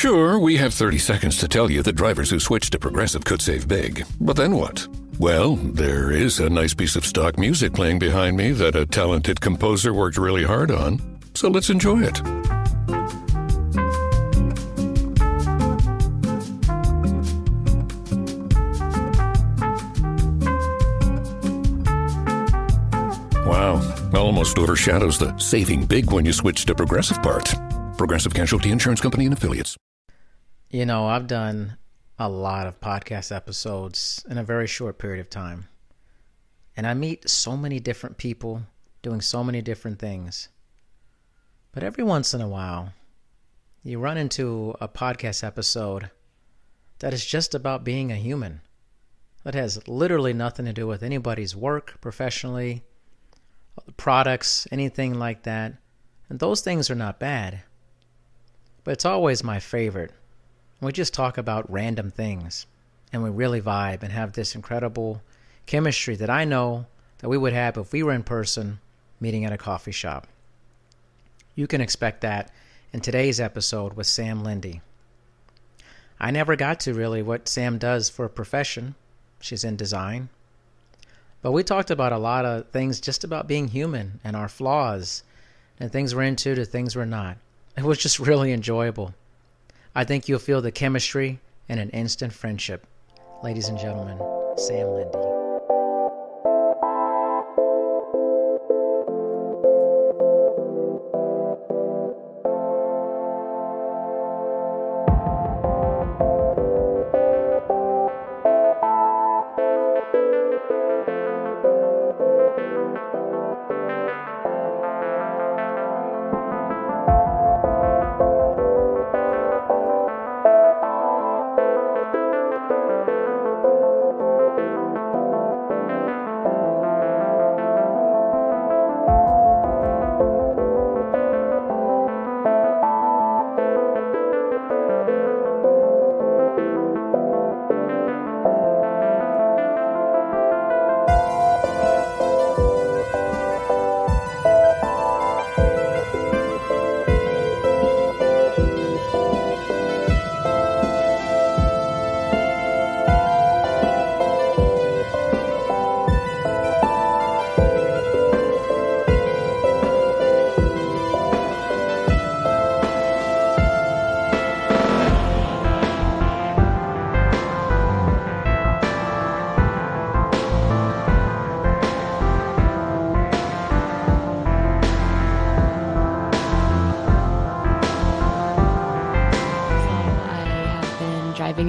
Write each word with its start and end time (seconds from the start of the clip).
Sure, 0.00 0.38
we 0.38 0.56
have 0.58 0.72
30 0.72 0.96
seconds 0.96 1.38
to 1.38 1.48
tell 1.48 1.68
you 1.68 1.82
that 1.82 1.96
drivers 1.96 2.30
who 2.30 2.38
switch 2.38 2.70
to 2.70 2.78
Progressive 2.78 3.24
could 3.24 3.42
save 3.42 3.66
big. 3.66 4.06
But 4.20 4.36
then 4.36 4.54
what? 4.54 4.86
Well, 5.18 5.56
there 5.56 6.12
is 6.12 6.38
a 6.38 6.48
nice 6.48 6.72
piece 6.72 6.94
of 6.94 7.04
stock 7.04 7.36
music 7.36 7.72
playing 7.72 7.98
behind 7.98 8.36
me 8.36 8.52
that 8.52 8.76
a 8.76 8.86
talented 8.86 9.40
composer 9.40 9.92
worked 9.92 10.16
really 10.16 10.44
hard 10.44 10.70
on. 10.70 11.00
So 11.34 11.48
let's 11.48 11.68
enjoy 11.68 12.04
it. 12.04 12.22
Wow, 23.44 24.10
almost 24.14 24.58
overshadows 24.58 25.18
the 25.18 25.36
saving 25.38 25.86
big 25.86 26.12
when 26.12 26.24
you 26.24 26.32
switch 26.32 26.66
to 26.66 26.74
Progressive 26.76 27.20
part. 27.20 27.52
Progressive 27.96 28.32
Casualty 28.32 28.70
Insurance 28.70 29.00
Company 29.00 29.24
and 29.24 29.34
Affiliates. 29.34 29.76
You 30.70 30.84
know, 30.84 31.06
I've 31.06 31.26
done 31.26 31.78
a 32.18 32.28
lot 32.28 32.66
of 32.66 32.78
podcast 32.78 33.34
episodes 33.34 34.22
in 34.28 34.36
a 34.36 34.44
very 34.44 34.66
short 34.66 34.98
period 34.98 35.18
of 35.18 35.30
time. 35.30 35.66
And 36.76 36.86
I 36.86 36.92
meet 36.92 37.30
so 37.30 37.56
many 37.56 37.80
different 37.80 38.18
people 38.18 38.64
doing 39.00 39.22
so 39.22 39.42
many 39.42 39.62
different 39.62 39.98
things. 39.98 40.50
But 41.72 41.84
every 41.84 42.04
once 42.04 42.34
in 42.34 42.42
a 42.42 42.48
while, 42.48 42.92
you 43.82 43.98
run 43.98 44.18
into 44.18 44.74
a 44.78 44.88
podcast 44.88 45.42
episode 45.42 46.10
that 46.98 47.14
is 47.14 47.24
just 47.24 47.54
about 47.54 47.82
being 47.82 48.12
a 48.12 48.16
human. 48.16 48.60
That 49.44 49.54
has 49.54 49.88
literally 49.88 50.34
nothing 50.34 50.66
to 50.66 50.74
do 50.74 50.86
with 50.86 51.02
anybody's 51.02 51.56
work 51.56 51.98
professionally, 52.02 52.84
products, 53.96 54.68
anything 54.70 55.14
like 55.18 55.44
that. 55.44 55.78
And 56.28 56.38
those 56.38 56.60
things 56.60 56.90
are 56.90 56.94
not 56.94 57.18
bad. 57.18 57.62
But 58.84 58.92
it's 58.92 59.06
always 59.06 59.42
my 59.42 59.60
favorite. 59.60 60.12
We 60.80 60.92
just 60.92 61.14
talk 61.14 61.38
about 61.38 61.70
random 61.70 62.10
things 62.10 62.66
and 63.12 63.22
we 63.22 63.30
really 63.30 63.60
vibe 63.60 64.02
and 64.02 64.12
have 64.12 64.32
this 64.32 64.54
incredible 64.54 65.22
chemistry 65.66 66.14
that 66.16 66.30
I 66.30 66.44
know 66.44 66.86
that 67.18 67.28
we 67.28 67.38
would 67.38 67.52
have 67.52 67.76
if 67.76 67.92
we 67.92 68.02
were 68.02 68.12
in 68.12 68.22
person 68.22 68.78
meeting 69.20 69.44
at 69.44 69.52
a 69.52 69.58
coffee 69.58 69.92
shop. 69.92 70.26
You 71.54 71.66
can 71.66 71.80
expect 71.80 72.20
that 72.20 72.52
in 72.92 73.00
today's 73.00 73.40
episode 73.40 73.94
with 73.94 74.06
Sam 74.06 74.44
Lindy. 74.44 74.80
I 76.20 76.30
never 76.30 76.56
got 76.56 76.80
to 76.80 76.94
really 76.94 77.22
what 77.22 77.48
Sam 77.48 77.78
does 77.78 78.08
for 78.08 78.24
a 78.24 78.30
profession. 78.30 78.94
She's 79.40 79.64
in 79.64 79.76
design. 79.76 80.28
But 81.42 81.52
we 81.52 81.62
talked 81.62 81.90
about 81.90 82.12
a 82.12 82.18
lot 82.18 82.44
of 82.44 82.68
things 82.68 83.00
just 83.00 83.24
about 83.24 83.46
being 83.46 83.68
human 83.68 84.20
and 84.24 84.34
our 84.36 84.48
flaws 84.48 85.22
and 85.78 85.90
things 85.90 86.14
we're 86.14 86.22
into 86.22 86.54
to 86.54 86.64
things 86.64 86.96
we're 86.96 87.04
not. 87.04 87.38
It 87.76 87.84
was 87.84 87.98
just 87.98 88.18
really 88.20 88.52
enjoyable. 88.52 89.14
I 89.94 90.04
think 90.04 90.28
you'll 90.28 90.38
feel 90.38 90.60
the 90.60 90.72
chemistry 90.72 91.40
and 91.68 91.80
an 91.80 91.90
instant 91.90 92.32
friendship. 92.32 92.86
Ladies 93.42 93.68
and 93.68 93.78
gentlemen, 93.78 94.18
Sam 94.56 94.88
Lindy. 94.88 95.27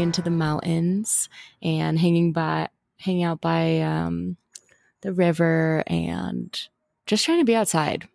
Into 0.10 0.24
the 0.24 0.32
mountains 0.32 1.30
and 1.62 2.00
hanging 2.00 2.34
by 2.34 2.68
hanging 2.98 3.24
out 3.24 3.40
by 3.40 3.80
um, 3.82 4.38
the 5.02 5.14
river 5.14 5.84
and 5.86 6.68
just 7.06 7.24
trying 7.26 7.38
to 7.38 7.46
be 7.46 7.56
outside. 7.56 8.08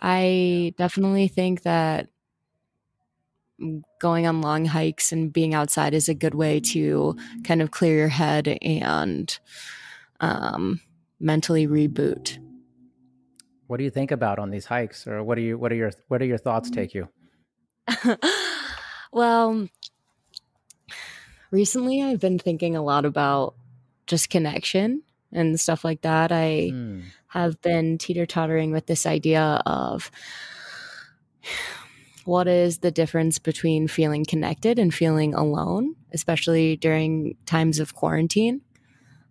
I 0.00 0.74
definitely 0.78 1.26
think 1.26 1.62
that 1.62 2.08
going 4.00 4.28
on 4.28 4.42
long 4.42 4.64
hikes 4.64 5.10
and 5.10 5.32
being 5.32 5.52
outside 5.52 5.92
is 5.92 6.08
a 6.08 6.14
good 6.14 6.36
way 6.36 6.60
to 6.60 7.16
kind 7.42 7.60
of 7.60 7.72
clear 7.72 7.96
your 7.96 8.08
head 8.08 8.46
and 8.62 9.36
um, 10.20 10.80
mentally 11.18 11.66
reboot. 11.66 12.38
What 13.66 13.78
do 13.78 13.84
you 13.84 13.90
think 13.90 14.12
about 14.12 14.38
on 14.38 14.50
these 14.50 14.66
hikes, 14.66 15.04
or 15.08 15.24
what 15.24 15.36
are 15.36 15.42
you 15.42 15.58
what 15.58 15.72
are 15.72 15.76
your 15.76 15.90
what 16.06 16.22
are 16.22 16.26
your 16.26 16.38
thoughts 16.38 16.70
take 16.70 16.94
you? 16.94 17.08
well, 19.12 19.68
recently 21.50 22.02
I've 22.02 22.20
been 22.20 22.38
thinking 22.38 22.76
a 22.76 22.82
lot 22.82 23.04
about 23.04 23.54
just 24.06 24.30
connection 24.30 25.02
and 25.32 25.58
stuff 25.58 25.84
like 25.84 26.02
that. 26.02 26.32
I 26.32 26.70
mm. 26.72 27.02
have 27.28 27.60
been 27.62 27.98
teeter 27.98 28.26
tottering 28.26 28.72
with 28.72 28.86
this 28.86 29.06
idea 29.06 29.62
of 29.66 30.10
what 32.24 32.48
is 32.48 32.78
the 32.78 32.90
difference 32.90 33.38
between 33.38 33.88
feeling 33.88 34.24
connected 34.24 34.78
and 34.78 34.92
feeling 34.92 35.34
alone, 35.34 35.96
especially 36.12 36.76
during 36.76 37.36
times 37.46 37.78
of 37.78 37.94
quarantine. 37.94 38.60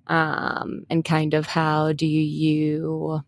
Um, 0.08 0.86
and 0.90 1.06
kind 1.06 1.36
of 1.36 1.46
how 1.46 1.94
do 1.94 2.08
you 2.08 3.24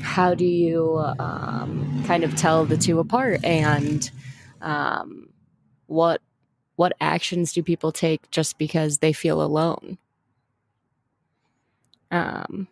how 0.00 0.34
do 0.34 0.46
you 0.46 0.98
um, 1.18 2.02
kind 2.06 2.24
of 2.24 2.34
tell 2.34 2.64
the 2.64 2.76
two 2.76 2.98
apart 2.98 3.44
and 3.44 4.10
um, 4.62 5.28
what 5.92 6.20
what 6.76 6.94
actions 7.00 7.52
do 7.52 7.62
people 7.62 7.92
take 7.92 8.30
just 8.30 8.58
because 8.58 8.98
they 8.98 9.12
feel 9.12 9.42
alone? 9.42 9.98
Um 12.10 12.68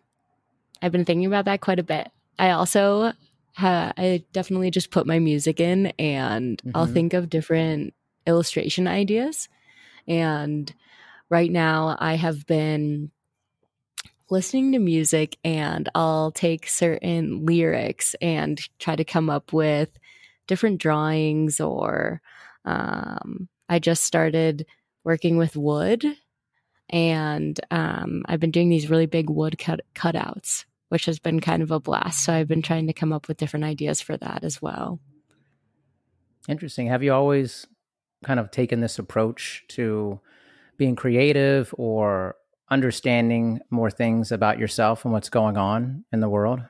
i've 0.81 0.91
been 0.91 1.05
thinking 1.05 1.25
about 1.27 1.45
that 1.45 1.61
quite 1.61 1.79
a 1.79 1.83
bit. 1.83 2.09
I 2.39 2.51
also 2.51 3.13
ha- 3.55 3.93
i 3.97 4.23
definitely 4.33 4.71
just 4.71 4.91
put 4.91 5.05
my 5.05 5.19
music 5.19 5.59
in 5.59 5.87
and 5.99 6.57
mm-hmm. 6.57 6.75
i'll 6.75 6.87
think 6.87 7.13
of 7.13 7.29
different 7.29 7.93
illustration 8.25 8.87
ideas. 8.87 9.47
And 10.07 10.73
right 11.29 11.51
now 11.51 11.95
i 11.99 12.15
have 12.15 12.45
been 12.45 13.11
listening 14.31 14.71
to 14.71 14.79
music 14.79 15.37
and 15.43 15.89
I'll 15.93 16.31
take 16.31 16.67
certain 16.67 17.45
lyrics 17.45 18.15
and 18.21 18.59
try 18.79 18.95
to 18.95 19.03
come 19.03 19.29
up 19.29 19.51
with 19.51 19.99
different 20.47 20.79
drawings 20.79 21.59
or 21.59 22.21
um, 22.65 23.47
I 23.69 23.79
just 23.79 24.03
started 24.03 24.65
working 25.03 25.37
with 25.37 25.55
wood 25.55 26.05
and 26.89 27.59
um, 27.71 28.23
I've 28.25 28.39
been 28.39 28.51
doing 28.51 28.69
these 28.69 28.89
really 28.89 29.05
big 29.05 29.29
wood 29.29 29.57
cut- 29.57 29.85
cutouts, 29.95 30.65
which 30.89 31.05
has 31.05 31.19
been 31.19 31.39
kind 31.39 31.63
of 31.63 31.71
a 31.71 31.79
blast. 31.79 32.25
So 32.25 32.33
I've 32.33 32.47
been 32.47 32.61
trying 32.61 32.87
to 32.87 32.93
come 32.93 33.13
up 33.13 33.27
with 33.27 33.37
different 33.37 33.65
ideas 33.65 34.01
for 34.01 34.17
that 34.17 34.43
as 34.43 34.61
well. 34.61 34.99
Interesting. 36.49 36.87
Have 36.87 37.03
you 37.03 37.13
always 37.13 37.67
kind 38.25 38.39
of 38.39 38.51
taken 38.51 38.81
this 38.81 38.99
approach 38.99 39.63
to 39.69 40.19
being 40.77 40.95
creative 40.95 41.73
or 41.77 42.35
understanding 42.69 43.59
more 43.69 43.91
things 43.91 44.31
about 44.31 44.59
yourself 44.59 45.05
and 45.05 45.13
what's 45.13 45.29
going 45.29 45.57
on 45.57 46.03
in 46.11 46.19
the 46.19 46.29
world? 46.29 46.61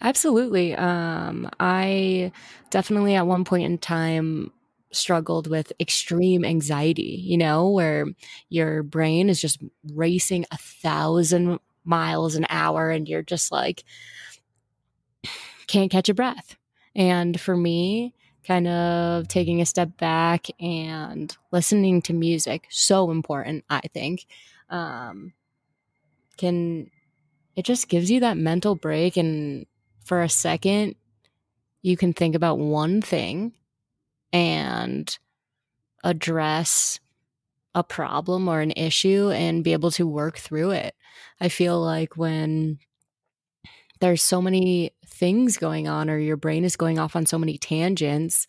Absolutely. 0.00 0.74
Um, 0.74 1.50
I 1.60 2.32
definitely 2.70 3.14
at 3.14 3.26
one 3.26 3.44
point 3.44 3.64
in 3.64 3.78
time 3.78 4.52
struggled 4.92 5.46
with 5.46 5.72
extreme 5.80 6.44
anxiety, 6.44 7.20
you 7.22 7.36
know, 7.36 7.68
where 7.70 8.06
your 8.48 8.82
brain 8.82 9.28
is 9.28 9.40
just 9.40 9.60
racing 9.92 10.44
a 10.50 10.56
thousand 10.56 11.58
miles 11.84 12.34
an 12.34 12.46
hour 12.48 12.90
and 12.90 13.08
you're 13.08 13.22
just 13.22 13.52
like, 13.52 13.84
can't 15.66 15.90
catch 15.90 16.08
a 16.08 16.14
breath. 16.14 16.56
And 16.94 17.40
for 17.40 17.56
me, 17.56 18.14
kind 18.44 18.68
of 18.68 19.28
taking 19.28 19.60
a 19.60 19.66
step 19.66 19.96
back 19.96 20.46
and 20.60 21.36
listening 21.50 22.00
to 22.02 22.12
music, 22.12 22.66
so 22.70 23.10
important, 23.10 23.64
I 23.68 23.80
think, 23.92 24.26
um, 24.70 25.32
can, 26.36 26.90
it 27.56 27.64
just 27.64 27.88
gives 27.88 28.10
you 28.10 28.20
that 28.20 28.36
mental 28.36 28.76
break. 28.76 29.16
And 29.16 29.66
for 30.04 30.22
a 30.22 30.28
second, 30.28 30.94
you 31.82 31.96
can 31.96 32.12
think 32.12 32.34
about 32.34 32.58
one 32.58 33.02
thing 33.02 33.52
and 34.36 35.18
address 36.04 37.00
a 37.74 37.82
problem 37.82 38.48
or 38.48 38.60
an 38.60 38.72
issue 38.76 39.30
and 39.30 39.64
be 39.64 39.72
able 39.72 39.90
to 39.90 40.06
work 40.06 40.36
through 40.36 40.72
it. 40.72 40.94
I 41.40 41.48
feel 41.48 41.80
like 41.80 42.18
when 42.18 42.78
there's 44.00 44.22
so 44.22 44.42
many 44.42 44.90
things 45.06 45.56
going 45.56 45.88
on 45.88 46.10
or 46.10 46.18
your 46.18 46.36
brain 46.36 46.64
is 46.64 46.76
going 46.76 46.98
off 46.98 47.16
on 47.16 47.24
so 47.24 47.38
many 47.38 47.56
tangents, 47.56 48.46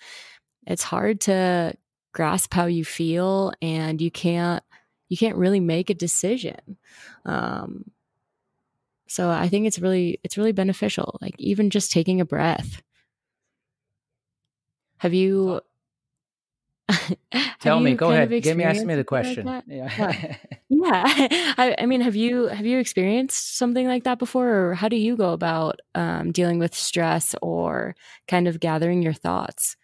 it's 0.65 0.83
hard 0.83 1.21
to 1.21 1.73
grasp 2.13 2.53
how 2.53 2.65
you 2.65 2.83
feel 2.83 3.53
and 3.61 4.01
you 4.01 4.11
can't 4.11 4.63
you 5.07 5.15
can't 5.15 5.37
really 5.37 5.61
make 5.61 5.89
a 5.89 5.93
decision. 5.93 6.77
Um, 7.25 7.85
so 9.07 9.29
I 9.29 9.47
think 9.47 9.67
it's 9.67 9.79
really 9.79 10.19
it's 10.25 10.37
really 10.37 10.51
beneficial. 10.51 11.17
Like 11.21 11.35
even 11.37 11.69
just 11.69 11.93
taking 11.93 12.19
a 12.19 12.25
breath. 12.25 12.81
Have 14.97 15.13
you 15.13 15.61
Tell 17.59 17.79
me, 17.79 17.95
go 17.95 18.11
ahead. 18.11 18.29
Give 18.41 18.55
me 18.55 18.63
ask 18.63 18.83
me 18.83 18.95
the 18.95 19.03
question. 19.03 19.45
Like 19.45 19.63
yeah. 19.67 20.35
yeah. 20.69 21.03
I, 21.57 21.75
I, 21.79 21.85
mean, 21.85 22.01
have 22.01 22.15
you 22.15 22.47
have 22.47 22.65
you 22.65 22.79
experienced 22.79 23.57
something 23.57 23.87
like 23.87 24.03
that 24.05 24.19
before 24.19 24.49
or 24.49 24.73
how 24.73 24.87
do 24.87 24.95
you 24.95 25.17
go 25.17 25.33
about 25.33 25.79
um, 25.95 26.31
dealing 26.31 26.59
with 26.59 26.73
stress 26.73 27.35
or 27.41 27.95
kind 28.27 28.47
of 28.47 28.59
gathering 28.59 29.01
your 29.01 29.13
thoughts? 29.13 29.75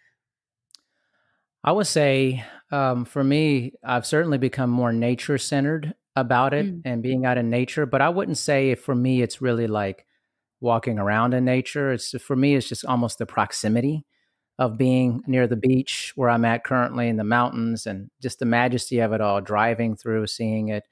I 1.62 1.72
would 1.72 1.86
say 1.86 2.44
um, 2.70 3.04
for 3.04 3.22
me, 3.22 3.72
I've 3.82 4.06
certainly 4.06 4.38
become 4.38 4.70
more 4.70 4.92
nature 4.92 5.38
centered 5.38 5.94
about 6.16 6.54
it 6.54 6.66
mm. 6.66 6.82
and 6.84 7.02
being 7.02 7.26
out 7.26 7.38
in 7.38 7.50
nature, 7.50 7.86
but 7.86 8.00
I 8.00 8.08
wouldn't 8.08 8.38
say 8.38 8.74
for 8.74 8.94
me 8.94 9.20
it's 9.20 9.42
really 9.42 9.66
like 9.66 10.06
walking 10.60 10.98
around 10.98 11.34
in 11.34 11.44
nature. 11.44 11.92
It's 11.92 12.10
for 12.22 12.36
me 12.36 12.54
it's 12.54 12.68
just 12.68 12.84
almost 12.84 13.18
the 13.18 13.26
proximity 13.26 14.04
of 14.58 14.78
being 14.78 15.22
near 15.26 15.46
the 15.46 15.56
beach 15.56 16.12
where 16.14 16.30
I'm 16.30 16.44
at 16.44 16.64
currently 16.64 17.08
in 17.08 17.16
the 17.16 17.24
mountains 17.24 17.86
and 17.86 18.10
just 18.20 18.38
the 18.38 18.44
majesty 18.44 19.00
of 19.00 19.12
it 19.12 19.20
all, 19.20 19.40
driving 19.40 19.96
through, 19.96 20.26
seeing 20.28 20.68
it. 20.68 20.84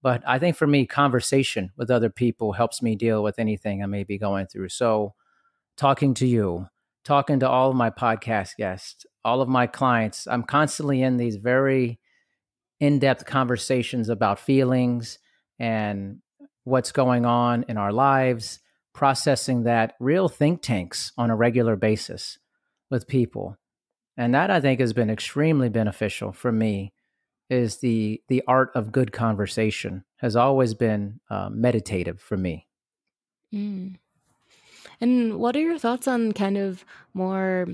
But 0.00 0.22
I 0.26 0.38
think 0.38 0.56
for 0.56 0.66
me, 0.66 0.86
conversation 0.86 1.70
with 1.76 1.90
other 1.90 2.10
people 2.10 2.52
helps 2.52 2.82
me 2.82 2.96
deal 2.96 3.22
with 3.22 3.38
anything 3.38 3.82
I 3.82 3.86
may 3.86 4.04
be 4.04 4.18
going 4.18 4.46
through. 4.46 4.70
So, 4.70 5.14
talking 5.76 6.14
to 6.14 6.26
you, 6.26 6.66
talking 7.04 7.40
to 7.40 7.48
all 7.48 7.70
of 7.70 7.76
my 7.76 7.90
podcast 7.90 8.56
guests, 8.56 9.06
all 9.24 9.40
of 9.40 9.48
my 9.48 9.66
clients, 9.66 10.26
I'm 10.26 10.42
constantly 10.42 11.02
in 11.02 11.18
these 11.18 11.36
very 11.36 12.00
in 12.80 12.98
depth 12.98 13.26
conversations 13.26 14.08
about 14.08 14.40
feelings 14.40 15.18
and 15.58 16.18
what's 16.64 16.90
going 16.90 17.24
on 17.24 17.64
in 17.68 17.76
our 17.76 17.92
lives, 17.92 18.58
processing 18.92 19.64
that 19.64 19.94
real 20.00 20.28
think 20.28 20.62
tanks 20.62 21.12
on 21.16 21.30
a 21.30 21.36
regular 21.36 21.76
basis 21.76 22.38
with 22.92 23.08
people. 23.08 23.56
And 24.16 24.34
that 24.34 24.50
I 24.50 24.60
think 24.60 24.78
has 24.78 24.92
been 24.92 25.10
extremely 25.10 25.70
beneficial 25.70 26.30
for 26.32 26.52
me 26.52 26.92
is 27.50 27.78
the 27.78 28.22
the 28.28 28.42
art 28.46 28.70
of 28.74 28.92
good 28.92 29.10
conversation 29.12 30.04
has 30.18 30.36
always 30.36 30.74
been 30.74 31.18
uh, 31.28 31.48
meditative 31.50 32.20
for 32.20 32.36
me. 32.36 32.68
Mm. 33.52 33.96
And 35.00 35.38
what 35.38 35.56
are 35.56 35.60
your 35.60 35.78
thoughts 35.78 36.06
on 36.06 36.32
kind 36.32 36.56
of 36.56 36.84
more 37.14 37.66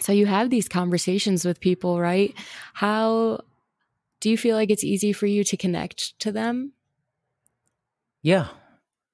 so 0.00 0.12
you 0.12 0.26
have 0.26 0.50
these 0.50 0.68
conversations 0.68 1.44
with 1.44 1.60
people, 1.60 2.00
right? 2.00 2.34
How 2.74 3.40
do 4.20 4.30
you 4.30 4.38
feel 4.38 4.56
like 4.56 4.70
it's 4.70 4.84
easy 4.84 5.12
for 5.12 5.26
you 5.26 5.42
to 5.44 5.56
connect 5.56 6.18
to 6.20 6.30
them? 6.30 6.72
Yeah. 8.22 8.48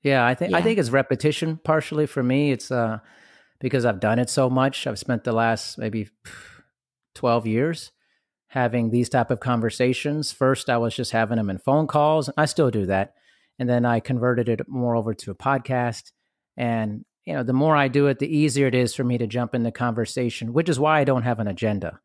Yeah, 0.03 0.27
I 0.27 0.35
think 0.35 0.51
yeah. 0.51 0.59
I 0.59 0.63
think 0.63 0.79
it's 0.79 0.91
repetition 0.91 1.61
partially 1.63 2.07
for 2.07 2.23
me. 2.23 2.53
It's 2.53 2.71
uh 2.71 2.99
because 3.63 3.85
I've 3.87 4.01
done 4.01 4.19
it 4.19 4.29
so 4.29 4.51
much. 4.51 4.87
I've 4.87 4.99
spent 4.99 5.25
the 5.25 5.33
last 5.33 5.79
maybe 5.79 6.09
12 7.15 7.47
years 7.47 7.93
having 8.49 8.91
these 8.91 9.09
type 9.09 9.31
of 9.31 9.41
conversations. 9.41 10.33
First, 10.33 10.69
I 10.69 10.77
was 10.77 10.95
just 10.95 11.13
having 11.13 11.37
them 11.37 11.49
in 11.49 11.59
phone 11.59 11.87
calls. 11.87 12.29
I 12.37 12.45
still 12.45 12.71
do 12.71 12.85
that. 12.87 13.15
And 13.59 13.69
then 13.69 13.87
I 13.87 14.01
converted 14.01 14.49
it 14.49 14.69
more 14.69 14.97
over 14.97 15.15
to 15.15 15.31
a 15.31 15.37
podcast. 15.37 16.11
And, 16.57 17.05
you 17.25 17.35
know, 17.35 17.45
the 17.45 17.53
more 17.53 17.77
I 17.77 17.87
do 17.87 18.09
it, 18.09 18.19
the 18.19 18.37
easier 18.37 18.67
it 18.67 18.75
is 18.75 18.95
for 18.95 19.05
me 19.05 19.17
to 19.19 19.29
jump 19.29 19.55
in 19.55 19.63
the 19.63 19.71
conversation, 19.71 20.53
which 20.53 20.69
is 20.69 20.81
why 20.81 20.99
I 20.99 21.05
don't 21.05 21.23
have 21.23 21.39
an 21.39 21.47
agenda 21.47 22.01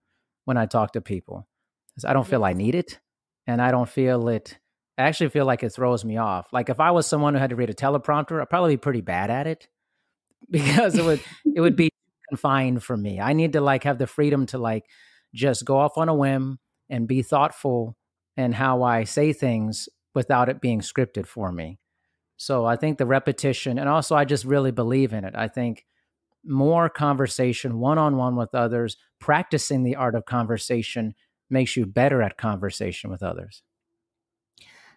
when 0.45 0.57
I 0.57 0.67
talk 0.67 0.93
to 0.93 1.01
people. 1.01 1.47
Because 1.89 2.05
I 2.05 2.13
don't 2.13 2.27
feel 2.27 2.45
I 2.45 2.53
need 2.53 2.75
it. 2.75 2.99
And 3.47 3.61
I 3.61 3.71
don't 3.71 3.89
feel 3.89 4.29
it. 4.29 4.59
I 4.97 5.03
actually 5.03 5.29
feel 5.29 5.45
like 5.45 5.63
it 5.63 5.69
throws 5.69 6.05
me 6.05 6.17
off. 6.17 6.53
Like 6.53 6.69
if 6.69 6.79
I 6.79 6.91
was 6.91 7.07
someone 7.07 7.33
who 7.33 7.39
had 7.39 7.49
to 7.49 7.55
read 7.55 7.71
a 7.71 7.73
teleprompter, 7.73 8.39
I'd 8.41 8.49
probably 8.49 8.75
be 8.75 8.81
pretty 8.81 9.01
bad 9.01 9.31
at 9.31 9.47
it 9.47 9.67
because 10.49 10.95
it 10.95 11.03
would 11.03 11.21
it 11.55 11.61
would 11.61 11.75
be 11.75 11.89
confined 12.29 12.83
for 12.83 12.97
me. 12.97 13.19
I 13.19 13.33
need 13.33 13.53
to 13.53 13.61
like 13.61 13.83
have 13.83 13.97
the 13.97 14.07
freedom 14.07 14.45
to 14.47 14.57
like 14.57 14.85
just 15.33 15.65
go 15.65 15.77
off 15.77 15.97
on 15.97 16.09
a 16.09 16.15
whim 16.15 16.59
and 16.89 17.07
be 17.07 17.21
thoughtful 17.21 17.95
in 18.35 18.53
how 18.53 18.83
I 18.83 19.03
say 19.03 19.33
things 19.33 19.89
without 20.13 20.49
it 20.49 20.61
being 20.61 20.81
scripted 20.81 21.27
for 21.27 21.51
me. 21.51 21.79
So 22.37 22.65
I 22.65 22.75
think 22.75 22.97
the 22.97 23.05
repetition 23.05 23.79
and 23.79 23.89
also 23.89 24.15
I 24.15 24.25
just 24.25 24.45
really 24.45 24.71
believe 24.71 25.13
in 25.13 25.23
it. 25.23 25.33
I 25.35 25.47
think 25.47 25.85
more 26.45 26.89
conversation 26.89 27.79
one 27.79 27.97
on 27.97 28.15
one 28.15 28.35
with 28.35 28.53
others, 28.55 28.95
practicing 29.19 29.83
the 29.83 29.95
art 29.95 30.15
of 30.15 30.25
conversation 30.25 31.15
makes 31.49 31.75
you 31.75 31.85
better 31.85 32.21
at 32.21 32.37
conversation 32.37 33.09
with 33.09 33.23
others. 33.23 33.63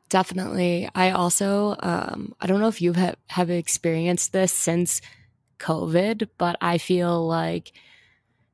Definitely. 0.09 0.89
I 0.95 1.13
also, 1.13 1.77
um, 1.81 2.35
I 2.41 2.47
don't 2.47 2.61
know 2.61 2.69
if 2.69 2.83
you 2.83 2.93
have, 2.95 3.17
have 3.29 3.49
experienced 3.49 4.33
this 4.33 4.53
since 4.53 5.01
COVID, 5.61 6.29
but 6.39 6.57
I 6.61 6.79
feel 6.79 7.27
like 7.27 7.73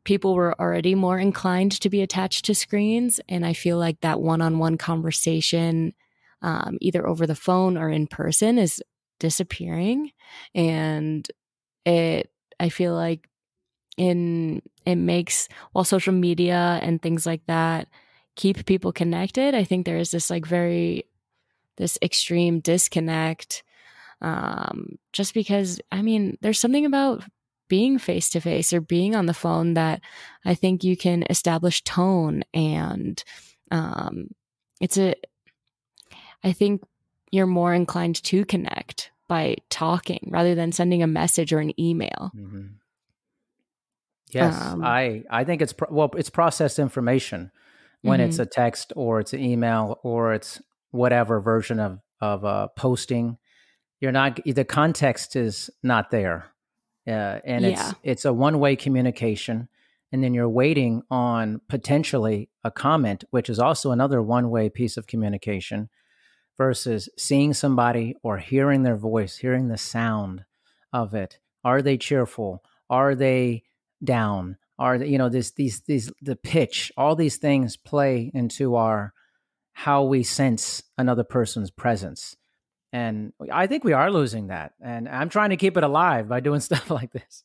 people 0.04 0.34
were 0.34 0.58
already 0.60 0.94
more 0.94 1.18
inclined 1.18 1.72
to 1.80 1.90
be 1.90 2.02
attached 2.02 2.44
to 2.44 2.54
screens. 2.54 3.20
And 3.28 3.44
I 3.44 3.54
feel 3.54 3.78
like 3.78 4.00
that 4.00 4.20
one 4.20 4.40
on 4.40 4.58
one 4.58 4.78
conversation, 4.78 5.94
um, 6.42 6.78
either 6.80 7.06
over 7.06 7.26
the 7.26 7.34
phone 7.34 7.76
or 7.76 7.90
in 7.90 8.06
person, 8.06 8.58
is 8.58 8.82
disappearing. 9.18 10.12
And 10.54 11.26
it, 11.84 12.30
I 12.60 12.68
feel 12.68 12.94
like 12.94 13.28
in, 13.96 14.62
it 14.84 14.96
makes, 14.96 15.48
while 15.72 15.84
social 15.84 16.12
media 16.12 16.78
and 16.82 17.00
things 17.00 17.26
like 17.26 17.44
that 17.46 17.88
keep 18.36 18.66
people 18.66 18.92
connected, 18.92 19.54
I 19.54 19.64
think 19.64 19.86
there 19.86 19.98
is 19.98 20.10
this 20.10 20.30
like 20.30 20.46
very, 20.46 21.04
this 21.78 21.98
extreme 22.02 22.60
disconnect 22.60 23.62
um, 24.20 24.98
just 25.12 25.34
because, 25.34 25.80
I 25.92 26.02
mean, 26.02 26.38
there's 26.40 26.60
something 26.60 26.86
about 26.86 27.24
being 27.68 27.98
face 27.98 28.30
to 28.30 28.40
face 28.40 28.72
or 28.72 28.80
being 28.80 29.14
on 29.14 29.26
the 29.26 29.34
phone 29.34 29.74
that 29.74 30.00
I 30.44 30.54
think 30.54 30.84
you 30.84 30.96
can 30.96 31.24
establish 31.28 31.82
tone 31.82 32.44
and 32.54 33.22
um, 33.70 34.28
it's 34.80 34.96
a, 34.98 35.14
I 36.44 36.52
think 36.52 36.82
you're 37.32 37.46
more 37.46 37.74
inclined 37.74 38.22
to 38.24 38.44
connect 38.44 39.10
by 39.28 39.56
talking 39.68 40.28
rather 40.30 40.54
than 40.54 40.70
sending 40.70 41.02
a 41.02 41.08
message 41.08 41.52
or 41.52 41.58
an 41.58 41.78
email. 41.80 42.30
Mm-hmm. 42.36 42.66
Yes, 44.30 44.60
um, 44.60 44.84
I 44.84 45.24
I 45.30 45.44
think 45.44 45.62
it's 45.62 45.72
pro- 45.72 45.92
well, 45.92 46.10
it's 46.16 46.30
processed 46.30 46.78
information 46.78 47.50
when 48.02 48.20
mm-hmm. 48.20 48.28
it's 48.28 48.38
a 48.38 48.46
text 48.46 48.92
or 48.96 49.20
it's 49.20 49.32
an 49.32 49.40
email 49.40 50.00
or 50.02 50.34
it's 50.34 50.60
whatever 50.90 51.40
version 51.40 51.78
of 51.78 52.00
of 52.20 52.44
uh, 52.44 52.68
posting 52.76 53.38
you're 54.00 54.12
not 54.12 54.40
the 54.44 54.64
context 54.64 55.36
is 55.36 55.70
not 55.82 56.10
there 56.10 56.46
uh, 57.06 57.40
and 57.44 57.64
yeah. 57.64 57.70
it's 57.70 57.94
it's 58.02 58.24
a 58.24 58.32
one-way 58.32 58.76
communication 58.76 59.68
and 60.12 60.22
then 60.22 60.34
you're 60.34 60.48
waiting 60.48 61.02
on 61.10 61.60
potentially 61.68 62.48
a 62.64 62.70
comment 62.70 63.24
which 63.30 63.48
is 63.48 63.58
also 63.58 63.90
another 63.90 64.22
one-way 64.22 64.68
piece 64.68 64.96
of 64.96 65.06
communication 65.06 65.88
versus 66.56 67.08
seeing 67.18 67.52
somebody 67.52 68.16
or 68.22 68.38
hearing 68.38 68.82
their 68.82 68.96
voice 68.96 69.36
hearing 69.36 69.68
the 69.68 69.78
sound 69.78 70.44
of 70.92 71.14
it. 71.14 71.38
Are 71.64 71.82
they 71.82 71.96
cheerful? 71.96 72.62
Are 72.88 73.14
they 73.14 73.64
down? 74.02 74.56
Are 74.78 74.98
they, 74.98 75.08
you 75.08 75.18
know 75.18 75.28
this 75.28 75.52
these 75.52 75.80
these 75.82 76.12
the 76.20 76.36
pitch 76.36 76.92
all 76.96 77.16
these 77.16 77.38
things 77.38 77.76
play 77.76 78.30
into 78.34 78.76
our 78.76 79.14
how 79.72 80.04
we 80.04 80.22
sense 80.22 80.82
another 80.98 81.24
person's 81.24 81.70
presence 81.70 82.36
And 82.96 83.34
I 83.52 83.66
think 83.66 83.84
we 83.84 83.92
are 83.92 84.10
losing 84.10 84.46
that. 84.46 84.72
And 84.80 85.06
I'm 85.06 85.28
trying 85.28 85.50
to 85.50 85.58
keep 85.58 85.76
it 85.76 85.84
alive 85.84 86.30
by 86.30 86.40
doing 86.40 86.60
stuff 86.68 86.90
like 86.90 87.12
this. 87.12 87.44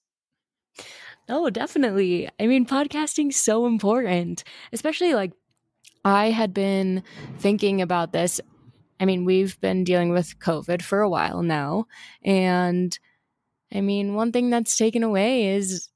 Oh, 1.28 1.50
definitely. 1.50 2.30
I 2.40 2.48
mean, 2.48 2.66
podcasting's 2.66 3.36
so 3.36 3.66
important, 3.66 4.46
especially 4.72 5.14
like 5.14 5.34
I 6.06 6.32
had 6.32 6.54
been 6.54 7.04
thinking 7.40 7.82
about 7.82 8.14
this. 8.14 8.40
I 8.98 9.04
mean, 9.04 9.26
we've 9.26 9.60
been 9.60 9.84
dealing 9.84 10.12
with 10.12 10.40
COVID 10.40 10.82
for 10.82 11.02
a 11.02 11.10
while 11.10 11.44
now. 11.44 11.88
And 12.24 12.98
I 13.74 13.82
mean, 13.82 14.16
one 14.16 14.32
thing 14.32 14.52
that's 14.52 14.78
taken 14.78 15.04
away 15.04 15.48
is 15.48 15.90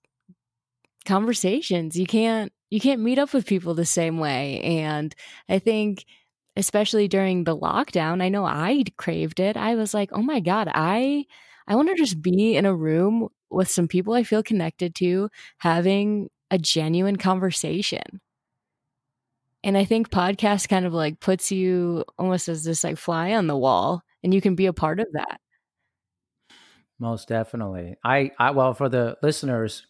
conversations. 1.06 1.98
You 1.98 2.06
can't 2.06 2.52
you 2.70 2.82
can't 2.82 3.02
meet 3.02 3.20
up 3.20 3.34
with 3.34 3.46
people 3.46 3.74
the 3.74 3.86
same 3.86 4.20
way. 4.20 4.60
And 4.62 5.16
I 5.48 5.60
think 5.60 6.04
especially 6.56 7.08
during 7.08 7.44
the 7.44 7.58
lockdown, 7.58 8.22
I 8.22 8.30
know 8.30 8.46
I 8.46 8.84
craved 8.98 9.40
it. 9.40 9.58
I 9.58 9.76
was 9.76 9.94
like, 9.94 10.10
"Oh 10.14 10.22
my 10.22 10.40
god, 10.40 10.70
I 10.74 11.26
I 11.68 11.76
want 11.76 11.90
to 11.90 11.96
just 11.96 12.22
be 12.22 12.56
in 12.56 12.66
a 12.66 12.76
room 12.76 13.30
with 13.50 13.70
some 13.70 13.88
people 13.88 14.14
I 14.14 14.24
feel 14.24 14.44
connected 14.44 14.96
to 14.96 15.30
having 15.60 16.30
a 16.52 16.58
genuine 16.58 17.18
conversation." 17.18 18.22
And 19.64 19.78
I 19.78 19.84
think 19.84 20.12
podcast 20.12 20.70
kind 20.70 20.86
of 20.86 20.94
like 20.94 21.20
puts 21.20 21.52
you 21.52 22.06
almost 22.20 22.48
as 22.50 22.64
this 22.64 22.84
like 22.84 22.98
fly 22.98 23.34
on 23.34 23.48
the 23.48 23.58
wall 23.58 24.04
and 24.24 24.32
you 24.34 24.40
can 24.40 24.54
be 24.56 24.68
a 24.68 24.74
part 24.74 25.00
of 25.00 25.08
that. 25.14 25.40
Most 27.00 27.28
definitely. 27.28 27.96
I, 28.04 28.32
I 28.40 28.52
well 28.52 28.74
for 28.74 28.90
the 28.90 29.18
listeners, 29.22 29.88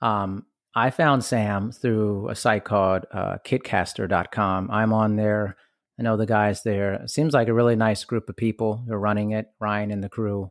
um, 0.00 0.46
I 0.76 0.90
found 0.90 1.24
Sam 1.24 1.72
through 1.72 2.28
a 2.28 2.34
site 2.34 2.64
called 2.64 3.06
uh, 3.12 3.38
kitcaster.com. 3.44 4.70
I'm 4.70 4.92
on 4.92 5.16
there. 5.16 5.56
I 5.98 6.02
know 6.02 6.16
the 6.16 6.26
guys 6.26 6.62
there. 6.62 6.94
It 6.94 7.10
seems 7.10 7.32
like 7.32 7.48
a 7.48 7.54
really 7.54 7.76
nice 7.76 8.04
group 8.04 8.28
of 8.28 8.36
people. 8.36 8.84
They're 8.86 8.98
running 8.98 9.32
it, 9.32 9.46
Ryan 9.60 9.90
and 9.90 10.04
the 10.04 10.08
crew. 10.08 10.50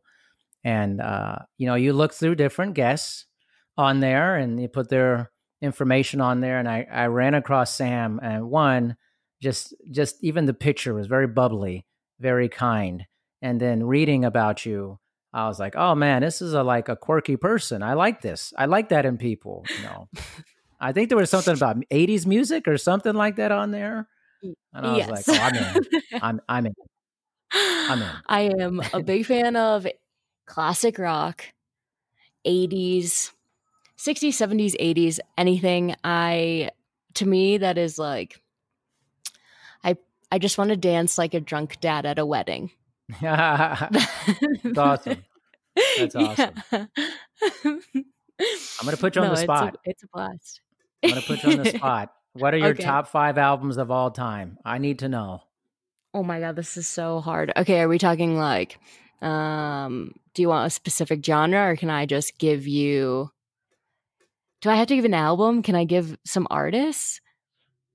And 0.64 1.00
uh, 1.00 1.40
you 1.58 1.68
know, 1.68 1.76
you 1.76 1.94
look 1.94 2.14
through 2.14 2.36
different 2.36 2.74
guests 2.74 3.26
on 3.78 4.00
there 4.00 4.36
and 4.36 4.60
you 4.60 4.68
put 4.68 4.90
their 4.90 5.32
information 5.62 6.22
on 6.22 6.42
there 6.42 6.60
and 6.60 6.68
I, 6.68 6.88
I 6.92 7.06
ran 7.08 7.34
across 7.34 7.74
Sam 7.74 8.20
and 8.22 8.50
one 8.50 8.98
just 9.42 9.74
just 9.92 10.16
even 10.24 10.46
the 10.46 10.54
picture 10.54 10.94
was 10.94 11.08
very 11.08 11.28
bubbly, 11.28 11.86
very 12.20 12.50
kind. 12.50 13.06
And 13.42 13.60
then 13.60 13.84
reading 13.84 14.26
about 14.26 14.66
you, 14.66 15.00
I 15.34 15.48
was 15.48 15.60
like, 15.60 15.76
oh 15.76 15.94
man, 15.94 16.22
this 16.22 16.42
is 16.42 16.54
a 16.54 16.64
like 16.64 16.90
a 16.90 16.96
quirky 16.96 17.38
person. 17.38 17.84
I 17.84 17.94
like 17.94 18.22
this. 18.22 18.54
I 18.58 18.66
like 18.66 18.90
that 18.90 19.06
in 19.06 19.18
people. 19.18 19.66
You 19.78 19.84
know. 19.84 20.10
I 20.80 20.92
think 20.92 21.10
there 21.10 21.18
was 21.18 21.30
something 21.30 21.54
about 21.54 21.78
80s 21.92 22.26
music 22.26 22.68
or 22.68 22.78
something 22.78 23.14
like 23.14 23.38
that 23.38 23.52
on 23.52 23.72
there. 23.72 24.08
And 24.74 24.86
I 24.86 24.98
yes. 24.98 25.10
was 25.10 25.28
like, 25.28 25.40
oh, 25.40 25.44
I'm 25.44 25.56
in. 25.56 26.02
I'm 26.22 26.42
I'm 26.50 26.66
in. 26.68 26.74
I'm 27.54 28.02
in. 28.02 28.10
I 28.28 28.42
am 28.60 28.82
a 28.94 29.02
big 29.02 29.26
fan 29.26 29.56
of 29.56 29.88
classic 30.46 31.00
rock, 31.00 31.46
80s, 32.46 33.32
60s, 33.98 34.30
70s, 34.30 34.76
80s, 34.80 35.20
anything. 35.38 35.96
I 36.04 36.72
to 37.16 37.26
me 37.26 37.58
that 37.58 37.78
is 37.78 37.98
like 37.98 38.42
I 39.84 39.98
I 40.32 40.40
just 40.40 40.58
want 40.58 40.70
to 40.70 40.78
dance 40.78 41.18
like 41.18 41.34
a 41.34 41.40
drunk 41.40 41.80
dad 41.80 42.06
at 42.06 42.20
a 42.20 42.26
wedding. 42.26 42.72
That's 43.22 44.78
awesome. 44.78 45.24
That's 45.98 46.16
awesome. 46.16 46.54
Yeah. 46.72 46.86
I'm 48.80 48.86
gonna 48.86 48.98
put 48.98 49.16
you 49.16 49.22
on 49.22 49.30
no, 49.30 49.36
the 49.36 49.42
spot. 49.42 49.78
It's 49.84 49.88
a, 49.88 49.90
it's 49.90 50.04
a 50.04 50.08
blast. 50.08 50.62
I'm 51.04 51.10
gonna 51.12 51.22
put 51.22 51.44
you 51.44 51.52
on 51.52 51.58
the 51.64 51.70
spot. 51.70 52.14
What 52.38 52.54
are 52.54 52.58
your 52.58 52.70
Okay. 52.70 52.84
top 52.84 53.08
five 53.08 53.38
albums 53.38 53.78
of 53.78 53.90
all 53.92 54.12
time? 54.12 54.58
I 54.66 54.78
need 54.78 55.00
to 55.00 55.10
know. 55.10 55.44
Oh 56.14 56.24
my 56.24 56.40
god, 56.40 56.56
this 56.56 56.78
is 56.78 56.88
so 56.88 57.20
hard. 57.20 57.52
Okay, 57.58 57.80
are 57.82 57.88
we 57.88 57.98
talking 57.98 58.38
like 58.38 58.80
um 59.22 60.14
do 60.34 60.42
you 60.42 60.50
want 60.50 60.68
a 60.68 60.70
specific 60.70 61.24
genre 61.26 61.72
or 61.72 61.76
can 61.76 61.90
I 61.90 62.06
just 62.06 62.38
give 62.38 62.68
you 62.68 63.32
Do 64.62 64.70
I 64.70 64.76
have 64.76 64.88
to 64.88 64.96
give 64.96 65.06
an 65.06 65.14
album? 65.14 65.62
Can 65.64 65.76
I 65.76 65.86
give 65.86 66.18
some 66.26 66.48
artists? 66.50 67.22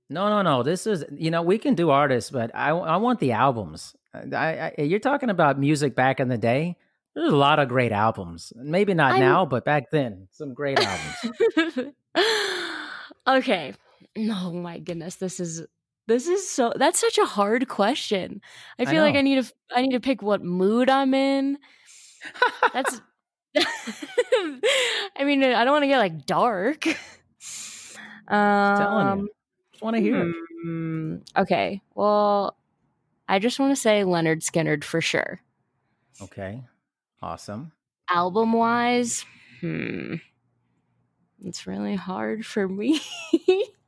No, 0.09 0.28
no, 0.28 0.42
no. 0.42 0.62
This 0.62 0.87
is 0.87 1.04
you 1.12 1.30
know 1.30 1.42
we 1.42 1.59
can 1.59 1.75
do 1.75 1.90
artists, 1.90 2.30
but 2.30 2.50
I 2.54 2.70
I 2.70 2.97
want 2.97 3.20
the 3.20 3.32
albums. 3.32 3.94
I, 4.14 4.73
I 4.78 4.82
you're 4.82 4.99
talking 4.99 5.30
about 5.30 5.59
music 5.59 5.94
back 5.94 6.18
in 6.20 6.28
the 6.28 6.38
day. 6.38 6.76
There's 7.14 7.32
a 7.32 7.37
lot 7.37 7.59
of 7.59 7.68
great 7.68 7.92
albums. 7.92 8.52
Maybe 8.56 8.94
not 8.94 9.12
I'm- 9.12 9.20
now, 9.20 9.44
but 9.47 9.64
back 9.64 9.90
then, 9.90 10.28
some 10.30 10.54
great 10.54 10.78
albums. 10.80 11.92
okay. 13.26 13.75
Oh 14.19 14.52
my 14.52 14.79
goodness, 14.79 15.17
this 15.17 15.40
is 15.40 15.62
this 16.07 16.26
is 16.26 16.49
so 16.49 16.73
that's 16.76 16.99
such 16.99 17.19
a 17.19 17.25
hard 17.25 17.69
question. 17.69 18.40
I 18.79 18.83
I 18.83 18.87
feel 18.87 19.02
like. 19.02 19.14
I 19.14 19.21
need 19.21 19.45
to 19.45 19.52
I 19.75 19.83
need 19.83 19.93
to 19.93 20.00
pick 20.00 20.23
what 20.23 20.43
mood 20.43 20.90
I'm 20.90 21.14
in. 21.14 21.59
That's 22.73 23.00
I 23.57 25.25
mean, 25.25 25.43
I 25.43 25.64
don't 25.64 25.73
want 25.73 25.83
to 25.83 25.88
get 25.88 25.99
like 25.99 26.26
dark. 26.26 26.87
Um. 28.29 29.29
Just 29.73 29.83
want 29.83 29.97
to 29.97 30.02
hear 30.02 30.33
hmm, 30.62 31.17
Okay. 31.37 31.83
Well, 31.97 32.57
I 33.29 33.40
just 33.40 33.59
want 33.59 33.73
to 33.75 33.81
say 33.81 34.02
Lynyrd 34.02 34.38
Skynyrd 34.38 34.85
for 34.85 35.00
sure. 35.00 35.40
Okay, 36.23 36.62
awesome. 37.21 37.73
Album 38.09 38.52
wise, 38.52 39.25
hmm. 39.61 40.17
It's 41.43 41.67
really 41.67 41.97
hard 41.97 42.47
for 42.47 42.69
me. 42.69 43.00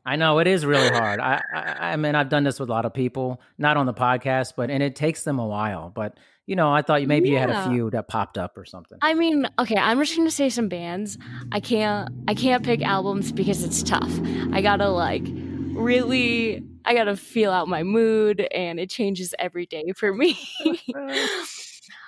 I 0.04 0.16
know 0.16 0.40
it 0.40 0.47
is 0.47 0.66
really 0.66 0.88
hard. 0.88 1.21
I, 1.21 1.40
I 1.54 1.92
I 1.92 1.97
mean 1.97 2.14
I've 2.14 2.28
done 2.28 2.42
this 2.44 2.59
with 2.59 2.68
a 2.68 2.73
lot 2.73 2.85
of 2.85 2.92
people, 2.92 3.40
not 3.59 3.76
on 3.76 3.87
the 3.87 3.94
podcast, 3.94 4.54
but 4.56 4.71
and 4.71 4.82
it 4.82 4.97
takes 4.97 5.23
them 5.23 5.38
a 5.38 5.47
while. 5.47 5.90
But 5.90 6.18
you 6.47 6.56
know, 6.56 6.73
I 6.73 6.82
thought 6.82 7.02
you 7.02 7.06
maybe 7.06 7.28
you 7.28 7.38
had 7.38 7.50
a 7.50 7.68
few 7.71 7.88
that 7.90 8.09
popped 8.09 8.37
up 8.37 8.59
or 8.59 8.64
something. 8.64 8.99
I 9.00 9.14
mean, 9.14 9.49
okay, 9.61 9.76
I'm 9.76 9.99
just 10.00 10.16
gonna 10.16 10.30
say 10.30 10.49
some 10.49 10.68
bands. 10.68 11.18
I 11.52 11.61
can't 11.61 12.11
I 12.26 12.35
can't 12.35 12.64
pick 12.64 12.82
albums 12.82 13.30
because 13.30 13.62
it's 13.62 13.82
tough. 13.82 14.12
I 14.52 14.61
gotta 14.61 14.88
like 14.88 15.23
really 15.25 16.64
I 16.85 16.94
gotta 16.94 17.16
feel 17.16 17.52
out 17.52 17.68
my 17.68 17.85
mood 17.85 18.40
and 18.52 18.80
it 18.80 18.90
changes 18.90 19.35
every 19.38 19.66
day 19.66 19.92
for 19.97 20.12
me. 20.12 20.37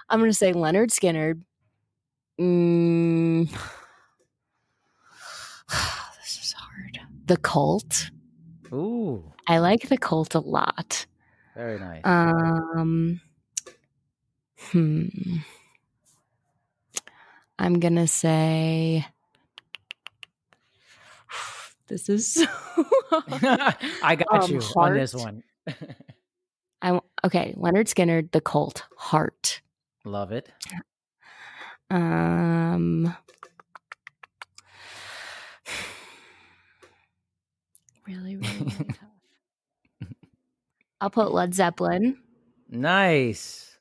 I'm 0.09 0.19
gonna 0.19 0.33
say 0.33 0.53
Lynyrd 0.53 0.91
Skynyrd. 0.91 1.43
Mm. 2.41 3.49
this 7.27 7.37
is 7.37 7.37
hard. 7.37 7.37
The 7.37 7.37
cult. 7.37 8.11
Ooh, 8.73 9.33
I 9.47 9.59
like 9.59 9.89
the 9.89 9.99
cult 9.99 10.35
a 10.35 10.41
lot. 10.41 11.07
very 11.55 11.79
nice. 11.79 12.01
Um, 12.05 13.21
hmm. 14.59 15.07
I'm 17.59 17.81
gonna 17.81 18.07
say 18.07 19.07
this 21.89 22.09
is 22.09 22.35
so. 22.35 22.47
I 24.03 24.17
got 24.17 24.27
um, 24.45 24.51
you 24.51 24.61
on 24.77 24.95
this 24.95 25.13
Heart. 25.13 25.25
one. 25.25 25.43
I 26.83 27.01
okay, 27.25 27.55
Lynyrd 27.57 27.89
Skynyrd, 27.89 28.33
the 28.33 28.41
cult, 28.41 28.85
heart. 28.97 29.63
Love 30.05 30.33
it. 30.33 30.51
Um, 31.91 33.17
really, 38.07 38.37
really, 38.37 38.59
really 38.59 38.71
tough. 38.89 40.09
I'll 41.01 41.11
put 41.11 41.33
Led 41.33 41.55
Zeppelin. 41.55 42.19
Nice. 42.69 43.77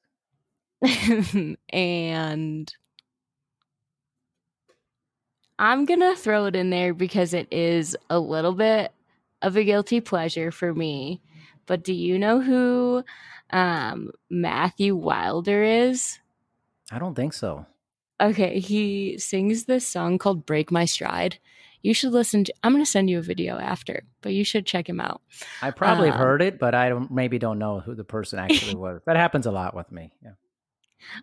and 1.70 2.76
I'm 5.58 5.86
gonna 5.86 6.16
throw 6.16 6.46
it 6.46 6.56
in 6.56 6.70
there 6.70 6.94
because 6.94 7.34
it 7.34 7.48
is 7.52 7.96
a 8.10 8.20
little 8.20 8.54
bit 8.54 8.92
of 9.42 9.56
a 9.56 9.64
guilty 9.64 10.02
pleasure 10.02 10.52
for 10.52 10.74
me. 10.74 11.22
But 11.66 11.84
do 11.84 11.94
you 11.94 12.20
know 12.20 12.42
who 12.42 13.04
um, 13.52 14.12
Matthew 14.30 14.96
Wilder 14.96 15.64
is? 15.64 16.20
I 16.92 17.00
don't 17.00 17.16
think 17.16 17.34
so. 17.34 17.66
Okay, 18.20 18.60
he 18.60 19.18
sings 19.18 19.66
this 19.66 19.88
song 19.88 20.18
called 20.18 20.46
Break 20.46 20.72
My 20.72 20.86
Stride. 20.86 21.40
You 21.84 21.94
should 21.94 22.12
listen 22.14 22.46
to 22.46 22.54
I'm 22.64 22.72
gonna 22.72 22.86
send 22.86 23.10
you 23.10 23.20
a 23.20 23.22
video 23.22 23.58
after, 23.60 24.04
but 24.22 24.34
you 24.34 24.44
should 24.44 24.66
check 24.66 24.90
him 24.90 25.00
out. 25.00 25.22
I 25.62 25.70
probably 25.72 26.10
Um, 26.10 26.18
heard 26.18 26.42
it, 26.42 26.58
but 26.58 26.74
I 26.74 26.90
don't 26.90 27.12
maybe 27.12 27.38
don't 27.38 27.60
know 27.60 27.80
who 27.82 27.94
the 27.94 28.04
person 28.06 28.40
actually 28.40 28.76
was. 28.86 29.02
That 29.06 29.18
happens 29.18 29.46
a 29.46 29.52
lot 29.52 29.76
with 29.76 29.92
me. 29.92 30.12
Yeah. 30.24 30.32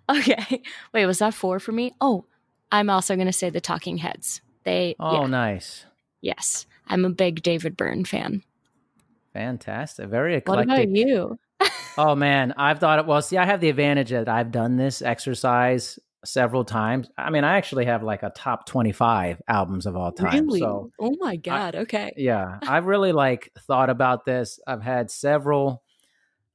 Okay. 0.08 0.62
Wait, 0.94 1.06
was 1.06 1.18
that 1.18 1.34
four 1.34 1.58
for 1.58 1.72
me? 1.72 1.94
Oh, 2.00 2.26
I'm 2.70 2.90
also 2.90 3.16
gonna 3.16 3.32
say 3.32 3.50
the 3.50 3.60
talking 3.60 3.96
heads. 3.96 4.42
They 4.64 4.94
Oh, 5.00 5.22
yeah, 5.22 5.26
nice. 5.26 5.86
yes. 6.20 6.66
I'm 6.86 7.04
a 7.04 7.10
big 7.10 7.42
David 7.42 7.76
Byrne 7.76 8.04
fan. 8.04 8.42
Fantastic. 9.32 10.08
Very 10.08 10.34
eclectic. 10.36 10.68
What 10.68 10.76
about 10.76 10.88
you? 10.90 11.38
Oh 11.98 12.14
man, 12.14 12.54
I've 12.56 12.78
thought 12.78 13.00
it. 13.00 13.06
Well, 13.06 13.20
see, 13.20 13.36
I 13.36 13.44
have 13.44 13.60
the 13.60 13.68
advantage 13.68 14.10
that 14.10 14.28
I've 14.28 14.52
done 14.52 14.76
this 14.76 15.02
exercise 15.02 15.98
several 16.24 16.64
times. 16.64 17.08
I 17.16 17.30
mean, 17.30 17.44
I 17.44 17.56
actually 17.56 17.86
have 17.86 18.02
like 18.02 18.22
a 18.22 18.30
top 18.30 18.66
twenty-five 18.66 19.40
albums 19.48 19.86
of 19.86 19.96
all 19.96 20.12
time. 20.12 20.46
Really? 20.46 20.60
So 20.60 20.90
oh 20.98 21.16
my 21.18 21.36
god. 21.36 21.74
okay. 21.74 22.12
yeah, 22.16 22.58
I've 22.66 22.86
really 22.86 23.12
like 23.12 23.50
thought 23.66 23.90
about 23.90 24.24
this. 24.24 24.58
I've 24.66 24.82
had 24.82 25.10
several 25.10 25.82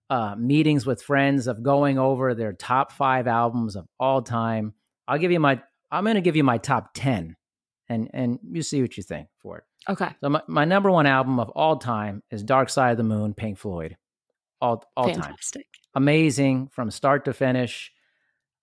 uh, 0.09 0.35
meetings 0.37 0.85
with 0.85 1.01
friends 1.01 1.47
of 1.47 1.63
going 1.63 1.97
over 1.97 2.33
their 2.33 2.53
top 2.53 2.91
five 2.91 3.27
albums 3.27 3.75
of 3.75 3.87
all 3.99 4.21
time. 4.21 4.73
I'll 5.07 5.17
give 5.19 5.31
you 5.31 5.39
my. 5.39 5.61
I'm 5.91 6.03
going 6.03 6.15
to 6.15 6.21
give 6.21 6.35
you 6.35 6.43
my 6.43 6.57
top 6.57 6.91
ten, 6.93 7.35
and 7.89 8.09
and 8.13 8.39
you 8.51 8.61
see 8.61 8.81
what 8.81 8.97
you 8.97 9.03
think 9.03 9.27
for 9.41 9.59
it. 9.59 9.63
Okay. 9.87 10.09
So 10.21 10.29
my, 10.29 10.41
my 10.47 10.65
number 10.65 10.89
one 10.89 11.05
album 11.05 11.39
of 11.39 11.49
all 11.49 11.77
time 11.77 12.23
is 12.31 12.43
Dark 12.43 12.69
Side 12.69 12.91
of 12.91 12.97
the 12.97 13.03
Moon, 13.03 13.33
Pink 13.33 13.57
Floyd. 13.57 13.97
All 14.61 14.83
all 14.95 15.07
Fantastic. 15.07 15.63
time. 15.63 15.81
Amazing 15.95 16.69
from 16.73 16.91
start 16.91 17.25
to 17.25 17.33
finish. 17.33 17.91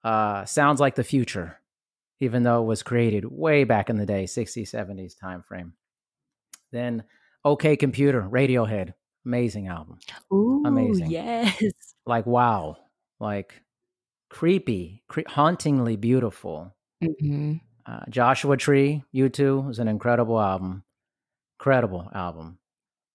Uh, 0.04 0.44
sounds 0.44 0.80
like 0.80 0.94
the 0.96 1.04
future, 1.04 1.58
even 2.20 2.42
though 2.42 2.62
it 2.62 2.66
was 2.66 2.82
created 2.82 3.24
way 3.24 3.64
back 3.64 3.88
in 3.90 3.96
the 3.96 4.06
day, 4.06 4.24
60s, 4.24 4.68
70s 4.70 5.18
time 5.18 5.42
frame. 5.42 5.74
Then 6.72 7.04
OK 7.44 7.76
Computer, 7.76 8.22
Radiohead. 8.22 8.94
Amazing 9.24 9.68
album. 9.68 9.98
Ooh, 10.32 10.62
Amazing. 10.66 11.10
Yes. 11.10 11.62
Like 12.04 12.26
wow. 12.26 12.78
Like 13.20 13.62
creepy, 14.28 15.04
cre- 15.06 15.20
hauntingly 15.28 15.94
beautiful. 15.96 16.74
hmm 17.00 17.54
Uh, 17.86 18.00
Joshua 18.10 18.56
Tree, 18.56 19.04
U2 19.14 19.70
is 19.70 19.78
an 19.78 19.86
incredible 19.86 20.40
album. 20.40 20.82
Incredible 21.60 22.10
album. 22.12 22.58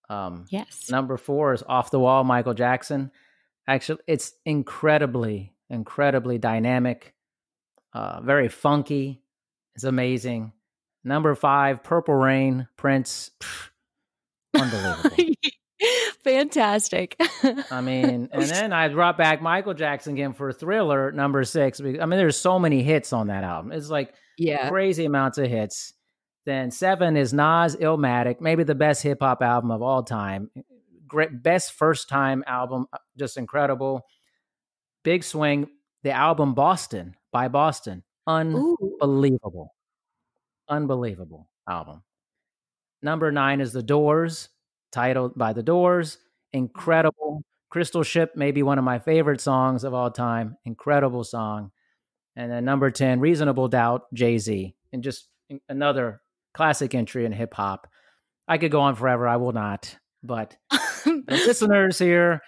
Um, 0.09 0.45
Yes. 0.49 0.89
Number 0.89 1.17
four 1.17 1.53
is 1.53 1.63
Off 1.67 1.91
the 1.91 1.99
Wall, 1.99 2.23
Michael 2.23 2.53
Jackson. 2.53 3.11
Actually, 3.67 3.99
it's 4.07 4.31
incredibly, 4.45 5.53
incredibly 5.69 6.37
dynamic, 6.37 7.13
uh, 7.93 8.21
very 8.21 8.49
funky. 8.49 9.21
It's 9.75 9.83
amazing. 9.83 10.53
Number 11.03 11.35
five, 11.35 11.83
Purple 11.83 12.15
Rain, 12.15 12.67
Prince. 12.77 13.31
Pff, 13.39 13.69
unbelievable. 14.53 15.33
Fantastic. 16.23 17.15
I 17.71 17.81
mean, 17.81 18.29
and 18.31 18.43
then 18.43 18.73
I 18.73 18.89
brought 18.89 19.17
back 19.17 19.41
Michael 19.41 19.73
Jackson 19.73 20.13
again 20.13 20.33
for 20.33 20.51
Thriller, 20.51 21.11
number 21.11 21.43
six. 21.43 21.79
I 21.79 21.83
mean, 21.83 22.09
there's 22.09 22.37
so 22.37 22.59
many 22.59 22.83
hits 22.83 23.13
on 23.13 23.27
that 23.27 23.43
album. 23.43 23.71
It's 23.71 23.89
like 23.89 24.13
yeah. 24.37 24.69
crazy 24.69 25.05
amounts 25.05 25.37
of 25.37 25.47
hits. 25.47 25.93
Then 26.45 26.71
seven 26.71 27.15
is 27.17 27.33
Nas 27.33 27.75
Illmatic, 27.75 28.41
maybe 28.41 28.63
the 28.63 28.75
best 28.75 29.03
hip 29.03 29.19
hop 29.21 29.41
album 29.41 29.69
of 29.69 29.81
all 29.81 30.03
time. 30.03 30.49
Great, 31.05 31.43
best 31.43 31.73
first 31.73 32.09
time 32.09 32.43
album, 32.47 32.87
uh, 32.91 32.97
just 33.17 33.37
incredible. 33.37 34.05
Big 35.07 35.23
Swing, 35.23 35.69
the 36.03 36.11
album 36.11 36.53
Boston 36.53 37.15
by 37.31 37.47
Boston, 37.47 38.03
Ooh. 38.29 38.75
unbelievable, 39.01 39.73
unbelievable 40.67 41.47
album. 41.65 42.03
Number 43.01 43.31
nine 43.31 43.61
is 43.61 43.71
The 43.71 43.81
Doors, 43.81 44.49
titled 44.91 45.37
by 45.37 45.53
The 45.53 45.63
Doors, 45.63 46.17
incredible. 46.51 47.41
Crystal 47.69 48.03
Ship, 48.03 48.33
maybe 48.35 48.63
one 48.63 48.77
of 48.77 48.83
my 48.83 48.99
favorite 48.99 49.39
songs 49.39 49.85
of 49.85 49.93
all 49.93 50.11
time, 50.11 50.57
incredible 50.65 51.23
song. 51.23 51.71
And 52.35 52.51
then 52.51 52.65
number 52.65 52.91
10, 52.91 53.21
Reasonable 53.21 53.69
Doubt, 53.69 54.13
Jay 54.13 54.37
Z. 54.37 54.75
And 54.91 55.03
just 55.03 55.29
another 55.69 56.19
classic 56.53 56.93
entry 56.93 57.23
in 57.23 57.31
hip 57.31 57.53
hop. 57.53 57.87
I 58.45 58.57
could 58.57 58.71
go 58.71 58.81
on 58.81 58.95
forever. 58.95 59.25
I 59.25 59.37
will 59.37 59.53
not. 59.53 59.97
But 60.21 60.57
listeners 61.29 61.97
here, 61.97 62.41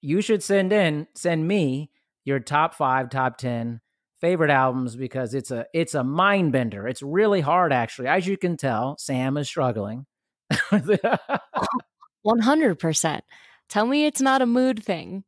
you 0.00 0.20
should 0.20 0.42
send 0.42 0.72
in, 0.72 1.06
send 1.14 1.46
me 1.46 1.91
your 2.24 2.40
top 2.40 2.74
five, 2.74 3.10
top 3.10 3.38
10 3.38 3.80
favorite 4.20 4.50
albums 4.50 4.94
because 4.94 5.34
it's 5.34 5.50
a 5.50 5.66
it's 5.74 5.94
a 5.94 6.04
mind 6.04 6.52
bender. 6.52 6.86
It's 6.86 7.02
really 7.02 7.40
hard 7.40 7.72
actually. 7.72 8.08
As 8.08 8.26
you 8.26 8.36
can 8.36 8.56
tell, 8.56 8.96
Sam 8.98 9.36
is 9.36 9.48
struggling. 9.48 10.06
100%. 10.52 13.20
Tell 13.68 13.86
me 13.86 14.06
it's 14.06 14.20
not 14.20 14.42
a 14.42 14.46
mood 14.46 14.84
thing. 14.84 15.24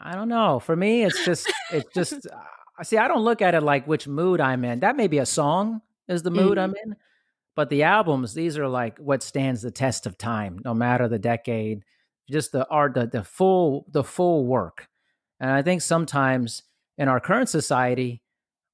I 0.00 0.14
don't 0.14 0.28
know. 0.28 0.60
For 0.60 0.76
me, 0.76 1.04
it's 1.04 1.24
just 1.24 1.52
it's 1.72 1.92
just 1.92 2.26
I 2.26 2.30
uh, 2.80 2.84
see, 2.84 2.98
I 2.98 3.08
don't 3.08 3.24
look 3.24 3.42
at 3.42 3.54
it 3.54 3.62
like 3.62 3.86
which 3.86 4.06
mood 4.06 4.40
I'm 4.40 4.64
in. 4.64 4.80
That 4.80 4.96
may 4.96 5.08
be 5.08 5.18
a 5.18 5.26
song 5.26 5.80
is 6.06 6.22
the 6.22 6.30
mood 6.30 6.58
I'm 6.58 6.70
mm-hmm. 6.70 6.90
in. 6.90 6.96
But 7.56 7.70
the 7.70 7.82
albums, 7.82 8.34
these 8.34 8.56
are 8.56 8.68
like 8.68 8.98
what 8.98 9.22
stands 9.22 9.62
the 9.62 9.72
test 9.72 10.06
of 10.06 10.16
time, 10.16 10.60
no 10.64 10.74
matter 10.74 11.08
the 11.08 11.18
decade. 11.18 11.82
Just 12.30 12.52
the 12.52 12.68
art, 12.68 12.94
the, 12.94 13.06
the 13.06 13.24
full, 13.24 13.86
the 13.90 14.04
full 14.04 14.46
work. 14.46 14.86
And 15.40 15.50
I 15.50 15.62
think 15.62 15.82
sometimes 15.82 16.62
in 16.96 17.08
our 17.08 17.20
current 17.20 17.48
society, 17.48 18.22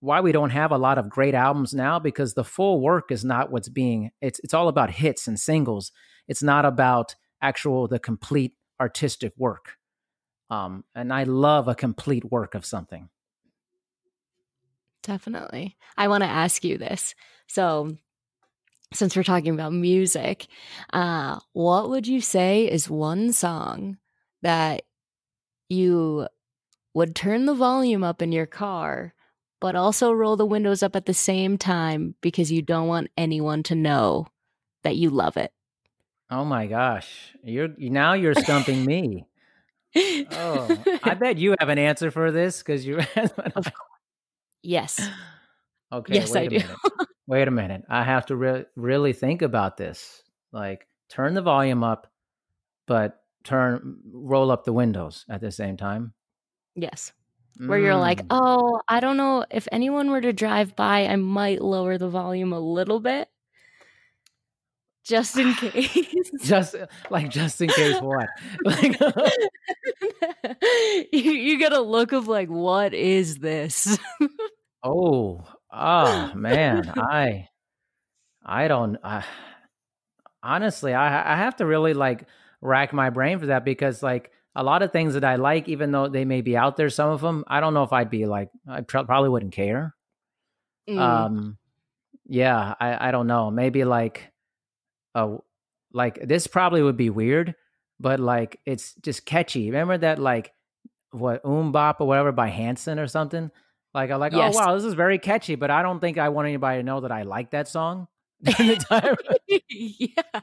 why 0.01 0.21
we 0.21 0.33
don't 0.33 0.51
have 0.51 0.71
a 0.71 0.79
lot 0.79 0.99
of 0.99 1.09
great 1.09 1.35
albums 1.35 1.73
now 1.73 1.99
because 1.99 2.35
the 2.35 2.45
full 2.45 2.81
work 2.81 3.11
is 3.11 3.25
not 3.25 3.51
what's 3.51 3.69
being. 3.69 4.11
It's 4.21 4.39
it's 4.41 4.55
all 4.55 4.69
about 4.69 4.91
hits 4.91 5.27
and 5.27 5.41
singles. 5.41 5.93
It's 6.29 6.43
not 6.43 6.65
about 6.65 7.15
actual 7.41 7.89
the 7.89 7.99
complete 7.99 8.53
artistic 8.81 9.33
work. 9.37 9.77
Um, 10.51 10.85
and 10.95 11.13
I 11.13 11.25
love 11.25 11.69
a 11.69 11.75
complete 11.75 12.31
work 12.31 12.55
of 12.55 12.67
something. 12.67 13.09
Definitely. 15.03 15.77
I 15.97 16.09
want 16.09 16.23
to 16.23 16.29
ask 16.29 16.65
you 16.65 16.79
this. 16.79 17.15
So, 17.47 17.97
since 18.93 19.17
we're 19.17 19.23
talking 19.23 19.53
about 19.53 19.73
music, 19.73 20.47
uh, 20.93 21.41
what 21.53 21.91
would 21.91 22.07
you 22.07 22.21
say 22.21 22.71
is 22.71 22.89
one 22.89 23.33
song 23.33 23.99
that 24.43 24.83
you 25.69 26.29
would 26.95 27.15
turn 27.15 27.47
the 27.47 27.55
volume 27.55 28.03
up 28.05 28.23
in 28.23 28.33
your 28.33 28.47
car, 28.47 29.15
but 29.61 29.77
also 29.77 30.13
roll 30.13 30.37
the 30.37 30.47
windows 30.47 30.83
up 30.83 30.97
at 30.97 31.07
the 31.07 31.15
same 31.15 31.59
time 31.59 32.15
because 32.21 32.51
you 32.51 32.63
don't 32.63 32.89
want 32.89 33.11
anyone 33.17 33.63
to 33.65 33.75
know 33.75 34.27
that 34.85 34.97
you 34.97 35.11
love 35.11 35.37
it? 35.37 35.53
Oh 36.31 36.45
my 36.45 36.67
gosh, 36.67 37.35
you're 37.43 37.69
now 37.79 38.15
you're 38.15 38.35
stumping 38.35 38.85
me. 38.85 39.27
Oh, 39.97 40.85
I 41.03 41.15
bet 41.21 41.39
you 41.39 41.55
have 41.61 41.69
an 41.69 41.79
answer 41.79 42.11
for 42.11 42.33
this 42.33 42.59
because 42.63 42.87
you. 42.87 43.01
Yes. 44.65 44.99
okay. 45.93 46.15
Yes, 46.15 46.33
wait 46.33 46.53
I 46.53 46.57
a 46.57 46.59
do. 46.59 46.75
Wait 47.27 47.49
a 47.49 47.51
minute. 47.51 47.85
I 47.89 48.03
have 48.03 48.27
to 48.27 48.37
re- 48.37 48.65
really 48.77 49.13
think 49.13 49.43
about 49.43 49.77
this. 49.77 50.23
Like, 50.53 50.89
turn 51.09 51.35
the 51.35 51.43
volume 51.43 51.85
up, 51.85 52.11
but 52.87 53.21
turn 53.45 53.99
roll 54.11 54.51
up 54.51 54.65
the 54.65 54.73
windows 54.73 55.25
at 55.29 55.41
the 55.41 55.51
same 55.51 55.77
time. 55.77 56.15
Yes. 56.75 57.13
Where 57.59 57.79
you're 57.79 57.95
like, 57.97 58.23
Mm. 58.23 58.27
oh, 58.31 58.81
I 58.89 58.99
don't 59.01 59.17
know. 59.17 59.45
If 59.51 59.69
anyone 59.71 60.11
were 60.11 60.21
to 60.21 60.33
drive 60.33 60.75
by, 60.75 61.07
I 61.07 61.15
might 61.17 61.63
lower 61.63 61.99
the 61.99 62.09
volume 62.09 62.53
a 62.53 62.59
little 62.59 62.99
bit 62.99 63.29
just 65.05 65.39
in 65.39 65.55
case. 65.61 66.31
just 66.43 66.75
like 67.11 67.31
just 67.31 67.61
in 67.61 67.69
case 67.69 68.01
what? 68.01 68.29
Like, 68.65 68.99
you, 71.13 71.33
you 71.33 71.59
get 71.59 71.73
a 71.73 71.81
look 71.81 72.13
of 72.13 72.29
like, 72.29 72.49
what 72.49 72.95
is 72.95 73.39
this? 73.39 73.99
oh, 74.83 75.45
ah, 75.71 76.33
man, 76.35 76.93
I, 76.97 77.49
I 78.45 78.69
don't. 78.69 78.97
I, 79.05 79.25
honestly, 80.43 80.95
I 80.95 81.35
I 81.35 81.37
have 81.37 81.57
to 81.57 81.67
really 81.67 81.95
like 81.95 82.27
rack 82.61 82.93
my 82.93 83.11
brain 83.11 83.39
for 83.39 83.47
that 83.47 83.65
because 83.65 84.03
like 84.03 84.31
a 84.55 84.63
lot 84.63 84.83
of 84.83 84.93
things 84.93 85.15
that 85.15 85.25
I 85.25 85.37
like, 85.37 85.69
even 85.69 85.91
though 85.91 86.09
they 86.09 86.25
may 86.25 86.41
be 86.41 86.57
out 86.57 86.77
there, 86.77 86.91
some 86.91 87.11
of 87.11 87.21
them, 87.21 87.45
I 87.49 87.61
don't 87.61 87.75
know 87.75 87.83
if 87.83 87.93
I'd 87.93 88.11
be 88.11 88.27
like, 88.27 88.51
I 88.69 88.83
pr- 88.83 89.01
probably 89.01 89.29
wouldn't 89.31 89.53
care. 89.53 89.95
Mm, 90.89 90.99
Um, 90.99 91.59
yeah, 92.27 92.75
I 92.81 93.09
I 93.09 93.11
don't 93.11 93.27
know. 93.27 93.51
Maybe 93.51 93.85
like, 93.85 94.31
uh, 95.15 95.37
like 95.93 96.21
this 96.27 96.47
probably 96.47 96.83
would 96.83 96.97
be 96.97 97.11
weird, 97.11 97.55
but 98.01 98.21
like 98.21 98.61
it's 98.67 98.95
just 98.95 99.25
catchy. 99.27 99.67
Remember 99.71 99.99
that 99.99 100.19
like 100.19 100.53
what 101.11 101.43
MMMBop 101.45 101.97
or 102.01 102.07
whatever 102.09 102.33
by 102.33 102.49
Hanson 102.49 102.99
or 102.99 103.07
something? 103.07 103.51
Like 103.95 104.11
I'm 104.11 104.19
like, 104.21 104.33
Yes. 104.33 104.55
oh 104.55 104.59
wow, 104.59 104.75
this 104.75 104.85
is 104.85 104.95
very 104.95 105.19
catchy, 105.19 105.55
but 105.55 105.71
I 105.71 105.83
don't 105.83 106.01
think 106.01 106.19
I 106.19 106.29
want 106.31 106.49
anybody 106.49 106.79
to 106.81 106.83
know 106.83 107.01
that 107.01 107.13
I 107.13 107.23
like 107.23 107.51
that 107.53 107.69
song. 107.69 108.09
yeah. 109.69 110.41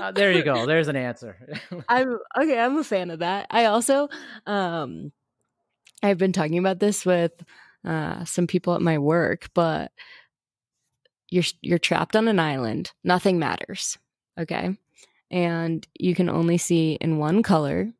Uh, 0.00 0.12
there 0.12 0.32
you 0.32 0.42
go. 0.42 0.66
There's 0.66 0.88
an 0.88 0.96
answer. 0.96 1.36
I'm 1.88 2.18
okay. 2.40 2.58
I'm 2.58 2.78
a 2.78 2.84
fan 2.84 3.10
of 3.10 3.18
that. 3.18 3.46
I 3.50 3.66
also, 3.66 4.08
um, 4.46 5.12
I've 6.02 6.18
been 6.18 6.32
talking 6.32 6.58
about 6.58 6.78
this 6.78 7.04
with 7.04 7.32
uh, 7.84 8.24
some 8.24 8.46
people 8.46 8.74
at 8.74 8.82
my 8.82 8.98
work, 8.98 9.50
but 9.54 9.92
you're 11.28 11.44
you're 11.60 11.78
trapped 11.78 12.16
on 12.16 12.28
an 12.28 12.38
island. 12.38 12.92
Nothing 13.04 13.38
matters. 13.38 13.98
Okay, 14.38 14.76
and 15.30 15.86
you 15.98 16.14
can 16.14 16.28
only 16.28 16.58
see 16.58 16.94
in 17.00 17.18
one 17.18 17.42
color. 17.42 17.92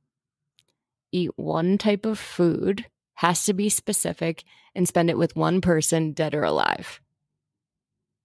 Eat 1.12 1.30
one 1.36 1.76
type 1.76 2.06
of 2.06 2.18
food. 2.18 2.86
Has 3.14 3.44
to 3.44 3.52
be 3.52 3.68
specific, 3.68 4.44
and 4.74 4.88
spend 4.88 5.10
it 5.10 5.18
with 5.18 5.36
one 5.36 5.60
person, 5.60 6.12
dead 6.12 6.34
or 6.34 6.44
alive. 6.44 7.00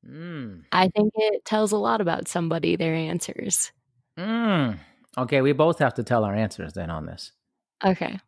Mm, 0.07 0.63
I 0.71 0.87
think 0.89 1.11
it 1.15 1.45
tells 1.45 1.71
a 1.71 1.77
lot 1.77 2.01
about 2.01 2.27
somebody. 2.27 2.75
Their 2.75 2.93
answers. 2.95 3.71
mm. 4.17 4.77
Okay, 5.17 5.41
we 5.41 5.53
both 5.53 5.79
have 5.79 5.93
to 5.95 6.03
tell 6.03 6.23
our 6.25 6.35
answers 6.35 6.73
then 6.73 6.89
on 6.89 7.05
this. 7.05 7.31
Okay. 7.83 8.19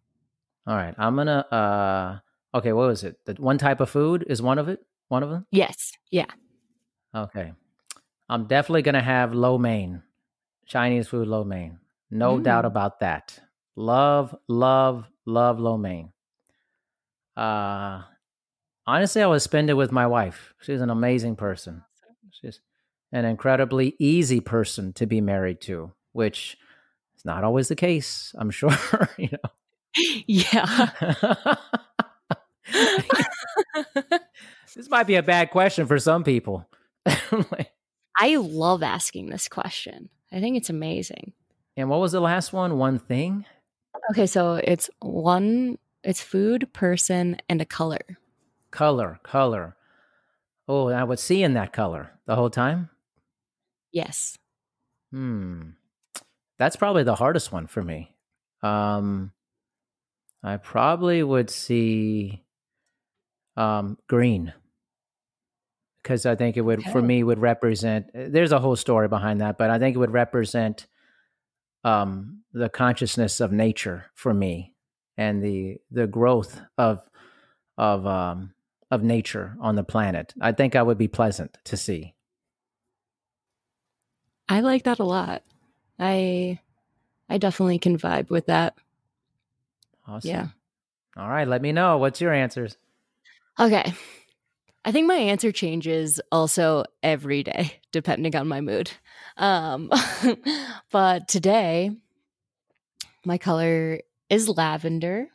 All 0.65 0.75
right, 0.75 0.95
I'm 0.97 1.15
gonna. 1.15 1.39
uh 1.51 2.19
Okay, 2.57 2.71
what 2.73 2.87
was 2.87 3.03
it? 3.03 3.17
The 3.25 3.33
one 3.35 3.57
type 3.57 3.81
of 3.81 3.89
food 3.89 4.25
is 4.27 4.41
one 4.41 4.57
of 4.57 4.67
it. 4.69 4.79
One 5.09 5.21
of 5.21 5.29
them. 5.29 5.45
Yes. 5.51 5.91
Yeah. 6.11 6.25
Okay. 7.13 7.53
I'm 8.29 8.47
definitely 8.47 8.81
going 8.81 8.95
to 8.95 9.01
have 9.01 9.33
lo 9.33 9.57
mein, 9.57 10.01
Chinese 10.65 11.07
food 11.09 11.27
lo 11.27 11.43
mein. 11.43 11.79
No 12.09 12.39
doubt 12.39 12.63
Mm. 12.63 12.67
about 12.67 12.99
that. 13.01 13.39
Love, 13.75 14.35
love, 14.47 15.05
love 15.25 15.59
lo 15.59 15.77
mein. 15.77 16.11
Uh, 17.35 18.01
honestly, 18.88 19.21
I 19.21 19.28
would 19.28 19.41
spend 19.41 19.69
it 19.69 19.76
with 19.76 19.91
my 19.91 20.08
wife. 20.08 20.54
She's 20.62 20.82
an 20.82 20.89
amazing 20.89 21.36
person. 21.36 21.84
She's 22.32 22.62
an 23.12 23.26
incredibly 23.26 23.95
easy 24.00 24.39
person 24.39 24.93
to 24.93 25.06
be 25.06 25.21
married 25.21 25.62
to, 25.62 25.91
which 26.13 26.58
is 27.15 27.26
not 27.26 27.43
always 27.43 27.67
the 27.67 27.76
case. 27.76 28.34
I'm 28.38 28.50
sure, 28.52 28.71
you 29.17 29.30
know. 29.32 29.50
Yeah. 30.28 30.89
this 34.76 34.89
might 34.89 35.08
be 35.08 35.15
a 35.15 35.23
bad 35.23 35.52
question 35.52 35.86
for 35.88 36.00
some 36.00 36.23
people. 36.23 36.67
I 38.19 38.36
love 38.36 38.84
asking 38.84 39.30
this 39.30 39.47
question. 39.47 40.10
I 40.32 40.39
think 40.39 40.58
it's 40.58 40.69
amazing. 40.69 41.34
And 41.76 41.89
what 41.89 42.00
was 42.00 42.12
the 42.12 42.19
last 42.19 42.54
one? 42.54 42.78
One 42.78 43.00
thing? 43.00 43.45
Okay, 44.12 44.28
so 44.28 44.56
it's 44.56 44.89
one 45.00 45.78
it's 46.04 46.21
food, 46.21 46.71
person, 46.73 47.38
and 47.50 47.62
a 47.62 47.65
color. 47.65 48.00
Color, 48.71 49.19
color. 49.23 49.75
Oh, 50.67 50.89
I 50.89 51.03
was 51.03 51.21
seeing 51.21 51.53
that 51.53 51.73
color 51.73 52.12
the 52.25 52.36
whole 52.36 52.49
time? 52.49 52.89
Yes. 53.91 54.38
Hmm. 55.12 55.69
That's 56.60 56.75
probably 56.75 57.03
the 57.03 57.15
hardest 57.15 57.51
one 57.51 57.67
for 57.67 57.82
me. 57.82 58.15
Um 58.62 59.32
I 60.43 60.58
probably 60.58 61.23
would 61.23 61.49
see 61.49 62.43
um 63.56 63.97
green 64.08 64.53
because 66.03 66.25
I 66.25 66.36
think 66.36 66.58
it 66.58 66.62
would 66.62 66.80
okay. 66.80 66.91
for 66.91 67.01
me 67.01 67.23
would 67.23 67.39
represent 67.39 68.12
there's 68.13 68.51
a 68.51 68.60
whole 68.60 68.75
story 68.75 69.08
behind 69.08 69.41
that, 69.41 69.58
but 69.58 69.69
I 69.69 69.80
think 69.80 69.95
it 69.95 69.99
would 69.99 70.12
represent 70.12 70.88
um 71.84 72.41
the 72.53 72.69
consciousness 72.69 73.39
of 73.39 73.51
nature 73.51 74.06
for 74.13 74.34
me 74.34 74.73
and 75.17 75.41
the 75.43 75.77
the 75.91 76.08
growth 76.08 76.60
of 76.77 77.01
of 77.77 78.06
um 78.06 78.53
of 78.89 79.04
nature 79.04 79.56
on 79.60 79.76
the 79.76 79.84
planet. 79.84 80.34
I 80.39 80.52
think 80.52 80.76
I 80.76 80.84
would 80.84 80.97
be 80.97 81.08
pleasant 81.08 81.58
to 81.65 81.78
see. 81.78 82.13
I 84.50 84.62
like 84.62 84.84
that 84.84 85.00
a 85.00 85.04
lot. 85.04 85.43
I 86.00 86.60
I 87.30 87.38
definitely 87.38 87.80
can 87.80 87.97
vibe 87.97 88.30
with 88.30 88.45
that. 88.45 88.76
Awesome. 90.08 90.30
Yeah. 90.30 90.47
All 91.17 91.30
right, 91.30 91.47
let 91.47 91.62
me 91.62 91.71
know 91.71 91.97
what's 91.97 92.21
your 92.21 92.34
answers. 92.34 92.78
Okay. 93.60 93.93
I 94.86 94.91
think 94.93 95.08
my 95.08 95.15
answer 95.15 95.52
changes 95.52 96.21
also 96.32 96.86
every 97.04 97.43
day 97.43 97.82
depending 97.91 98.36
on 98.36 98.47
my 98.47 98.62
mood. 98.62 98.91
Um 99.36 99.91
but 100.91 101.28
today 101.28 101.91
my 103.26 103.38
color 103.38 104.00
is 104.30 104.47
lavender. 104.47 105.28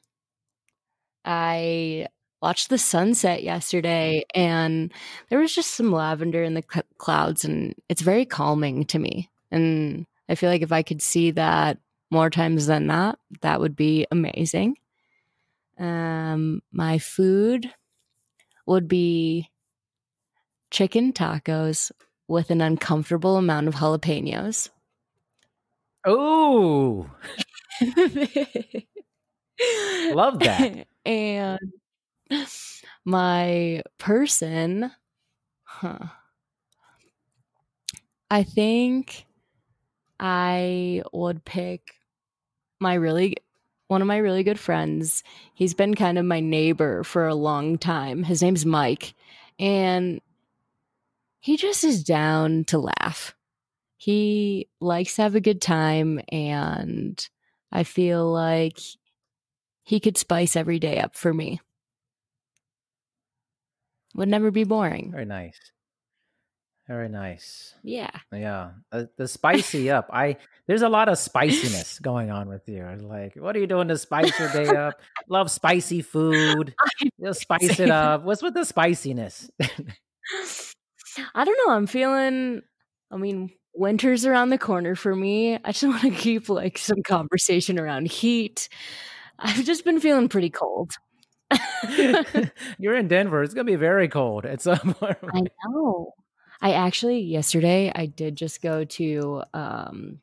I 1.24 2.06
watched 2.42 2.68
the 2.68 2.78
sunset 2.78 3.42
yesterday 3.44 4.24
and 4.34 4.92
there 5.30 5.38
was 5.38 5.54
just 5.54 5.74
some 5.74 5.92
lavender 5.92 6.42
in 6.42 6.54
the 6.54 6.64
cl- 6.70 6.84
clouds 6.98 7.44
and 7.44 7.74
it's 7.88 8.02
very 8.02 8.24
calming 8.26 8.84
to 8.86 8.98
me. 8.98 9.30
And 9.50 10.06
I 10.28 10.34
feel 10.34 10.50
like 10.50 10.62
if 10.62 10.72
I 10.72 10.82
could 10.82 11.00
see 11.00 11.30
that 11.32 11.78
more 12.10 12.28
times 12.30 12.66
than 12.66 12.86
not, 12.86 13.18
that 13.42 13.60
would 13.60 13.76
be 13.76 14.06
amazing. 14.10 14.76
Um 15.78 16.62
my 16.72 16.98
food 16.98 17.70
would 18.66 18.88
be 18.88 19.48
chicken 20.70 21.12
tacos 21.12 21.92
with 22.28 22.50
an 22.50 22.60
uncomfortable 22.60 23.36
amount 23.36 23.68
of 23.68 23.74
jalapenos. 23.74 24.70
Oh. 26.04 27.08
Love 30.12 30.38
that. 30.40 30.86
and 31.04 31.58
my 33.04 33.82
person, 33.98 34.90
huh. 35.64 35.98
I 38.30 38.42
think 38.44 39.26
I 40.18 41.02
would 41.12 41.44
pick 41.44 41.94
my 42.80 42.94
really 42.94 43.36
one 43.88 44.00
of 44.00 44.08
my 44.08 44.16
really 44.16 44.42
good 44.42 44.58
friends. 44.58 45.22
He's 45.52 45.74
been 45.74 45.94
kind 45.94 46.16
of 46.16 46.24
my 46.24 46.40
neighbor 46.40 47.04
for 47.04 47.26
a 47.26 47.34
long 47.34 47.76
time. 47.76 48.22
His 48.22 48.42
name's 48.42 48.64
Mike. 48.64 49.12
And 49.58 50.22
he 51.40 51.58
just 51.58 51.84
is 51.84 52.02
down 52.02 52.64
to 52.64 52.78
laugh. 52.78 53.34
He 53.98 54.68
likes 54.80 55.16
to 55.16 55.22
have 55.22 55.34
a 55.34 55.40
good 55.40 55.60
time 55.60 56.20
and 56.30 57.28
I 57.70 57.84
feel 57.84 58.32
like 58.32 58.78
he 59.82 60.00
could 60.00 60.16
spice 60.16 60.56
every 60.56 60.78
day 60.78 60.98
up 60.98 61.14
for 61.14 61.34
me. 61.34 61.60
Would 64.14 64.28
never 64.28 64.50
be 64.50 64.64
boring. 64.64 65.10
Very 65.12 65.24
nice. 65.24 65.58
Very 66.88 67.08
nice. 67.08 67.74
Yeah. 67.82 68.10
Yeah. 68.32 68.72
Uh, 68.90 69.04
the 69.16 69.28
spicy 69.28 69.90
up. 69.90 70.10
I 70.12 70.36
there's 70.66 70.82
a 70.82 70.88
lot 70.88 71.08
of 71.08 71.16
spiciness 71.16 71.98
going 72.00 72.30
on 72.30 72.48
with 72.48 72.68
you. 72.68 72.84
Like, 73.00 73.36
what 73.36 73.54
are 73.56 73.60
you 73.60 73.66
doing 73.66 73.88
to 73.88 73.96
spice 73.96 74.36
your 74.38 74.52
day 74.52 74.68
up? 74.68 75.00
Love 75.28 75.50
spicy 75.50 76.02
food. 76.02 76.74
Just 77.22 77.40
spice 77.42 77.78
it 77.78 77.90
up. 77.90 78.24
What's 78.24 78.42
with 78.42 78.54
the 78.54 78.64
spiciness? 78.64 79.50
I 81.34 81.44
don't 81.44 81.66
know. 81.66 81.74
I'm 81.74 81.86
feeling 81.86 82.62
I 83.12 83.16
mean, 83.16 83.50
winter's 83.74 84.24
around 84.26 84.50
the 84.50 84.58
corner 84.58 84.94
for 84.96 85.14
me. 85.14 85.56
I 85.56 85.72
just 85.72 85.84
want 85.84 86.02
to 86.02 86.10
keep 86.10 86.48
like 86.48 86.78
some 86.78 87.02
conversation 87.06 87.78
around 87.78 88.08
heat. 88.08 88.68
I've 89.38 89.64
just 89.64 89.84
been 89.84 90.00
feeling 90.00 90.28
pretty 90.28 90.50
cold. 90.50 90.92
You're 92.78 92.96
in 92.96 93.08
Denver. 93.08 93.42
It's 93.42 93.54
gonna 93.54 93.64
be 93.64 93.76
very 93.76 94.08
cold 94.08 94.46
at 94.46 94.60
some 94.60 94.78
point. 94.94 95.18
I 95.32 95.42
know. 95.66 96.14
I 96.60 96.72
actually 96.72 97.20
yesterday 97.20 97.90
I 97.94 98.06
did 98.06 98.36
just 98.36 98.62
go 98.62 98.84
to 98.84 99.42
um 99.52 100.20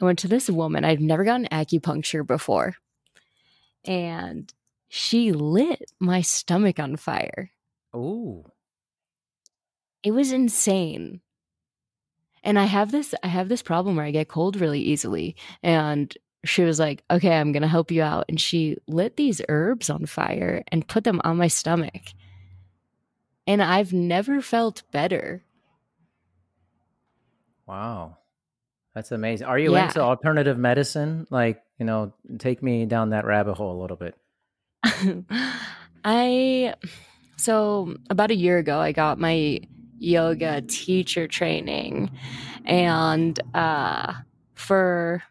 I 0.00 0.04
went 0.04 0.18
to 0.20 0.28
this 0.28 0.48
woman. 0.48 0.84
I've 0.84 1.00
never 1.00 1.24
gotten 1.24 1.46
acupuncture 1.52 2.26
before. 2.26 2.74
And 3.84 4.52
she 4.88 5.32
lit 5.32 5.92
my 6.00 6.20
stomach 6.22 6.78
on 6.78 6.96
fire. 6.96 7.52
Oh. 7.92 8.46
It 10.02 10.12
was 10.12 10.32
insane. 10.32 11.20
And 12.42 12.58
I 12.58 12.64
have 12.64 12.90
this 12.90 13.14
I 13.22 13.28
have 13.28 13.48
this 13.48 13.62
problem 13.62 13.96
where 13.96 14.04
I 14.04 14.10
get 14.10 14.28
cold 14.28 14.56
really 14.56 14.80
easily 14.80 15.36
and 15.62 16.16
she 16.44 16.62
was 16.62 16.78
like, 16.78 17.02
"Okay, 17.10 17.34
I'm 17.34 17.52
going 17.52 17.62
to 17.62 17.68
help 17.68 17.90
you 17.90 18.02
out." 18.02 18.24
And 18.28 18.40
she 18.40 18.76
lit 18.86 19.16
these 19.16 19.40
herbs 19.48 19.90
on 19.90 20.06
fire 20.06 20.62
and 20.68 20.86
put 20.86 21.04
them 21.04 21.20
on 21.24 21.36
my 21.36 21.48
stomach. 21.48 22.02
And 23.46 23.62
I've 23.62 23.92
never 23.92 24.40
felt 24.40 24.82
better. 24.92 25.44
Wow. 27.66 28.16
That's 28.94 29.12
amazing. 29.12 29.46
Are 29.46 29.58
you 29.58 29.72
yeah. 29.72 29.86
into 29.86 30.00
alternative 30.00 30.58
medicine? 30.58 31.26
Like, 31.30 31.62
you 31.78 31.86
know, 31.86 32.12
take 32.38 32.62
me 32.62 32.84
down 32.86 33.10
that 33.10 33.24
rabbit 33.24 33.54
hole 33.54 33.78
a 33.78 33.80
little 33.80 33.96
bit. 33.96 34.16
I 36.04 36.74
so 37.36 37.94
about 38.08 38.30
a 38.30 38.34
year 38.34 38.58
ago 38.58 38.78
I 38.78 38.92
got 38.92 39.18
my 39.18 39.60
yoga 39.98 40.62
teacher 40.62 41.28
training. 41.28 42.10
And 42.64 43.38
uh, 43.54 44.14
for 44.54 45.22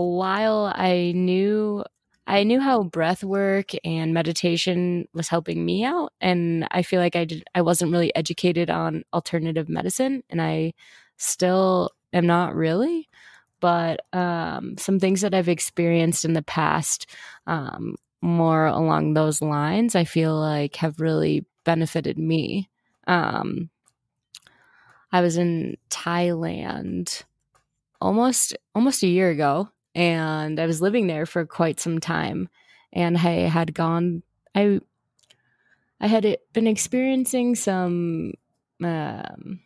while, 0.00 0.72
I 0.74 1.12
knew 1.14 1.84
I 2.26 2.42
knew 2.44 2.58
how 2.60 2.84
breath 2.84 3.22
work 3.22 3.72
and 3.84 4.14
meditation 4.14 5.06
was 5.12 5.28
helping 5.28 5.64
me 5.64 5.84
out, 5.84 6.12
and 6.20 6.66
I 6.70 6.82
feel 6.82 7.00
like 7.00 7.16
I 7.16 7.24
did. 7.24 7.44
I 7.54 7.62
wasn't 7.62 7.92
really 7.92 8.14
educated 8.16 8.70
on 8.70 9.04
alternative 9.12 9.68
medicine, 9.68 10.22
and 10.30 10.40
I 10.40 10.72
still 11.16 11.90
am 12.12 12.26
not 12.26 12.54
really. 12.54 13.08
But 13.60 14.00
um, 14.12 14.76
some 14.78 15.00
things 15.00 15.20
that 15.22 15.34
I've 15.34 15.48
experienced 15.48 16.24
in 16.24 16.34
the 16.34 16.42
past, 16.42 17.06
um, 17.46 17.96
more 18.20 18.66
along 18.66 19.14
those 19.14 19.40
lines, 19.42 19.94
I 19.94 20.04
feel 20.04 20.34
like 20.38 20.76
have 20.76 21.00
really 21.00 21.46
benefited 21.64 22.18
me. 22.18 22.70
Um, 23.06 23.70
I 25.12 25.20
was 25.20 25.36
in 25.36 25.76
Thailand 25.90 27.22
almost 28.00 28.56
almost 28.74 29.02
a 29.02 29.08
year 29.08 29.30
ago 29.30 29.70
and 29.94 30.58
I 30.58 30.66
was 30.66 30.82
living 30.82 31.06
there 31.06 31.26
for 31.26 31.46
quite 31.46 31.80
some 31.80 32.00
time 32.00 32.48
and 32.92 33.16
I 33.16 33.48
had 33.48 33.74
gone 33.74 34.22
I 34.54 34.80
I 36.00 36.06
had 36.06 36.36
been 36.52 36.66
experiencing 36.66 37.54
some 37.54 38.34
um, 38.82 39.60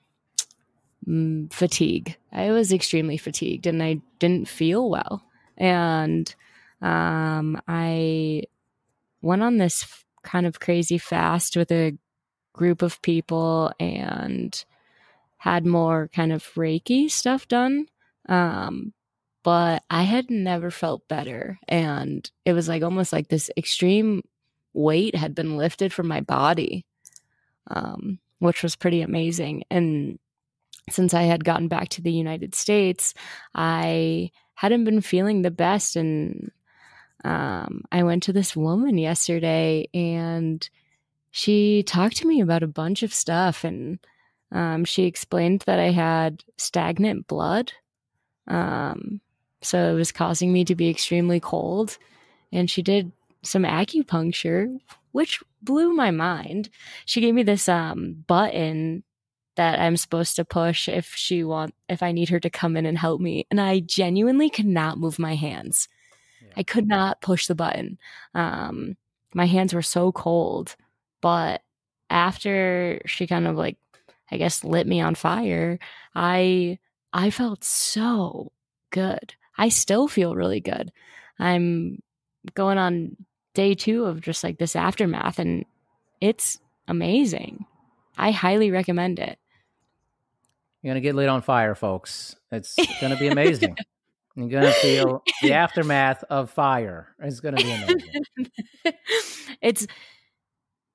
fatigue. 1.50 2.16
I 2.32 2.50
was 2.50 2.72
extremely 2.72 3.16
fatigued 3.16 3.66
and 3.66 3.82
I 3.82 4.00
didn't 4.18 4.48
feel 4.48 4.88
well. 4.88 5.24
And 5.56 6.32
um, 6.80 7.60
I 7.66 8.44
went 9.22 9.42
on 9.42 9.56
this 9.58 10.04
kind 10.22 10.46
of 10.46 10.60
crazy 10.60 10.98
fast 10.98 11.56
with 11.56 11.72
a 11.72 11.96
group 12.52 12.82
of 12.82 13.02
people 13.02 13.72
and 13.80 14.64
had 15.38 15.64
more 15.64 16.08
kind 16.12 16.32
of 16.32 16.44
Reiki 16.54 17.10
stuff 17.10 17.48
done. 17.48 17.86
Um, 18.28 18.92
but 19.48 19.82
I 19.88 20.02
had 20.02 20.28
never 20.30 20.70
felt 20.70 21.08
better. 21.08 21.58
And 21.66 22.30
it 22.44 22.52
was 22.52 22.68
like 22.68 22.82
almost 22.82 23.14
like 23.14 23.28
this 23.28 23.50
extreme 23.56 24.22
weight 24.74 25.14
had 25.14 25.34
been 25.34 25.56
lifted 25.56 25.90
from 25.90 26.06
my 26.06 26.20
body, 26.20 26.84
um, 27.68 28.18
which 28.40 28.62
was 28.62 28.76
pretty 28.76 29.00
amazing. 29.00 29.64
And 29.70 30.18
since 30.90 31.14
I 31.14 31.22
had 31.22 31.46
gotten 31.46 31.66
back 31.66 31.88
to 31.88 32.02
the 32.02 32.12
United 32.12 32.54
States, 32.54 33.14
I 33.54 34.32
hadn't 34.52 34.84
been 34.84 35.00
feeling 35.00 35.40
the 35.40 35.50
best. 35.50 35.96
And 35.96 36.50
um, 37.24 37.84
I 37.90 38.02
went 38.02 38.24
to 38.24 38.34
this 38.34 38.54
woman 38.54 38.98
yesterday 38.98 39.88
and 39.94 40.68
she 41.30 41.84
talked 41.84 42.18
to 42.18 42.28
me 42.28 42.42
about 42.42 42.62
a 42.62 42.66
bunch 42.66 43.02
of 43.02 43.14
stuff. 43.14 43.64
And 43.64 43.98
um, 44.52 44.84
she 44.84 45.04
explained 45.04 45.64
that 45.64 45.78
I 45.78 45.90
had 45.90 46.44
stagnant 46.58 47.26
blood. 47.28 47.72
Um, 48.46 49.22
so 49.62 49.92
it 49.92 49.94
was 49.94 50.12
causing 50.12 50.52
me 50.52 50.64
to 50.64 50.74
be 50.74 50.88
extremely 50.88 51.40
cold. 51.40 51.98
And 52.52 52.70
she 52.70 52.82
did 52.82 53.12
some 53.42 53.64
acupuncture, 53.64 54.78
which 55.12 55.40
blew 55.62 55.92
my 55.92 56.10
mind. 56.10 56.70
She 57.04 57.20
gave 57.20 57.34
me 57.34 57.42
this 57.42 57.68
um, 57.68 58.24
button 58.26 59.02
that 59.56 59.80
I'm 59.80 59.96
supposed 59.96 60.36
to 60.36 60.44
push 60.44 60.88
if 60.88 61.14
she 61.14 61.42
want 61.42 61.74
if 61.88 62.02
I 62.02 62.12
need 62.12 62.28
her 62.28 62.40
to 62.40 62.50
come 62.50 62.76
in 62.76 62.86
and 62.86 62.96
help 62.96 63.20
me. 63.20 63.46
And 63.50 63.60
I 63.60 63.80
genuinely 63.80 64.50
could 64.50 64.66
not 64.66 64.98
move 64.98 65.18
my 65.18 65.34
hands. 65.34 65.88
Yeah. 66.40 66.52
I 66.58 66.62
could 66.62 66.86
not 66.86 67.20
push 67.20 67.46
the 67.46 67.56
button. 67.56 67.98
Um, 68.34 68.96
my 69.34 69.46
hands 69.46 69.74
were 69.74 69.82
so 69.82 70.12
cold. 70.12 70.76
But 71.20 71.62
after 72.08 73.00
she 73.06 73.26
kind 73.26 73.46
of 73.46 73.56
like 73.56 73.76
I 74.30 74.36
guess 74.36 74.62
lit 74.64 74.86
me 74.86 75.00
on 75.00 75.14
fire, 75.14 75.78
I 76.14 76.78
I 77.12 77.30
felt 77.30 77.64
so 77.64 78.52
good. 78.90 79.34
I 79.58 79.68
still 79.68 80.08
feel 80.08 80.34
really 80.34 80.60
good. 80.60 80.92
I'm 81.38 82.00
going 82.54 82.78
on 82.78 83.16
day 83.54 83.74
2 83.74 84.04
of 84.04 84.20
just 84.20 84.44
like 84.44 84.58
this 84.58 84.76
aftermath 84.76 85.38
and 85.38 85.64
it's 86.20 86.58
amazing. 86.86 87.66
I 88.16 88.30
highly 88.30 88.70
recommend 88.70 89.18
it. 89.18 89.38
You're 90.82 90.92
gonna 90.92 91.00
get 91.00 91.16
lit 91.16 91.28
on 91.28 91.42
fire, 91.42 91.74
folks. 91.74 92.36
It's 92.52 92.76
gonna 93.00 93.16
be 93.16 93.28
amazing. 93.28 93.76
You're 94.36 94.48
gonna 94.48 94.72
feel 94.72 95.22
the 95.42 95.52
aftermath 95.54 96.22
of 96.30 96.50
fire. 96.50 97.08
It's 97.20 97.40
gonna 97.40 97.56
be 97.56 97.72
amazing. 97.72 98.50
it's 99.60 99.86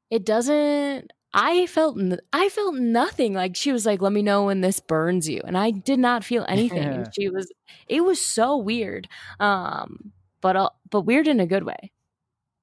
it 0.10 0.26
doesn't 0.26 1.12
I 1.33 1.65
felt 1.65 1.97
I 2.31 2.49
felt 2.49 2.75
nothing. 2.75 3.33
Like 3.33 3.55
she 3.55 3.71
was 3.71 3.85
like, 3.85 4.01
"Let 4.01 4.13
me 4.13 4.21
know 4.21 4.45
when 4.45 4.61
this 4.61 4.79
burns 4.79 5.27
you," 5.27 5.41
and 5.45 5.57
I 5.57 5.71
did 5.71 5.99
not 5.99 6.23
feel 6.23 6.45
anything. 6.47 6.79
and 6.79 7.07
she 7.13 7.29
was, 7.29 7.51
it 7.87 8.03
was 8.03 8.21
so 8.21 8.57
weird, 8.57 9.07
um, 9.39 10.11
but 10.41 10.55
uh, 10.55 10.69
but 10.91 11.01
weird 11.01 11.27
in 11.27 11.39
a 11.39 11.47
good 11.47 11.63
way. 11.63 11.91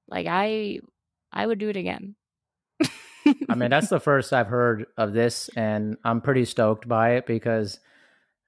Like 0.08 0.26
I, 0.28 0.80
I 1.32 1.46
would 1.46 1.58
do 1.58 1.68
it 1.68 1.76
again. 1.76 2.14
I 3.48 3.54
mean, 3.54 3.70
that's 3.70 3.88
the 3.88 4.00
first 4.00 4.32
I've 4.32 4.46
heard 4.46 4.86
of 4.96 5.12
this, 5.12 5.50
and 5.56 5.96
I'm 6.04 6.20
pretty 6.20 6.44
stoked 6.44 6.88
by 6.88 7.14
it 7.14 7.26
because 7.26 7.80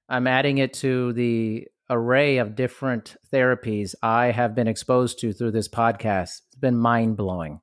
I'm 0.07 0.27
adding 0.27 0.57
it 0.57 0.73
to 0.75 1.11
the 1.13 1.67
array 1.89 2.37
of 2.37 2.55
different 2.55 3.17
therapies 3.31 3.93
I 4.01 4.27
have 4.27 4.55
been 4.55 4.67
exposed 4.67 5.19
to 5.19 5.33
through 5.33 5.51
this 5.51 5.67
podcast. 5.67 6.41
It's 6.47 6.55
been 6.59 6.77
mind 6.77 7.17
blowing. 7.17 7.59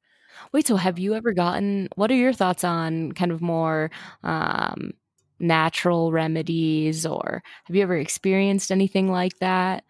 Wait, 0.52 0.66
so 0.66 0.76
have 0.76 0.98
you 0.98 1.14
ever 1.14 1.32
gotten? 1.32 1.88
What 1.94 2.10
are 2.10 2.16
your 2.16 2.32
thoughts 2.32 2.64
on 2.64 3.12
kind 3.12 3.30
of 3.30 3.40
more 3.40 3.90
um, 4.24 4.92
natural 5.38 6.12
remedies, 6.12 7.06
or 7.06 7.42
have 7.64 7.76
you 7.76 7.82
ever 7.82 7.96
experienced 7.96 8.72
anything 8.72 9.10
like 9.10 9.38
that? 9.38 9.84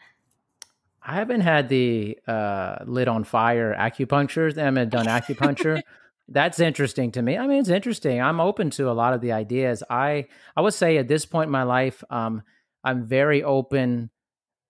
I 1.03 1.15
haven't 1.15 1.41
had 1.41 1.69
the 1.69 2.19
uh, 2.27 2.77
lit 2.85 3.09
on 3.09 3.25
fire 3.25 3.75
acupuncture. 3.79 4.57
I 4.57 4.65
haven't 4.65 4.91
done 4.91 5.07
acupuncture. 5.07 5.81
That's 6.29 6.61
interesting 6.61 7.11
to 7.13 7.23
me. 7.23 7.37
I 7.37 7.47
mean, 7.47 7.59
it's 7.59 7.71
interesting. 7.71 8.21
I'm 8.21 8.39
open 8.39 8.71
to 8.71 8.89
a 8.89 8.93
lot 8.93 9.15
of 9.15 9.21
the 9.21 9.33
ideas. 9.33 9.83
I 9.91 10.27
I 10.57 10.61
would 10.61 10.75
say 10.75 10.99
at 10.99 11.09
this 11.09 11.27
point 11.27 11.49
in 11.49 11.53
my 11.53 11.65
life, 11.65 12.05
um, 12.11 12.43
I'm 12.85 13.05
very 13.05 13.43
open 13.43 14.11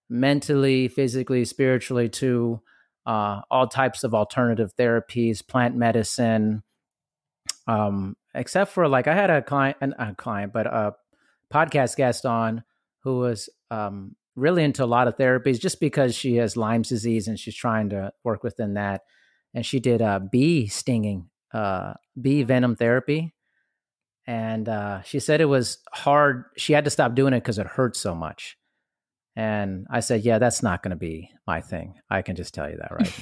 mentally, 0.09 0.88
physically, 0.88 1.44
spiritually 1.44 2.09
to 2.09 2.62
uh, 3.11 3.42
all 3.51 3.66
types 3.66 4.05
of 4.05 4.14
alternative 4.14 4.73
therapies, 4.79 5.44
plant 5.44 5.75
medicine. 5.75 6.62
Um, 7.66 8.16
except 8.35 8.70
for 8.70 8.87
like 8.87 9.09
I 9.09 9.14
had 9.14 9.31
a 9.31 9.42
client, 9.42 9.79
a 9.81 10.14
client, 10.14 10.53
but 10.53 10.66
a 10.68 10.94
podcast 11.53 11.96
guest 11.96 12.25
on 12.25 12.62
who 13.03 13.18
was 13.18 13.49
um, 13.73 14.14
really 14.37 14.62
into 14.62 14.85
a 14.85 14.87
lot 14.87 15.09
of 15.09 15.16
therapies, 15.16 15.59
just 15.59 15.81
because 15.81 16.14
she 16.14 16.37
has 16.37 16.57
Lyme's 16.57 16.88
disease 16.88 17.27
and 17.27 17.37
she's 17.37 17.57
trying 17.57 17.88
to 17.90 18.12
work 18.23 18.44
within 18.44 18.75
that. 18.75 19.03
And 19.55 19.66
she 19.66 19.81
did 19.81 20.01
a 20.01 20.20
bee 20.20 20.68
stinging 20.68 21.31
uh, 21.53 21.94
bee 22.20 22.44
venom 22.44 22.77
therapy. 22.77 23.35
And 24.25 24.68
uh, 24.68 25.03
she 25.03 25.18
said 25.18 25.40
it 25.40 25.46
was 25.46 25.79
hard. 25.92 26.44
She 26.57 26.75
had 26.75 26.85
to 26.85 26.90
stop 26.90 27.16
doing 27.16 27.33
it 27.33 27.40
because 27.40 27.59
it 27.59 27.66
hurt 27.66 27.96
so 27.96 28.14
much. 28.14 28.57
And 29.40 29.87
I 29.88 30.00
said, 30.00 30.22
Yeah, 30.22 30.38
that's 30.38 30.62
not 30.62 30.83
going 30.83 30.90
to 30.90 30.96
be 30.96 31.31
my 31.46 31.62
thing. 31.62 31.94
I 32.11 32.20
can 32.20 32.37
just 32.37 32.53
tell 32.53 32.68
you 32.68 32.76
that 32.76 32.92
right 32.92 33.20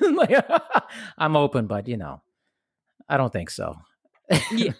now. 0.00 0.12
like, 0.12 0.62
I'm 1.18 1.36
open, 1.36 1.66
but 1.66 1.86
you 1.86 1.98
know, 1.98 2.22
I 3.10 3.18
don't 3.18 3.30
think 3.30 3.50
so. 3.50 3.76
yeah. 4.50 4.72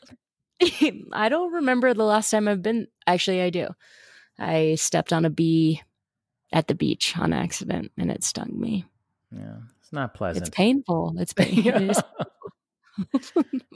I 1.12 1.29
don't 1.29 1.53
remember 1.53 1.92
the 1.92 2.05
last 2.05 2.31
time 2.31 2.48
I've 2.48 2.62
been. 2.62 2.87
Actually, 3.07 3.42
I 3.42 3.50
do. 3.50 3.68
I 4.38 4.77
stepped 4.77 5.12
on 5.12 5.27
a 5.27 5.31
bee 5.31 5.83
at 6.50 6.66
the 6.66 6.74
beach 6.74 7.14
on 7.18 7.35
accident 7.35 7.92
and 7.98 8.11
it 8.11 8.24
stung 8.24 8.59
me. 8.59 8.87
Yeah, 9.31 9.57
it's 9.83 9.92
not 9.92 10.14
pleasant. 10.14 10.46
It's 10.46 10.57
painful. 10.57 11.16
It's 11.18 11.35
painful 11.35 11.92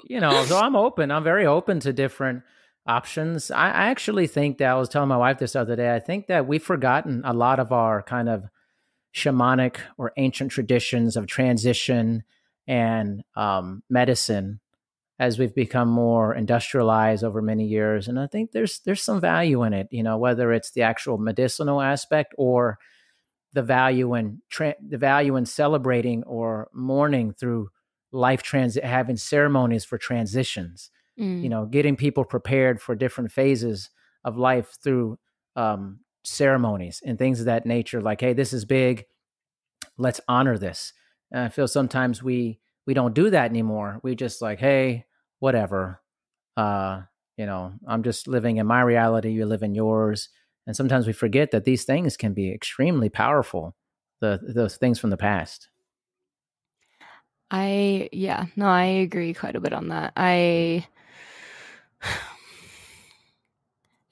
you 0.05 0.21
know, 0.21 0.45
so 0.45 0.57
I'm 0.59 0.77
open. 0.77 1.11
I'm 1.11 1.25
very 1.25 1.45
open 1.45 1.81
to 1.81 1.93
different 1.93 2.45
options. 2.89 3.51
I, 3.51 3.67
I 3.67 3.89
actually 3.89 4.27
think 4.27 4.59
that 4.59 4.71
I 4.71 4.75
was 4.75 4.89
telling 4.89 5.09
my 5.09 5.17
wife 5.17 5.39
this 5.39 5.55
other 5.55 5.77
day. 5.77 5.95
I 5.95 6.01
think 6.01 6.27
that 6.27 6.47
we've 6.47 6.63
forgotten 6.63 7.23
a 7.25 7.33
lot 7.33 7.61
of 7.61 7.71
our 7.71 8.03
kind 8.03 8.29
of 8.29 8.45
shamanic 9.15 9.77
or 9.97 10.13
ancient 10.17 10.51
traditions 10.51 11.17
of 11.17 11.27
transition 11.27 12.25
and 12.67 13.23
um, 13.37 13.83
medicine 13.89 14.61
as 15.19 15.39
we've 15.39 15.55
become 15.55 15.89
more 15.89 16.35
industrialized 16.35 17.25
over 17.25 17.43
many 17.43 17.67
years 17.67 18.07
and 18.07 18.21
i 18.21 18.27
think 18.27 18.53
there's 18.53 18.81
there's 18.81 19.03
some 19.03 19.21
value 19.21 19.63
in 19.65 19.73
it 19.73 19.89
you 19.91 20.03
know 20.03 20.17
whether 20.17 20.53
it's 20.53 20.71
the 20.73 20.83
actual 20.83 21.19
medicinal 21.19 21.81
aspect 21.81 22.35
or 22.39 22.79
the 23.53 23.63
value 23.63 24.15
in 24.15 24.41
tra- 24.51 24.77
the 24.87 24.99
value 24.99 25.35
in 25.37 25.47
celebrating 25.47 26.23
or 26.25 26.69
mourning 26.73 27.33
through 27.33 27.69
life 28.13 28.43
transit 28.43 28.85
having 28.85 29.17
ceremonies 29.17 29.85
for 29.85 29.99
transitions 29.99 30.91
mm. 31.19 31.43
you 31.43 31.49
know 31.49 31.67
getting 31.67 31.97
people 31.97 32.25
prepared 32.25 32.81
for 32.81 32.95
different 32.95 33.33
phases 33.33 33.91
of 34.25 34.37
life 34.37 34.77
through 34.83 35.19
um, 35.57 36.01
ceremonies 36.25 37.01
and 37.05 37.19
things 37.19 37.41
of 37.41 37.47
that 37.47 37.67
nature 37.67 38.01
like 38.01 38.21
hey 38.21 38.33
this 38.33 38.53
is 38.53 38.65
big. 38.65 39.05
Let's 39.97 40.21
honor 40.29 40.59
this. 40.59 40.93
And 41.33 41.43
i 41.43 41.49
feel 41.49 41.69
sometimes 41.69 42.23
we 42.23 42.61
we 42.87 42.95
don't 42.95 43.15
do 43.15 43.31
that 43.31 43.51
anymore. 43.51 44.01
We 44.03 44.15
just 44.15 44.43
like 44.43 44.59
hey 44.59 45.07
whatever. 45.39 46.01
Uh 46.57 47.03
you 47.37 47.47
know 47.47 47.73
i'm 47.87 48.03
just 48.03 48.27
living 48.27 48.57
in 48.57 48.67
my 48.67 48.81
reality 48.81 49.31
you 49.31 49.47
live 49.47 49.63
in 49.63 49.75
yours. 49.75 50.29
And 50.67 50.77
sometimes 50.77 51.07
we 51.07 51.15
forget 51.15 51.51
that 51.53 51.65
these 51.65 51.85
things 51.85 52.17
can 52.17 52.35
be 52.35 52.53
extremely 52.53 53.09
powerful 53.09 53.75
the 54.21 54.41
those 54.43 54.77
things 54.77 54.99
from 54.99 55.11
the 55.11 55.17
past. 55.17 55.69
I 57.51 58.09
yeah, 58.13 58.47
no, 58.57 58.67
I 58.67 58.85
agree 58.85 59.33
quite 59.33 59.57
a 59.57 59.61
bit 59.61 59.73
on 59.73 59.89
that. 59.89 60.13
I 60.17 60.87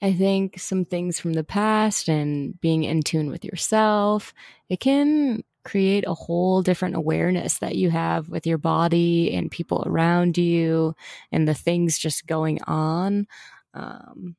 I 0.01 0.13
think 0.13 0.59
some 0.59 0.85
things 0.85 1.19
from 1.19 1.33
the 1.33 1.43
past 1.43 2.07
and 2.07 2.59
being 2.61 2.83
in 2.83 3.01
tune 3.01 3.31
with 3.31 3.43
yourself, 3.43 4.33
it 4.69 4.79
can 4.79 5.43
create 5.67 6.05
a 6.07 6.13
whole 6.13 6.61
different 6.61 6.95
awareness 6.95 7.57
that 7.59 7.75
you 7.75 7.89
have 7.89 8.29
with 8.29 8.47
your 8.47 8.57
body 8.57 9.33
and 9.33 9.51
people 9.51 9.83
around 9.85 10.37
you 10.37 10.95
and 11.31 11.45
the 11.47 11.53
things 11.53 11.97
just 11.97 12.25
going 12.25 12.59
on. 12.67 13.27
Um, 13.73 14.37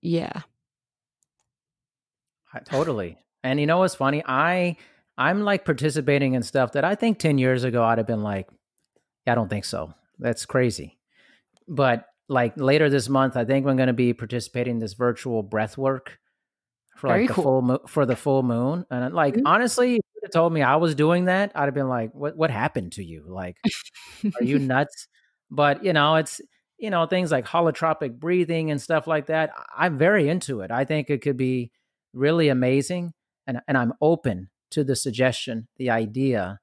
yeah. 0.00 0.42
Totally. 2.64 3.18
And 3.44 3.60
you 3.60 3.66
know 3.66 3.78
what's 3.78 3.94
funny? 3.94 4.22
I 4.26 4.76
I'm 5.18 5.42
like 5.42 5.64
participating 5.64 6.34
in 6.34 6.42
stuff 6.42 6.72
that 6.72 6.84
I 6.84 6.94
think 6.94 7.18
10 7.18 7.38
years 7.38 7.64
ago 7.64 7.84
I'd 7.84 7.98
have 7.98 8.06
been 8.06 8.22
like, 8.22 8.48
I 9.26 9.34
don't 9.34 9.48
think 9.48 9.64
so. 9.64 9.94
That's 10.18 10.46
crazy. 10.46 10.98
But 11.68 12.06
like 12.28 12.54
later 12.56 12.88
this 12.88 13.08
month, 13.08 13.36
I 13.36 13.44
think 13.44 13.66
I'm 13.66 13.76
going 13.76 13.88
to 13.88 13.92
be 13.92 14.12
participating 14.12 14.74
in 14.74 14.78
this 14.78 14.94
virtual 14.94 15.42
breath 15.42 15.76
work 15.76 16.18
for 16.96 17.08
Very 17.08 17.20
like 17.20 17.28
the 17.28 17.34
cool. 17.34 17.44
full 17.44 17.62
mo- 17.62 17.80
for 17.86 18.06
the 18.06 18.16
full 18.16 18.42
moon. 18.42 18.86
And 18.90 19.14
like 19.14 19.34
mm-hmm. 19.34 19.46
honestly, 19.46 19.96
if 19.96 20.22
you 20.22 20.28
told 20.32 20.52
me 20.52 20.62
I 20.62 20.76
was 20.76 20.94
doing 20.94 21.26
that, 21.26 21.52
I'd 21.54 21.64
have 21.64 21.74
been 21.74 21.88
like, 21.88 22.12
what 22.12 22.36
what 22.36 22.50
happened 22.50 22.92
to 22.92 23.04
you? 23.04 23.24
Like, 23.26 23.56
are 24.40 24.44
you 24.44 24.58
nuts? 24.60 25.08
But 25.50 25.84
you 25.84 25.92
know, 25.92 26.16
it's 26.16 26.40
you 26.78 26.90
know 26.90 27.06
things 27.06 27.30
like 27.30 27.46
holotropic 27.46 28.18
breathing 28.18 28.70
and 28.70 28.80
stuff 28.80 29.06
like 29.06 29.26
that. 29.26 29.50
I'm 29.76 29.98
very 29.98 30.28
into 30.28 30.60
it. 30.60 30.70
I 30.70 30.84
think 30.84 31.10
it 31.10 31.22
could 31.22 31.36
be 31.36 31.70
really 32.12 32.48
amazing. 32.48 33.12
And, 33.46 33.60
and 33.66 33.76
I'm 33.76 33.92
open 34.00 34.50
to 34.70 34.84
the 34.84 34.96
suggestion, 34.96 35.68
the 35.76 35.90
idea 35.90 36.60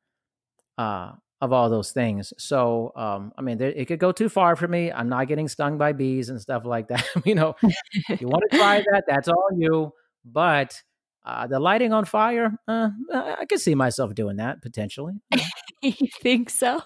uh, 0.78 1.12
of 1.42 1.54
all 1.54 1.70
those 1.70 1.92
things. 1.92 2.34
So, 2.38 2.92
um, 2.96 3.32
I 3.38 3.42
mean, 3.42 3.58
there, 3.58 3.72
it 3.72 3.86
could 3.88 4.00
go 4.00 4.12
too 4.12 4.30
far 4.30 4.56
for 4.56 4.68
me. 4.68 4.92
I'm 4.92 5.10
not 5.10 5.28
getting 5.28 5.48
stung 5.48 5.78
by 5.78 5.94
bees 5.94 6.30
and 6.30 6.40
stuff 6.40 6.66
like 6.66 6.90
that. 6.90 7.06
you 7.26 7.36
know, 7.36 7.56
you 8.20 8.28
want 8.28 8.44
to 8.50 8.58
try 8.58 8.80
that, 8.92 9.06
that's 9.08 9.28
all 9.28 9.50
you. 9.56 9.94
But 10.26 10.82
uh, 11.26 11.48
the 11.48 11.60
lighting 11.60 11.94
on 11.94 12.06
fire, 12.06 12.52
uh, 12.68 12.90
I 13.14 13.46
could 13.46 13.62
see 13.62 13.76
myself 13.76 14.16
doing 14.16 14.38
that 14.38 14.62
potentially. 14.62 15.22
you 15.82 15.94
think 16.22 16.50
so? 16.50 16.82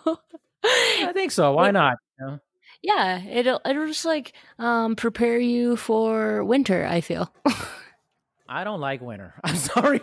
I 0.63 1.11
think 1.13 1.31
so. 1.31 1.53
Why 1.53 1.71
not? 1.71 1.97
You 2.19 2.25
know? 2.25 2.39
Yeah, 2.83 3.23
it'll 3.23 3.61
it'll 3.65 3.87
just 3.87 4.05
like 4.05 4.33
um, 4.59 4.95
prepare 4.97 5.39
you 5.39 5.77
for 5.77 6.43
winter. 6.43 6.85
I 6.85 6.99
feel. 6.99 7.33
I 8.47 8.65
don't 8.65 8.81
like 8.81 9.01
winter. 9.01 9.35
I'm 9.43 9.55
sorry. 9.55 10.01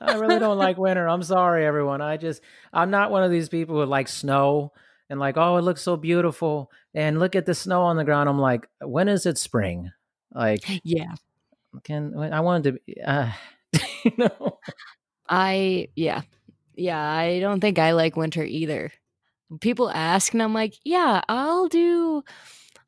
I 0.00 0.14
really 0.14 0.38
don't 0.38 0.58
like 0.58 0.78
winter. 0.78 1.08
I'm 1.08 1.22
sorry, 1.22 1.66
everyone. 1.66 2.00
I 2.00 2.16
just 2.16 2.42
I'm 2.72 2.90
not 2.90 3.10
one 3.10 3.22
of 3.22 3.30
these 3.30 3.48
people 3.48 3.76
who 3.76 3.84
like 3.84 4.08
snow 4.08 4.72
and 5.10 5.18
like, 5.18 5.36
oh, 5.36 5.56
it 5.56 5.62
looks 5.62 5.82
so 5.82 5.96
beautiful, 5.96 6.70
and 6.94 7.18
look 7.18 7.34
at 7.34 7.46
the 7.46 7.54
snow 7.54 7.82
on 7.82 7.96
the 7.96 8.04
ground. 8.04 8.28
I'm 8.28 8.38
like, 8.38 8.68
when 8.80 9.08
is 9.08 9.26
it 9.26 9.38
spring? 9.38 9.90
Like, 10.34 10.64
yeah, 10.84 11.14
can 11.84 12.14
I 12.16 12.40
wanted 12.40 12.80
to 12.86 13.02
uh, 13.02 13.32
you 14.04 14.12
know? 14.18 14.58
I 15.28 15.88
yeah, 15.96 16.22
yeah. 16.74 17.00
I 17.00 17.40
don't 17.40 17.60
think 17.60 17.78
I 17.78 17.92
like 17.92 18.16
winter 18.16 18.44
either. 18.44 18.92
People 19.60 19.90
ask, 19.90 20.32
and 20.34 20.42
I'm 20.42 20.54
like, 20.54 20.74
yeah, 20.84 21.22
I'll 21.28 21.68
do. 21.68 22.22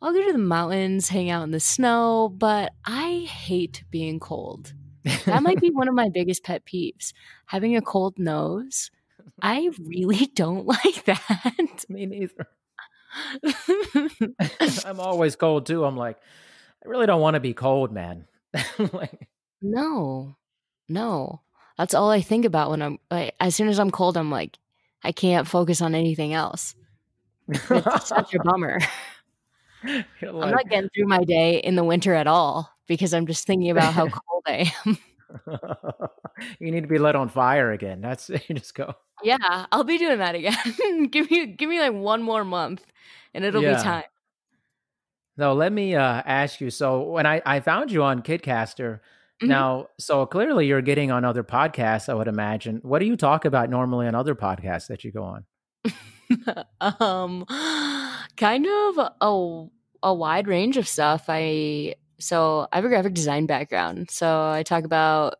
I'll 0.02 0.12
go 0.12 0.26
to 0.26 0.32
the 0.32 0.38
mountains, 0.38 1.08
hang 1.08 1.28
out 1.28 1.42
in 1.42 1.50
the 1.50 1.60
snow, 1.60 2.32
but 2.34 2.72
I 2.86 3.28
hate 3.30 3.84
being 3.90 4.18
cold. 4.18 4.72
That 5.04 5.42
might 5.42 5.60
be 5.60 5.70
one 5.70 5.88
of 5.88 5.94
my 5.94 6.08
biggest 6.08 6.44
pet 6.44 6.64
peeves. 6.64 7.12
Having 7.46 7.76
a 7.76 7.82
cold 7.82 8.18
nose. 8.18 8.90
I 9.42 9.70
really 9.78 10.26
don't 10.26 10.66
like 10.84 11.04
that. 11.04 11.84
Me 11.88 12.06
neither. 12.06 12.46
I'm 14.84 15.00
always 15.00 15.36
cold 15.36 15.66
too. 15.66 15.84
I'm 15.84 15.96
like, 15.96 16.18
I 16.84 16.88
really 16.88 17.06
don't 17.06 17.20
want 17.20 17.34
to 17.34 17.40
be 17.40 17.54
cold, 17.54 17.92
man. 17.92 18.26
like, 18.92 19.28
no, 19.62 20.36
no. 20.88 21.40
That's 21.76 21.94
all 21.94 22.10
I 22.10 22.20
think 22.20 22.44
about 22.44 22.70
when 22.70 22.82
I'm 22.82 22.98
like, 23.10 23.34
as 23.40 23.54
soon 23.54 23.68
as 23.68 23.78
I'm 23.78 23.90
cold, 23.90 24.16
I'm 24.16 24.30
like, 24.30 24.58
I 25.02 25.12
can't 25.12 25.48
focus 25.48 25.80
on 25.80 25.94
anything 25.94 26.34
else. 26.34 26.74
It's 27.48 28.08
such 28.08 28.34
a 28.34 28.38
bummer. 28.38 28.78
Like, 29.82 30.04
I'm 30.22 30.50
not 30.50 30.68
getting 30.68 30.90
through 30.94 31.06
my 31.06 31.24
day 31.24 31.56
in 31.56 31.74
the 31.74 31.84
winter 31.84 32.14
at 32.14 32.26
all 32.26 32.70
because 32.90 33.14
I'm 33.14 33.24
just 33.24 33.46
thinking 33.46 33.70
about 33.70 33.94
how 33.94 34.08
cold 34.08 34.42
I 34.48 34.72
am. 34.84 34.98
you 36.58 36.72
need 36.72 36.80
to 36.80 36.88
be 36.88 36.98
lit 36.98 37.14
on 37.14 37.28
fire 37.28 37.70
again. 37.70 38.00
That's 38.00 38.28
you 38.48 38.56
just 38.56 38.74
go. 38.74 38.94
Yeah, 39.22 39.66
I'll 39.70 39.84
be 39.84 39.96
doing 39.96 40.18
that 40.18 40.34
again. 40.34 41.06
give 41.06 41.30
me 41.30 41.46
give 41.46 41.70
me 41.70 41.78
like 41.78 41.92
one 41.92 42.20
more 42.20 42.44
month 42.44 42.84
and 43.32 43.44
it'll 43.44 43.62
yeah. 43.62 43.76
be 43.76 43.82
time. 43.82 44.04
No, 45.36 45.54
let 45.54 45.72
me 45.72 45.94
uh, 45.94 46.22
ask 46.26 46.60
you. 46.60 46.68
So 46.68 47.02
when 47.02 47.26
I, 47.26 47.40
I 47.46 47.60
found 47.60 47.92
you 47.92 48.02
on 48.02 48.22
Kitcaster, 48.22 48.98
mm-hmm. 48.98 49.46
now 49.46 49.86
so 50.00 50.26
clearly 50.26 50.66
you're 50.66 50.82
getting 50.82 51.12
on 51.12 51.24
other 51.24 51.44
podcasts. 51.44 52.08
I 52.08 52.14
would 52.14 52.28
imagine. 52.28 52.80
What 52.82 52.98
do 52.98 53.06
you 53.06 53.16
talk 53.16 53.44
about 53.44 53.70
normally 53.70 54.08
on 54.08 54.16
other 54.16 54.34
podcasts 54.34 54.88
that 54.88 55.04
you 55.04 55.12
go 55.12 55.22
on? 55.22 55.44
um, 56.80 57.46
kind 58.36 58.66
of 58.66 59.10
a 59.20 59.68
a 60.02 60.14
wide 60.14 60.48
range 60.48 60.76
of 60.76 60.88
stuff. 60.88 61.26
I 61.28 61.94
so 62.20 62.68
I 62.72 62.76
have 62.76 62.84
a 62.84 62.88
graphic 62.88 63.14
design 63.14 63.46
background. 63.46 64.10
So 64.10 64.50
I 64.50 64.62
talk 64.62 64.84
about 64.84 65.36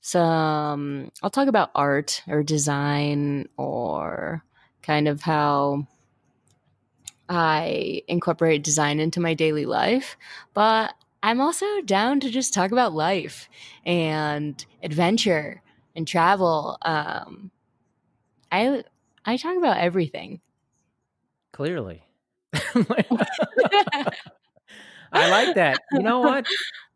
some 0.00 1.10
I'll 1.22 1.30
talk 1.30 1.48
about 1.48 1.70
art 1.74 2.22
or 2.28 2.42
design 2.42 3.48
or 3.56 4.44
kind 4.82 5.08
of 5.08 5.22
how 5.22 5.86
I 7.28 8.02
incorporate 8.06 8.62
design 8.62 9.00
into 9.00 9.18
my 9.20 9.34
daily 9.34 9.66
life, 9.66 10.16
but 10.54 10.94
I'm 11.22 11.40
also 11.40 11.66
down 11.84 12.20
to 12.20 12.30
just 12.30 12.54
talk 12.54 12.70
about 12.70 12.92
life 12.92 13.48
and 13.84 14.64
adventure 14.82 15.60
and 15.96 16.06
travel. 16.06 16.78
Um, 16.82 17.50
I 18.52 18.84
I 19.24 19.36
talk 19.36 19.56
about 19.56 19.78
everything. 19.78 20.40
Clearly. 21.52 22.04
I 25.16 25.30
like 25.30 25.54
that. 25.56 25.78
You 25.92 26.00
know 26.00 26.20
what? 26.20 26.46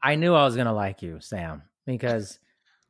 I 0.03 0.15
knew 0.15 0.35
I 0.35 0.45
was 0.45 0.55
going 0.55 0.67
to 0.67 0.73
like 0.73 1.03
you, 1.03 1.19
Sam, 1.21 1.63
because 1.87 2.39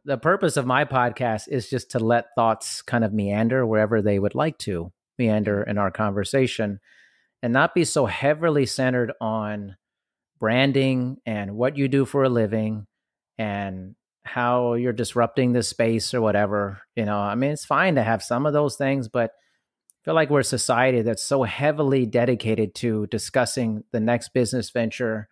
the 0.04 0.18
purpose 0.18 0.56
of 0.56 0.66
my 0.66 0.84
podcast 0.84 1.48
is 1.48 1.68
just 1.68 1.92
to 1.92 1.98
let 1.98 2.34
thoughts 2.34 2.82
kind 2.82 3.04
of 3.04 3.12
meander 3.12 3.66
wherever 3.66 4.00
they 4.00 4.18
would 4.18 4.34
like 4.34 4.58
to 4.58 4.92
meander 5.18 5.62
in 5.62 5.76
our 5.76 5.90
conversation 5.90 6.80
and 7.42 7.52
not 7.52 7.74
be 7.74 7.84
so 7.84 8.06
heavily 8.06 8.66
centered 8.66 9.12
on 9.20 9.76
branding 10.38 11.18
and 11.26 11.54
what 11.54 11.76
you 11.76 11.88
do 11.88 12.04
for 12.04 12.24
a 12.24 12.28
living 12.28 12.86
and 13.38 13.94
how 14.24 14.74
you're 14.74 14.92
disrupting 14.92 15.52
the 15.52 15.62
space 15.62 16.14
or 16.14 16.20
whatever. 16.20 16.80
You 16.96 17.04
know, 17.04 17.18
I 17.18 17.34
mean, 17.34 17.50
it's 17.50 17.64
fine 17.64 17.96
to 17.96 18.02
have 18.02 18.22
some 18.22 18.46
of 18.46 18.52
those 18.52 18.76
things, 18.76 19.08
but 19.08 19.32
feel 20.04 20.14
like 20.14 20.30
we're 20.30 20.40
a 20.40 20.44
society 20.44 21.02
that's 21.02 21.22
so 21.22 21.42
heavily 21.42 22.06
dedicated 22.06 22.74
to 22.76 23.06
discussing 23.08 23.84
the 23.92 24.00
next 24.00 24.32
business 24.32 24.70
venture, 24.70 25.28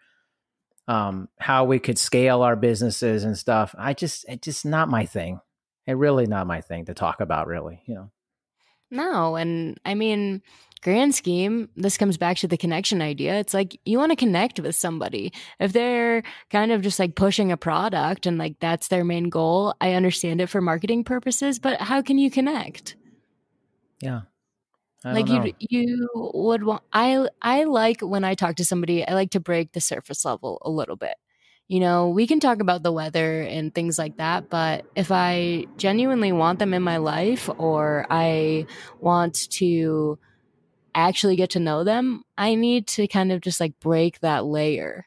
um, 0.86 1.28
how 1.38 1.64
we 1.64 1.78
could 1.78 1.98
scale 1.98 2.42
our 2.42 2.56
businesses 2.56 3.24
and 3.24 3.36
stuff. 3.36 3.74
I 3.78 3.94
just, 3.94 4.26
it's 4.28 4.44
just 4.44 4.66
not 4.66 4.88
my 4.88 5.06
thing. 5.06 5.40
It 5.86 5.96
really 5.96 6.26
not 6.26 6.46
my 6.46 6.60
thing 6.60 6.84
to 6.86 6.94
talk 6.94 7.20
about, 7.20 7.46
really. 7.46 7.82
You 7.86 7.94
know. 7.94 8.10
No, 8.90 9.36
and 9.36 9.80
I 9.86 9.94
mean, 9.94 10.42
grand 10.82 11.14
scheme, 11.14 11.70
this 11.76 11.96
comes 11.96 12.18
back 12.18 12.36
to 12.38 12.48
the 12.48 12.58
connection 12.58 13.00
idea. 13.00 13.38
It's 13.38 13.54
like 13.54 13.80
you 13.86 13.98
want 13.98 14.12
to 14.12 14.16
connect 14.16 14.60
with 14.60 14.76
somebody. 14.76 15.32
If 15.58 15.72
they're 15.72 16.22
kind 16.50 16.72
of 16.72 16.82
just 16.82 16.98
like 16.98 17.14
pushing 17.14 17.52
a 17.52 17.56
product 17.56 18.26
and 18.26 18.36
like 18.36 18.60
that's 18.60 18.88
their 18.88 19.04
main 19.04 19.30
goal, 19.30 19.74
I 19.80 19.92
understand 19.92 20.42
it 20.42 20.48
for 20.48 20.60
marketing 20.60 21.04
purposes, 21.04 21.58
but 21.58 21.80
how 21.80 22.02
can 22.02 22.18
you 22.18 22.30
connect? 22.30 22.96
Yeah 24.00 24.22
like 25.04 25.28
you 25.28 25.52
you 25.58 26.08
would 26.14 26.64
want 26.64 26.82
i 26.92 27.26
i 27.40 27.64
like 27.64 28.00
when 28.00 28.24
i 28.24 28.34
talk 28.34 28.56
to 28.56 28.64
somebody 28.64 29.06
i 29.06 29.14
like 29.14 29.30
to 29.30 29.40
break 29.40 29.72
the 29.72 29.80
surface 29.80 30.24
level 30.24 30.58
a 30.62 30.70
little 30.70 30.96
bit. 30.96 31.14
You 31.68 31.80
know 31.80 32.08
we 32.08 32.26
can 32.26 32.40
talk 32.40 32.60
about 32.60 32.82
the 32.82 32.92
weather 32.92 33.42
and 33.42 33.74
things 33.74 33.98
like 33.98 34.16
that 34.16 34.48
but 34.48 34.86
if 34.96 35.12
i 35.12 35.66
genuinely 35.76 36.32
want 36.32 36.58
them 36.58 36.72
in 36.72 36.82
my 36.82 36.96
life 36.96 37.50
or 37.58 38.06
i 38.08 38.66
want 39.00 39.50
to 39.50 40.18
actually 40.94 41.36
get 41.36 41.50
to 41.50 41.60
know 41.60 41.84
them 41.84 42.24
i 42.38 42.54
need 42.54 42.86
to 42.86 43.06
kind 43.06 43.30
of 43.30 43.42
just 43.42 43.60
like 43.60 43.78
break 43.80 44.20
that 44.20 44.46
layer. 44.46 45.06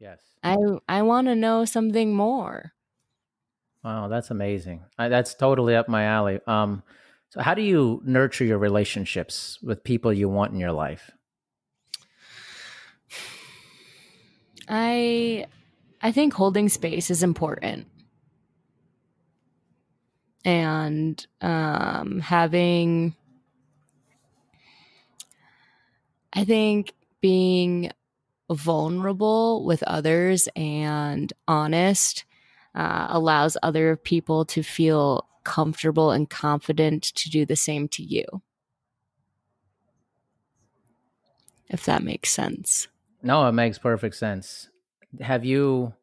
Yes. 0.00 0.20
I 0.42 0.56
i 0.88 1.02
want 1.02 1.28
to 1.28 1.34
know 1.34 1.66
something 1.66 2.14
more. 2.14 2.72
Wow 3.84 4.08
that's 4.08 4.30
amazing. 4.30 4.84
I, 4.98 5.08
that's 5.08 5.34
totally 5.34 5.76
up 5.76 5.88
my 5.88 6.04
alley. 6.04 6.40
Um 6.46 6.82
so, 7.32 7.40
how 7.40 7.54
do 7.54 7.62
you 7.62 8.02
nurture 8.04 8.44
your 8.44 8.58
relationships 8.58 9.58
with 9.62 9.82
people 9.84 10.12
you 10.12 10.28
want 10.28 10.52
in 10.52 10.60
your 10.60 10.72
life? 10.72 11.10
I 14.68 15.46
I 16.02 16.12
think 16.12 16.34
holding 16.34 16.68
space 16.68 17.10
is 17.10 17.22
important. 17.22 17.86
And 20.44 21.26
um, 21.40 22.20
having, 22.20 23.14
I 26.34 26.44
think 26.44 26.92
being 27.22 27.92
vulnerable 28.50 29.64
with 29.64 29.82
others 29.84 30.50
and 30.54 31.32
honest 31.48 32.26
uh, 32.74 33.06
allows 33.08 33.56
other 33.62 33.96
people 33.96 34.44
to 34.44 34.62
feel 34.62 35.26
comfortable 35.44 36.10
and 36.10 36.28
confident 36.28 37.02
to 37.02 37.30
do 37.30 37.44
the 37.44 37.56
same 37.56 37.88
to 37.88 38.02
you. 38.02 38.24
If 41.68 41.84
that 41.86 42.02
makes 42.02 42.30
sense. 42.30 42.88
No, 43.22 43.46
it 43.48 43.52
makes 43.52 43.78
perfect 43.78 44.16
sense. 44.16 44.68
Have 45.20 45.44
you 45.44 45.94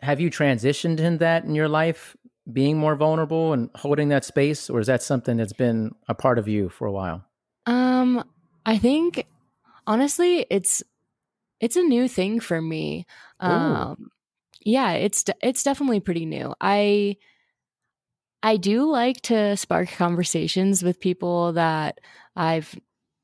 have 0.00 0.20
you 0.20 0.30
transitioned 0.30 1.00
in 1.00 1.18
that 1.18 1.44
in 1.44 1.54
your 1.54 1.68
life 1.68 2.16
being 2.50 2.78
more 2.78 2.94
vulnerable 2.96 3.52
and 3.52 3.68
holding 3.74 4.08
that 4.08 4.24
space 4.24 4.70
or 4.70 4.80
is 4.80 4.86
that 4.86 5.02
something 5.02 5.36
that's 5.36 5.52
been 5.52 5.94
a 6.08 6.14
part 6.14 6.38
of 6.38 6.48
you 6.48 6.68
for 6.68 6.86
a 6.86 6.92
while? 6.92 7.24
Um 7.66 8.24
I 8.64 8.78
think 8.78 9.26
honestly 9.86 10.46
it's 10.50 10.82
it's 11.60 11.76
a 11.76 11.82
new 11.82 12.08
thing 12.08 12.40
for 12.40 12.62
me. 12.62 13.06
Ooh. 13.42 13.48
Um 13.50 14.10
yeah, 14.64 14.92
it's 14.92 15.24
it's 15.42 15.62
definitely 15.62 16.00
pretty 16.00 16.26
new. 16.26 16.54
I 16.60 17.16
I 18.42 18.56
do 18.56 18.84
like 18.90 19.20
to 19.22 19.56
spark 19.56 19.90
conversations 19.90 20.82
with 20.82 21.00
people 21.00 21.52
that 21.54 22.00
I've 22.36 22.74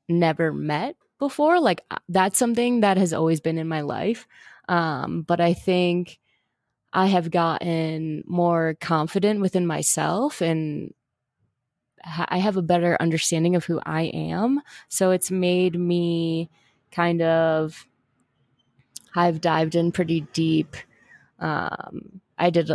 never 0.09 0.51
met 0.51 0.95
before. 1.19 1.59
Like 1.59 1.83
uh, 1.89 1.97
that's 2.09 2.37
something 2.37 2.81
that 2.81 2.97
has 2.97 3.13
always 3.13 3.39
been 3.39 3.57
in 3.57 3.67
my 3.67 3.81
life. 3.81 4.27
Um, 4.67 5.21
but 5.21 5.39
I 5.39 5.53
think 5.53 6.19
I 6.91 7.07
have 7.07 7.31
gotten 7.31 8.23
more 8.25 8.75
confident 8.79 9.41
within 9.41 9.65
myself 9.67 10.41
and 10.41 10.93
I 12.03 12.37
have 12.37 12.55
a 12.55 12.61
better 12.61 12.97
understanding 12.99 13.55
of 13.55 13.65
who 13.65 13.81
I 13.85 14.03
am. 14.03 14.61
So 14.89 15.11
it's 15.11 15.31
made 15.31 15.79
me 15.79 16.49
kind 16.91 17.21
of, 17.21 17.87
I've 19.15 19.41
dived 19.41 19.75
in 19.75 19.91
pretty 19.91 20.21
deep. 20.33 20.75
Um, 21.39 22.21
I 22.37 22.49
did 22.49 22.69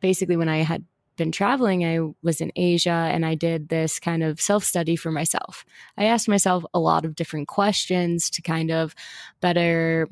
basically 0.00 0.36
when 0.36 0.48
I 0.48 0.58
had 0.58 0.84
been 1.18 1.32
traveling, 1.32 1.84
I 1.84 1.98
was 2.22 2.40
in 2.40 2.50
Asia 2.56 2.90
and 2.90 3.26
I 3.26 3.34
did 3.34 3.68
this 3.68 4.00
kind 4.00 4.22
of 4.22 4.40
self 4.40 4.64
study 4.64 4.96
for 4.96 5.12
myself. 5.12 5.64
I 5.98 6.04
asked 6.04 6.28
myself 6.28 6.64
a 6.72 6.78
lot 6.78 7.04
of 7.04 7.14
different 7.14 7.48
questions 7.48 8.30
to 8.30 8.42
kind 8.42 8.70
of 8.70 8.94
better 9.40 10.08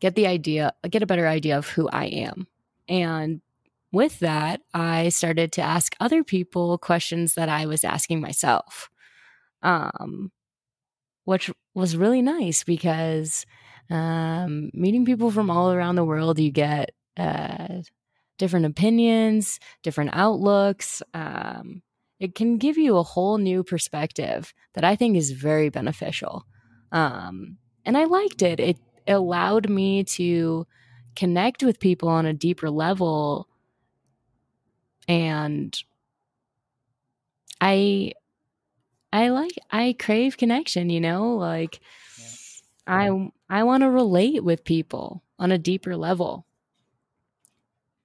get 0.00 0.14
the 0.14 0.26
idea, 0.26 0.72
get 0.88 1.02
a 1.02 1.06
better 1.06 1.26
idea 1.26 1.58
of 1.58 1.68
who 1.68 1.88
I 1.88 2.06
am. 2.06 2.46
And 2.88 3.42
with 3.92 4.20
that, 4.20 4.62
I 4.72 5.10
started 5.10 5.52
to 5.52 5.62
ask 5.62 5.94
other 6.00 6.24
people 6.24 6.78
questions 6.78 7.34
that 7.34 7.48
I 7.48 7.66
was 7.66 7.84
asking 7.84 8.20
myself, 8.20 8.90
um, 9.62 10.30
which 11.24 11.50
was 11.74 11.96
really 11.96 12.22
nice 12.22 12.64
because 12.64 13.46
um, 13.90 14.70
meeting 14.74 15.04
people 15.04 15.30
from 15.30 15.50
all 15.50 15.72
around 15.72 15.96
the 15.96 16.04
world, 16.04 16.38
you 16.38 16.50
get 16.50 16.90
uh, 17.16 17.82
different 18.38 18.66
opinions, 18.66 19.58
different 19.82 20.10
outlooks. 20.12 21.02
Um, 21.14 21.82
it 22.18 22.34
can 22.34 22.58
give 22.58 22.78
you 22.78 22.96
a 22.96 23.02
whole 23.02 23.38
new 23.38 23.62
perspective 23.62 24.54
that 24.74 24.84
I 24.84 24.96
think 24.96 25.16
is 25.16 25.32
very 25.32 25.68
beneficial. 25.68 26.46
Um, 26.92 27.58
and 27.84 27.96
I 27.96 28.04
liked 28.04 28.42
it. 28.42 28.58
It 28.60 28.78
allowed 29.06 29.68
me 29.68 30.04
to 30.04 30.66
connect 31.14 31.62
with 31.62 31.80
people 31.80 32.08
on 32.08 32.26
a 32.26 32.32
deeper 32.32 32.70
level. 32.70 33.48
And 35.08 35.76
I 37.60 38.12
I 39.12 39.28
like 39.28 39.52
I 39.70 39.94
crave 39.98 40.36
connection, 40.36 40.90
you 40.90 41.00
know? 41.00 41.36
Like 41.36 41.80
yeah. 42.18 42.26
I 42.86 43.30
I 43.48 43.62
want 43.64 43.82
to 43.82 43.90
relate 43.90 44.42
with 44.42 44.64
people 44.64 45.22
on 45.38 45.52
a 45.52 45.58
deeper 45.58 45.96
level 45.96 46.46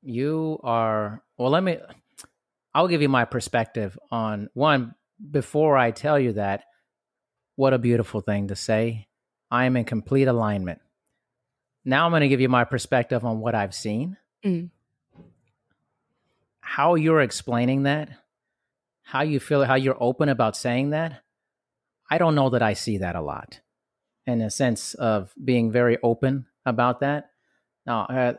you 0.01 0.59
are 0.63 1.21
well 1.37 1.51
let 1.51 1.63
me 1.63 1.77
i'll 2.73 2.87
give 2.87 3.01
you 3.01 3.09
my 3.09 3.25
perspective 3.25 3.97
on 4.09 4.49
one 4.53 4.93
before 5.29 5.77
i 5.77 5.91
tell 5.91 6.19
you 6.19 6.33
that 6.33 6.63
what 7.55 7.73
a 7.73 7.77
beautiful 7.77 8.21
thing 8.21 8.47
to 8.47 8.55
say. 8.55 9.07
I 9.51 9.65
am 9.65 9.75
in 9.75 9.83
complete 9.83 10.27
alignment. 10.27 10.79
Now 11.85 12.05
i'm 12.05 12.11
going 12.11 12.21
to 12.21 12.27
give 12.27 12.41
you 12.41 12.49
my 12.49 12.63
perspective 12.63 13.25
on 13.25 13.39
what 13.39 13.55
i've 13.55 13.75
seen. 13.75 14.17
Mm. 14.43 14.71
how 16.61 16.95
you're 16.95 17.21
explaining 17.21 17.83
that 17.83 18.09
how 19.03 19.21
you 19.21 19.39
feel 19.39 19.63
how 19.63 19.75
you're 19.75 20.01
open 20.01 20.29
about 20.29 20.57
saying 20.57 20.89
that 20.89 21.21
i 22.09 22.17
don't 22.17 22.33
know 22.33 22.49
that 22.49 22.63
i 22.63 22.73
see 22.73 22.97
that 22.97 23.15
a 23.15 23.21
lot 23.21 23.59
in 24.25 24.41
a 24.41 24.49
sense 24.49 24.93
of 24.95 25.33
being 25.43 25.71
very 25.71 25.97
open 26.03 26.45
about 26.65 26.99
that. 27.01 27.31
Now 27.85 28.05
uh, 28.05 28.33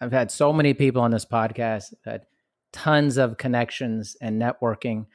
I've 0.00 0.12
had 0.12 0.30
so 0.30 0.52
many 0.52 0.74
people 0.74 1.02
on 1.02 1.10
this 1.10 1.24
podcast, 1.24 1.94
had 2.04 2.22
tons 2.72 3.16
of 3.16 3.38
connections 3.38 4.16
and 4.20 4.40
networking. 4.40 5.06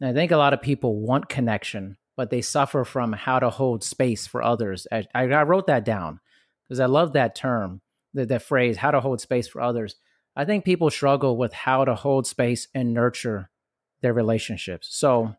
And 0.00 0.10
I 0.10 0.12
think 0.12 0.30
a 0.30 0.36
lot 0.36 0.54
of 0.54 0.62
people 0.62 1.00
want 1.00 1.28
connection, 1.28 1.96
but 2.16 2.30
they 2.30 2.40
suffer 2.40 2.84
from 2.84 3.12
how 3.12 3.38
to 3.38 3.50
hold 3.50 3.84
space 3.84 4.26
for 4.26 4.42
others. 4.42 4.86
I, 4.90 5.06
I 5.14 5.42
wrote 5.42 5.66
that 5.66 5.84
down 5.84 6.20
because 6.64 6.80
I 6.80 6.86
love 6.86 7.12
that 7.12 7.34
term, 7.34 7.80
that, 8.14 8.28
the 8.28 8.40
phrase, 8.40 8.76
how 8.78 8.90
to 8.90 9.00
hold 9.00 9.20
space 9.20 9.48
for 9.48 9.60
others. 9.60 9.96
I 10.34 10.44
think 10.44 10.64
people 10.64 10.90
struggle 10.90 11.36
with 11.36 11.52
how 11.52 11.84
to 11.84 11.94
hold 11.94 12.26
space 12.26 12.68
and 12.74 12.94
nurture 12.94 13.50
their 14.00 14.14
relationships. 14.14 14.88
So, 14.90 15.34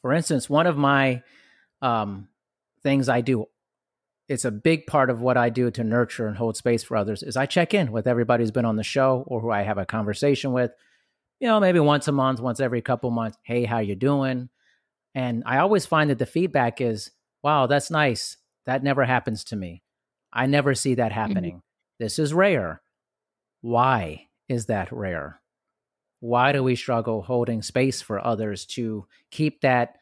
for 0.00 0.12
instance, 0.12 0.48
one 0.48 0.66
of 0.66 0.78
my 0.78 1.22
um, 1.82 2.28
things 2.82 3.08
I 3.08 3.20
do 3.20 3.46
it's 4.28 4.44
a 4.44 4.50
big 4.50 4.86
part 4.86 5.10
of 5.10 5.20
what 5.20 5.36
I 5.36 5.50
do 5.50 5.70
to 5.70 5.84
nurture 5.84 6.26
and 6.26 6.36
hold 6.36 6.56
space 6.56 6.82
for 6.82 6.96
others 6.96 7.22
is 7.22 7.36
I 7.36 7.46
check 7.46 7.74
in 7.74 7.92
with 7.92 8.06
everybody 8.06 8.42
who's 8.42 8.50
been 8.50 8.64
on 8.64 8.76
the 8.76 8.82
show 8.82 9.24
or 9.26 9.40
who 9.40 9.50
I 9.50 9.62
have 9.62 9.78
a 9.78 9.86
conversation 9.86 10.52
with. 10.52 10.72
You 11.38 11.48
know, 11.48 11.60
maybe 11.60 11.78
once 11.78 12.08
a 12.08 12.12
month, 12.12 12.40
once 12.40 12.60
every 12.60 12.82
couple 12.82 13.10
months. 13.10 13.36
Hey, 13.42 13.64
how 13.64 13.78
you 13.78 13.94
doing? 13.94 14.48
And 15.14 15.42
I 15.46 15.58
always 15.58 15.86
find 15.86 16.10
that 16.10 16.18
the 16.18 16.26
feedback 16.26 16.80
is, 16.80 17.10
"Wow, 17.42 17.66
that's 17.66 17.90
nice. 17.90 18.38
That 18.64 18.82
never 18.82 19.04
happens 19.04 19.44
to 19.44 19.56
me. 19.56 19.82
I 20.32 20.46
never 20.46 20.74
see 20.74 20.94
that 20.94 21.12
mm-hmm. 21.12 21.20
happening. 21.20 21.52
Mm-hmm. 21.52 22.04
This 22.04 22.18
is 22.18 22.34
rare. 22.34 22.82
Why 23.60 24.28
is 24.48 24.66
that 24.66 24.92
rare? 24.92 25.40
Why 26.20 26.52
do 26.52 26.62
we 26.62 26.74
struggle 26.76 27.22
holding 27.22 27.62
space 27.62 28.02
for 28.02 28.24
others 28.24 28.66
to 28.66 29.06
keep 29.30 29.60
that 29.60 29.98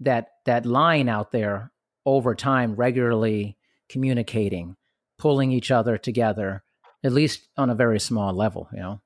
that 0.00 0.28
that 0.44 0.66
line 0.66 1.08
out 1.08 1.32
there 1.32 1.72
over 2.06 2.34
time 2.34 2.74
regularly 2.74 3.56
communicating, 3.88 4.76
pulling 5.18 5.52
each 5.52 5.70
other 5.70 5.98
together, 5.98 6.62
at 7.02 7.12
least 7.12 7.48
on 7.56 7.70
a 7.70 7.74
very 7.74 8.00
small 8.00 8.32
level, 8.34 8.68
you 8.72 8.80
know? 8.80 9.00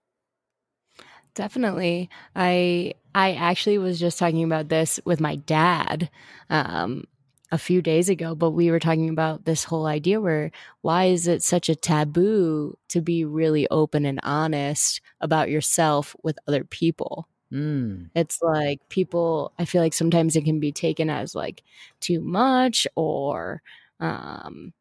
Definitely. 1.35 2.11
I 2.35 2.95
I 3.15 3.33
actually 3.35 3.79
was 3.79 4.01
just 4.01 4.19
talking 4.19 4.43
about 4.45 4.69
this 4.69 5.01
with 5.05 5.21
my 5.21 5.37
dad 5.37 6.11
um, 6.51 7.05
a 7.53 7.59
few 7.59 7.81
days 7.81 8.09
ago, 8.09 8.35
but 8.35 8.51
we 8.51 8.71
were 8.71 8.81
talking 8.81 9.09
about 9.09 9.45
this 9.45 9.65
whole 9.65 9.87
idea 9.87 10.21
where 10.21 10.51
why 10.83 11.05
is 11.07 11.27
it 11.29 11.43
such 11.43 11.69
a 11.69 11.77
taboo 11.77 12.77
to 12.89 13.01
be 13.01 13.25
really 13.25 13.69
open 13.71 14.05
and 14.05 14.21
honest 14.23 15.01
about 15.21 15.49
yourself 15.51 16.17
with 16.23 16.39
other 16.49 16.65
people? 16.65 17.29
Mm. 17.53 18.11
It's 18.15 18.43
like 18.43 18.81
people, 18.89 19.53
I 19.59 19.65
feel 19.65 19.81
like 19.81 19.95
sometimes 19.95 20.37
it 20.37 20.45
can 20.45 20.61
be 20.61 20.73
taken 20.73 21.09
as 21.09 21.35
like 21.35 21.63
too 22.01 22.21
much 22.21 22.87
or 22.97 23.63
um 24.01 24.73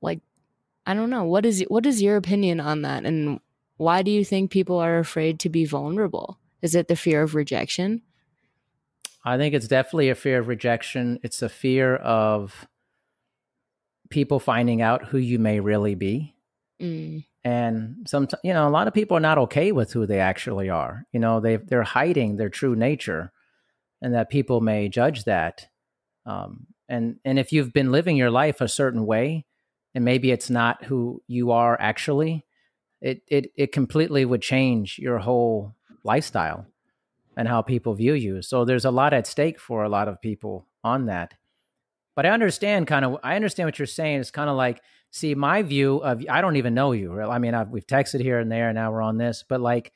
like 0.00 0.20
I 0.86 0.94
don't 0.94 1.10
know. 1.10 1.24
What 1.24 1.46
is 1.46 1.64
what 1.68 1.86
is 1.86 2.02
your 2.02 2.16
opinion 2.16 2.60
on 2.60 2.82
that 2.82 3.04
and 3.04 3.40
why 3.76 4.02
do 4.02 4.10
you 4.10 4.24
think 4.24 4.50
people 4.50 4.78
are 4.78 4.98
afraid 4.98 5.40
to 5.40 5.48
be 5.48 5.64
vulnerable? 5.64 6.38
Is 6.60 6.74
it 6.74 6.88
the 6.88 6.96
fear 6.96 7.22
of 7.22 7.34
rejection? 7.34 8.02
I 9.24 9.36
think 9.36 9.54
it's 9.54 9.68
definitely 9.68 10.10
a 10.10 10.14
fear 10.14 10.38
of 10.38 10.48
rejection. 10.48 11.18
It's 11.22 11.42
a 11.42 11.48
fear 11.48 11.96
of 11.96 12.66
people 14.10 14.40
finding 14.40 14.82
out 14.82 15.06
who 15.06 15.18
you 15.18 15.38
may 15.38 15.60
really 15.60 15.94
be. 15.94 16.34
Mm. 16.80 17.24
And 17.42 18.06
sometimes, 18.06 18.40
you 18.44 18.52
know, 18.52 18.68
a 18.68 18.70
lot 18.70 18.88
of 18.88 18.92
people 18.92 19.16
are 19.16 19.20
not 19.20 19.38
okay 19.38 19.72
with 19.72 19.92
who 19.92 20.06
they 20.06 20.20
actually 20.20 20.68
are. 20.68 21.06
You 21.12 21.20
know, 21.20 21.40
they 21.40 21.56
they're 21.56 21.82
hiding 21.82 22.36
their 22.36 22.50
true 22.50 22.76
nature, 22.76 23.32
and 24.02 24.12
that 24.14 24.28
people 24.28 24.60
may 24.60 24.88
judge 24.88 25.24
that. 25.24 25.68
Um, 26.26 26.66
and 26.90 27.16
and 27.24 27.38
if 27.38 27.52
you've 27.52 27.72
been 27.72 27.92
living 27.92 28.16
your 28.16 28.30
life 28.30 28.60
a 28.60 28.68
certain 28.68 29.06
way, 29.06 29.46
and 29.94 30.04
maybe 30.04 30.32
it's 30.32 30.50
not 30.50 30.84
who 30.84 31.22
you 31.26 31.52
are 31.52 31.80
actually, 31.80 32.44
it 33.00 33.22
it 33.28 33.52
it 33.56 33.72
completely 33.72 34.24
would 34.24 34.42
change 34.42 34.98
your 34.98 35.18
whole 35.18 35.74
lifestyle 36.02 36.66
and 37.36 37.46
how 37.48 37.62
people 37.62 37.94
view 37.94 38.12
you. 38.12 38.42
So 38.42 38.64
there's 38.64 38.84
a 38.84 38.90
lot 38.90 39.14
at 39.14 39.26
stake 39.26 39.60
for 39.60 39.84
a 39.84 39.88
lot 39.88 40.08
of 40.08 40.20
people 40.20 40.66
on 40.82 41.06
that. 41.06 41.34
But 42.16 42.26
I 42.26 42.30
understand 42.30 42.88
kind 42.88 43.04
of 43.04 43.18
I 43.22 43.36
understand 43.36 43.68
what 43.68 43.78
you're 43.78 43.86
saying. 43.86 44.20
It's 44.20 44.32
kind 44.32 44.50
of 44.50 44.56
like 44.56 44.82
see 45.12 45.34
my 45.36 45.62
view 45.62 45.98
of 45.98 46.24
I 46.28 46.40
don't 46.40 46.56
even 46.56 46.74
know 46.74 46.90
you. 46.90 47.20
I 47.20 47.38
mean, 47.38 47.54
I've, 47.54 47.68
we've 47.68 47.86
texted 47.86 48.20
here 48.20 48.40
and 48.40 48.50
there, 48.50 48.68
and 48.68 48.74
now 48.74 48.90
we're 48.90 49.00
on 49.00 49.16
this, 49.16 49.44
but 49.48 49.60
like 49.60 49.92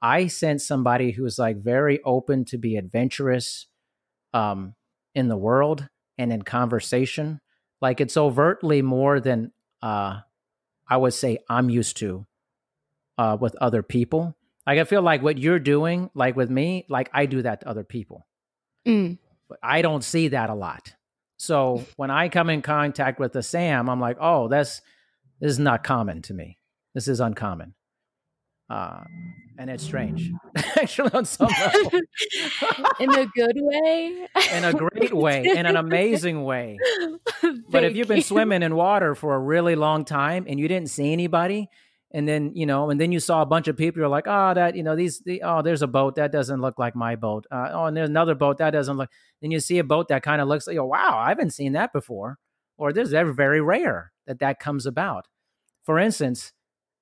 I 0.00 0.28
sense 0.28 0.64
somebody 0.64 1.10
who's 1.10 1.40
like 1.40 1.56
very 1.56 2.00
open 2.04 2.44
to 2.46 2.58
be 2.58 2.76
adventurous 2.76 3.66
um, 4.32 4.74
in 5.12 5.26
the 5.26 5.36
world 5.36 5.88
and 6.18 6.32
in 6.32 6.42
conversation. 6.42 7.40
Like 7.80 8.00
it's 8.00 8.16
overtly 8.16 8.82
more 8.82 9.20
than 9.20 9.52
uh, 9.82 10.20
I 10.88 10.96
would 10.96 11.14
say 11.14 11.38
I'm 11.48 11.70
used 11.70 11.96
to 11.98 12.26
uh, 13.18 13.36
with 13.40 13.54
other 13.60 13.82
people. 13.82 14.36
Like 14.66 14.78
I 14.78 14.84
feel 14.84 15.02
like 15.02 15.22
what 15.22 15.38
you're 15.38 15.58
doing, 15.58 16.10
like 16.14 16.36
with 16.36 16.50
me, 16.50 16.86
like 16.88 17.10
I 17.12 17.26
do 17.26 17.42
that 17.42 17.60
to 17.60 17.68
other 17.68 17.84
people. 17.84 18.26
Mm. 18.86 19.18
But 19.48 19.58
I 19.62 19.82
don't 19.82 20.02
see 20.02 20.28
that 20.28 20.50
a 20.50 20.54
lot. 20.54 20.94
So 21.36 21.84
when 21.96 22.10
I 22.10 22.28
come 22.28 22.50
in 22.50 22.62
contact 22.62 23.20
with 23.20 23.36
a 23.36 23.42
Sam, 23.42 23.88
I'm 23.88 24.00
like, 24.00 24.16
oh, 24.20 24.48
that's 24.48 24.80
this 25.40 25.52
is 25.52 25.58
not 25.58 25.84
common 25.84 26.22
to 26.22 26.34
me. 26.34 26.58
This 26.94 27.08
is 27.08 27.20
uncommon. 27.20 27.74
Uh, 28.68 29.04
and 29.58 29.70
it's 29.70 29.84
strange, 29.84 30.30
actually, 30.76 31.10
on 31.14 31.24
some 31.24 31.48
level. 31.60 32.00
in 33.00 33.14
a 33.14 33.26
good 33.26 33.56
way, 33.60 34.26
in 34.52 34.64
a 34.64 34.72
great 34.72 35.14
way, 35.14 35.44
in 35.44 35.66
an 35.66 35.76
amazing 35.76 36.44
way. 36.44 36.76
but 37.70 37.84
if 37.84 37.96
you've 37.96 38.08
been 38.08 38.22
swimming 38.22 38.62
in 38.62 38.74
water 38.74 39.14
for 39.14 39.34
a 39.34 39.38
really 39.38 39.76
long 39.76 40.04
time 40.04 40.44
and 40.48 40.58
you 40.60 40.68
didn't 40.68 40.90
see 40.90 41.12
anybody, 41.12 41.68
and 42.12 42.28
then 42.28 42.52
you 42.54 42.66
know, 42.66 42.90
and 42.90 43.00
then 43.00 43.12
you 43.12 43.20
saw 43.20 43.42
a 43.42 43.46
bunch 43.46 43.68
of 43.68 43.76
people. 43.76 44.00
You're 44.00 44.08
like, 44.08 44.26
oh, 44.26 44.54
that 44.54 44.76
you 44.76 44.82
know, 44.82 44.96
these, 44.96 45.20
the, 45.20 45.42
oh, 45.42 45.62
there's 45.62 45.82
a 45.82 45.86
boat 45.86 46.16
that 46.16 46.32
doesn't 46.32 46.60
look 46.60 46.78
like 46.78 46.94
my 46.94 47.16
boat. 47.16 47.46
Uh, 47.50 47.70
oh, 47.72 47.84
and 47.86 47.96
there's 47.96 48.08
another 48.08 48.34
boat 48.34 48.58
that 48.58 48.70
doesn't 48.70 48.96
look. 48.96 49.10
Then 49.42 49.50
you 49.50 49.60
see 49.60 49.78
a 49.78 49.84
boat 49.84 50.08
that 50.08 50.22
kind 50.22 50.40
of 50.40 50.48
looks 50.48 50.66
like, 50.66 50.76
oh, 50.76 50.86
wow, 50.86 51.18
I 51.18 51.28
haven't 51.28 51.50
seen 51.50 51.72
that 51.72 51.92
before. 51.92 52.38
or 52.78 52.92
this 52.92 53.08
is 53.08 53.14
very 53.36 53.60
rare 53.60 54.12
that 54.26 54.38
that 54.40 54.58
comes 54.60 54.86
about. 54.86 55.28
For 55.84 55.98
instance, 55.98 56.52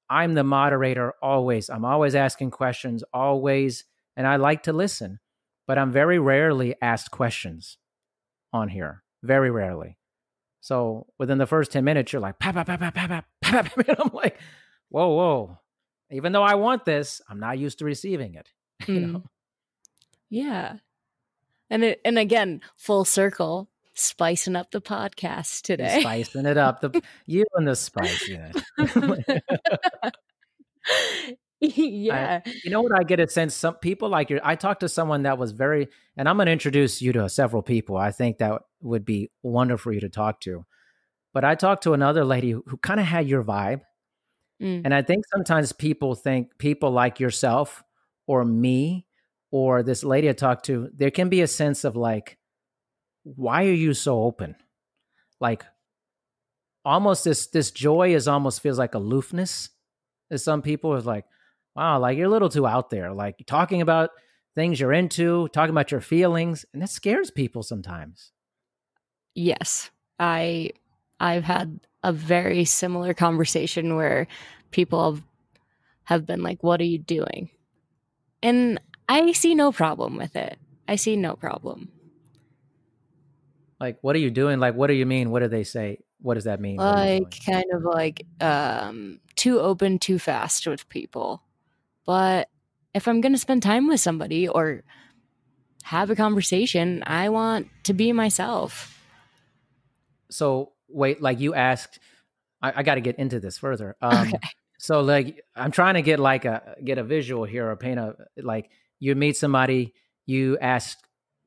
I'm 0.08 0.34
the 0.34 0.44
moderator 0.44 1.14
always. 1.22 1.70
I'm 1.70 1.84
always 1.84 2.14
asking 2.14 2.50
questions, 2.50 3.02
always, 3.12 3.84
and 4.16 4.26
I 4.26 4.36
like 4.36 4.64
to 4.64 4.72
listen, 4.72 5.20
but 5.66 5.78
I'm 5.78 5.92
very 5.92 6.18
rarely 6.18 6.74
asked 6.80 7.10
questions 7.10 7.78
on 8.52 8.68
here. 8.68 9.02
Very 9.22 9.50
rarely. 9.50 9.98
So 10.60 11.06
within 11.18 11.38
the 11.38 11.46
first 11.46 11.72
10 11.72 11.84
minutes, 11.84 12.12
you're 12.12 12.22
like. 12.22 12.36
And 12.40 13.98
I'm 13.98 14.10
like, 14.12 14.38
whoa, 14.88 15.08
whoa. 15.08 15.58
Even 16.10 16.32
though 16.32 16.42
I 16.42 16.54
want 16.54 16.84
this, 16.84 17.20
I'm 17.28 17.40
not 17.40 17.58
used 17.58 17.80
to 17.80 17.84
receiving 17.84 18.34
it. 18.34 18.50
you 18.86 19.00
know? 19.00 19.18
Mm. 19.18 19.24
Yeah. 20.30 20.76
And 21.70 21.84
it, 21.84 22.00
and 22.04 22.18
again, 22.18 22.60
full 22.76 23.04
circle, 23.04 23.68
spicing 23.94 24.56
up 24.56 24.70
the 24.70 24.80
podcast 24.80 25.62
today. 25.62 26.00
Spicing 26.00 26.46
it 26.46 26.56
up. 26.56 26.80
The 26.80 27.02
you 27.26 27.44
and 27.54 27.66
the 27.66 27.76
spice, 27.76 28.28
yeah. 28.28 28.52
yeah. 31.60 32.40
I, 32.44 32.52
you 32.64 32.70
know 32.70 32.82
what? 32.82 32.98
I 32.98 33.04
get 33.04 33.20
a 33.20 33.28
sense 33.28 33.54
some 33.54 33.76
people 33.76 34.08
like 34.08 34.30
you. 34.30 34.40
I 34.42 34.56
talked 34.56 34.80
to 34.80 34.88
someone 34.88 35.22
that 35.22 35.38
was 35.38 35.52
very, 35.52 35.88
and 36.16 36.28
I'm 36.28 36.36
going 36.36 36.46
to 36.46 36.52
introduce 36.52 37.00
you 37.00 37.12
to 37.12 37.28
several 37.28 37.62
people. 37.62 37.96
I 37.96 38.10
think 38.10 38.38
that 38.38 38.62
would 38.82 39.04
be 39.04 39.30
wonderful 39.42 39.90
for 39.90 39.92
you 39.92 40.00
to 40.00 40.08
talk 40.08 40.40
to. 40.40 40.64
But 41.32 41.44
I 41.44 41.54
talked 41.54 41.84
to 41.84 41.94
another 41.94 42.24
lady 42.24 42.50
who, 42.52 42.62
who 42.66 42.76
kind 42.76 43.00
of 43.00 43.06
had 43.06 43.28
your 43.28 43.42
vibe. 43.42 43.80
Mm. 44.62 44.82
And 44.84 44.94
I 44.94 45.02
think 45.02 45.24
sometimes 45.32 45.72
people 45.72 46.14
think 46.14 46.58
people 46.58 46.90
like 46.90 47.18
yourself 47.18 47.82
or 48.26 48.44
me 48.44 49.06
or 49.50 49.82
this 49.82 50.04
lady 50.04 50.28
I 50.28 50.32
talked 50.32 50.66
to, 50.66 50.90
there 50.94 51.10
can 51.10 51.28
be 51.28 51.40
a 51.40 51.46
sense 51.48 51.84
of 51.84 51.96
like, 51.96 52.38
why 53.24 53.64
are 53.64 53.72
you 53.72 53.94
so 53.94 54.22
open? 54.22 54.54
Like 55.40 55.64
almost 56.84 57.24
this 57.24 57.46
this 57.48 57.70
joy 57.70 58.14
is 58.14 58.28
almost 58.28 58.60
feels 58.60 58.78
like 58.78 58.94
aloofness. 58.94 59.70
As 60.30 60.44
some 60.44 60.62
people 60.62 60.94
is 60.94 61.04
like, 61.04 61.24
wow, 61.74 61.98
like 61.98 62.16
you're 62.16 62.26
a 62.26 62.30
little 62.30 62.48
too 62.48 62.66
out 62.66 62.90
there, 62.90 63.12
like 63.12 63.44
talking 63.46 63.82
about 63.82 64.10
things 64.54 64.78
you're 64.78 64.92
into, 64.92 65.48
talking 65.48 65.70
about 65.70 65.90
your 65.90 66.00
feelings, 66.00 66.64
and 66.72 66.80
that 66.80 66.90
scares 66.90 67.30
people 67.30 67.62
sometimes. 67.62 68.32
Yes. 69.34 69.90
I 70.18 70.70
I've 71.18 71.44
had 71.44 71.80
a 72.02 72.12
very 72.12 72.64
similar 72.64 73.14
conversation 73.14 73.96
where 73.96 74.26
people 74.70 75.12
have, 75.12 75.22
have 76.04 76.26
been 76.26 76.42
like, 76.42 76.62
What 76.62 76.80
are 76.80 76.84
you 76.84 76.98
doing? 76.98 77.50
And 78.42 78.80
I 79.08 79.32
see 79.32 79.54
no 79.54 79.72
problem 79.72 80.16
with 80.16 80.36
it. 80.36 80.58
I 80.86 80.96
see 80.96 81.16
no 81.16 81.34
problem. 81.34 81.90
Like, 83.80 83.98
what 84.02 84.16
are 84.16 84.20
you 84.20 84.30
doing? 84.30 84.60
Like, 84.60 84.74
what 84.74 84.86
do 84.86 84.94
you 84.94 85.06
mean? 85.06 85.30
What 85.30 85.40
do 85.40 85.48
they 85.48 85.64
say? 85.64 85.98
What 86.20 86.34
does 86.34 86.44
that 86.44 86.60
mean? 86.60 86.76
Like, 86.76 87.38
kind 87.44 87.66
of 87.72 87.82
like 87.82 88.26
um, 88.40 89.20
too 89.36 89.60
open 89.60 89.98
too 89.98 90.18
fast 90.18 90.66
with 90.66 90.88
people. 90.88 91.42
But 92.06 92.48
if 92.94 93.08
I'm 93.08 93.20
going 93.20 93.32
to 93.32 93.38
spend 93.38 93.62
time 93.62 93.88
with 93.88 94.00
somebody 94.00 94.48
or 94.48 94.84
have 95.84 96.10
a 96.10 96.16
conversation, 96.16 97.02
I 97.06 97.28
want 97.28 97.68
to 97.84 97.92
be 97.92 98.12
myself. 98.12 98.98
So, 100.30 100.72
wait, 100.88 101.20
like 101.20 101.40
you 101.40 101.54
asked, 101.54 101.98
I, 102.62 102.72
I 102.76 102.82
got 102.82 102.94
to 102.94 103.00
get 103.00 103.18
into 103.18 103.40
this 103.40 103.58
further. 103.58 103.96
Um, 104.00 104.28
okay. 104.28 104.38
So, 104.78 105.00
like, 105.00 105.42
I'm 105.54 105.70
trying 105.70 105.94
to 105.94 106.02
get 106.02 106.18
like 106.18 106.44
a 106.44 106.76
get 106.82 106.98
a 106.98 107.04
visual 107.04 107.44
here 107.44 107.70
or 107.70 107.76
paint 107.76 107.98
a 107.98 108.16
like 108.36 108.70
you 108.98 109.14
meet 109.14 109.36
somebody, 109.36 109.94
you 110.26 110.58
ask 110.58 110.98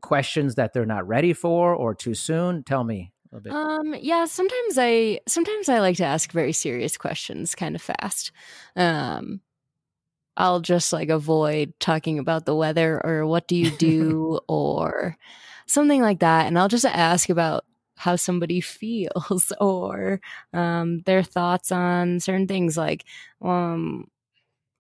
questions 0.07 0.55
that 0.55 0.71
they're 0.71 0.85
not 0.85 1.05
ready 1.05 1.33
for 1.33 1.75
or 1.75 1.93
too 1.93 2.13
soon. 2.13 2.63
Tell 2.63 2.83
me. 2.83 3.11
a 3.33 3.53
Um 3.53 3.93
yeah, 3.99 4.23
sometimes 4.25 4.77
I 4.77 5.19
sometimes 5.27 5.67
I 5.67 5.79
like 5.79 5.97
to 5.97 6.05
ask 6.05 6.31
very 6.31 6.53
serious 6.53 6.95
questions 6.95 7.55
kind 7.55 7.75
of 7.75 7.81
fast. 7.81 8.31
Um 8.75 9.41
I'll 10.37 10.61
just 10.61 10.93
like 10.93 11.09
avoid 11.09 11.73
talking 11.79 12.19
about 12.19 12.45
the 12.45 12.55
weather 12.55 13.01
or 13.03 13.25
what 13.25 13.47
do 13.47 13.55
you 13.55 13.71
do 13.71 14.39
or 14.47 15.17
something 15.65 16.01
like 16.01 16.19
that. 16.19 16.47
And 16.47 16.57
I'll 16.57 16.69
just 16.69 16.85
ask 16.85 17.29
about 17.29 17.65
how 17.97 18.15
somebody 18.15 18.61
feels 18.79 19.51
or 19.59 20.21
um, 20.53 21.01
their 21.01 21.23
thoughts 21.23 21.71
on 21.71 22.21
certain 22.21 22.47
things. 22.47 22.77
Like 22.77 23.03
um, 23.41 24.07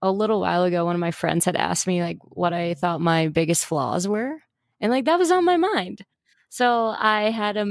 a 0.01 0.11
little 0.11 0.39
while 0.39 0.63
ago, 0.63 0.85
one 0.85 0.95
of 0.95 1.01
my 1.01 1.11
friends 1.11 1.43
had 1.43 1.57
asked 1.57 1.87
me 1.87 2.01
like 2.01 2.19
what 2.21 2.53
I 2.53 2.75
thought 2.75 3.01
my 3.01 3.27
biggest 3.27 3.65
flaws 3.65 4.07
were. 4.07 4.37
And 4.79 4.91
like 4.91 5.05
that 5.05 5.19
was 5.19 5.31
on 5.31 5.45
my 5.45 5.57
mind. 5.57 6.05
So 6.49 6.95
I 6.97 7.29
had 7.29 7.57
a 7.57 7.67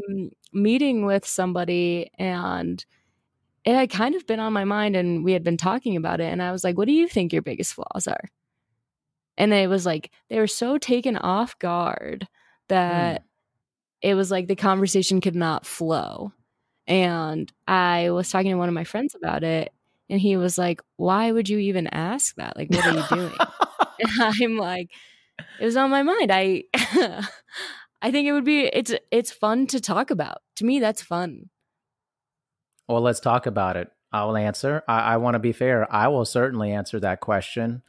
meeting 0.52 1.04
with 1.04 1.26
somebody 1.26 2.10
and 2.18 2.84
it 3.66 3.74
had 3.74 3.90
kind 3.90 4.14
of 4.14 4.26
been 4.26 4.40
on 4.40 4.52
my 4.52 4.64
mind 4.64 4.94
and 4.96 5.24
we 5.24 5.32
had 5.32 5.42
been 5.42 5.56
talking 5.56 5.96
about 5.96 6.20
it 6.20 6.32
and 6.32 6.42
i 6.42 6.52
was 6.52 6.64
like 6.64 6.78
what 6.78 6.86
do 6.86 6.92
you 6.92 7.06
think 7.06 7.32
your 7.32 7.42
biggest 7.42 7.74
flaws 7.74 8.06
are 8.06 8.30
and 9.36 9.52
it 9.52 9.68
was 9.68 9.84
like 9.84 10.10
they 10.30 10.38
were 10.38 10.46
so 10.46 10.78
taken 10.78 11.16
off 11.16 11.58
guard 11.58 12.26
that 12.68 13.20
mm. 13.20 13.24
it 14.00 14.14
was 14.14 14.30
like 14.30 14.46
the 14.46 14.56
conversation 14.56 15.20
could 15.20 15.36
not 15.36 15.66
flow 15.66 16.32
and 16.86 17.52
i 17.68 18.10
was 18.10 18.30
talking 18.30 18.52
to 18.52 18.56
one 18.56 18.68
of 18.68 18.74
my 18.74 18.84
friends 18.84 19.14
about 19.14 19.44
it 19.44 19.72
and 20.08 20.20
he 20.20 20.36
was 20.36 20.56
like 20.56 20.80
why 20.96 21.30
would 21.30 21.48
you 21.48 21.58
even 21.58 21.86
ask 21.88 22.34
that 22.36 22.56
like 22.56 22.70
what 22.70 22.86
are 22.86 22.94
you 22.94 23.04
doing 23.16 23.34
and 23.98 24.10
i'm 24.42 24.56
like 24.56 24.90
it 25.60 25.64
was 25.64 25.76
on 25.76 25.90
my 25.90 26.02
mind 26.02 26.30
i 26.32 26.62
i 28.02 28.10
think 28.10 28.26
it 28.26 28.32
would 28.32 28.44
be 28.44 28.64
it's 28.72 28.94
it's 29.10 29.30
fun 29.30 29.66
to 29.66 29.80
talk 29.80 30.10
about 30.10 30.38
to 30.56 30.64
me 30.64 30.80
that's 30.80 31.02
fun 31.02 31.50
well, 32.88 33.00
let's 33.00 33.20
talk 33.20 33.46
about 33.46 33.76
it. 33.76 33.90
I'll 34.12 34.36
answer. 34.36 34.82
I, 34.86 35.00
I 35.00 35.16
want 35.16 35.34
to 35.34 35.38
be 35.38 35.52
fair. 35.52 35.92
I 35.92 36.08
will 36.08 36.24
certainly 36.24 36.72
answer 36.72 37.00
that 37.00 37.20
question. 37.20 37.82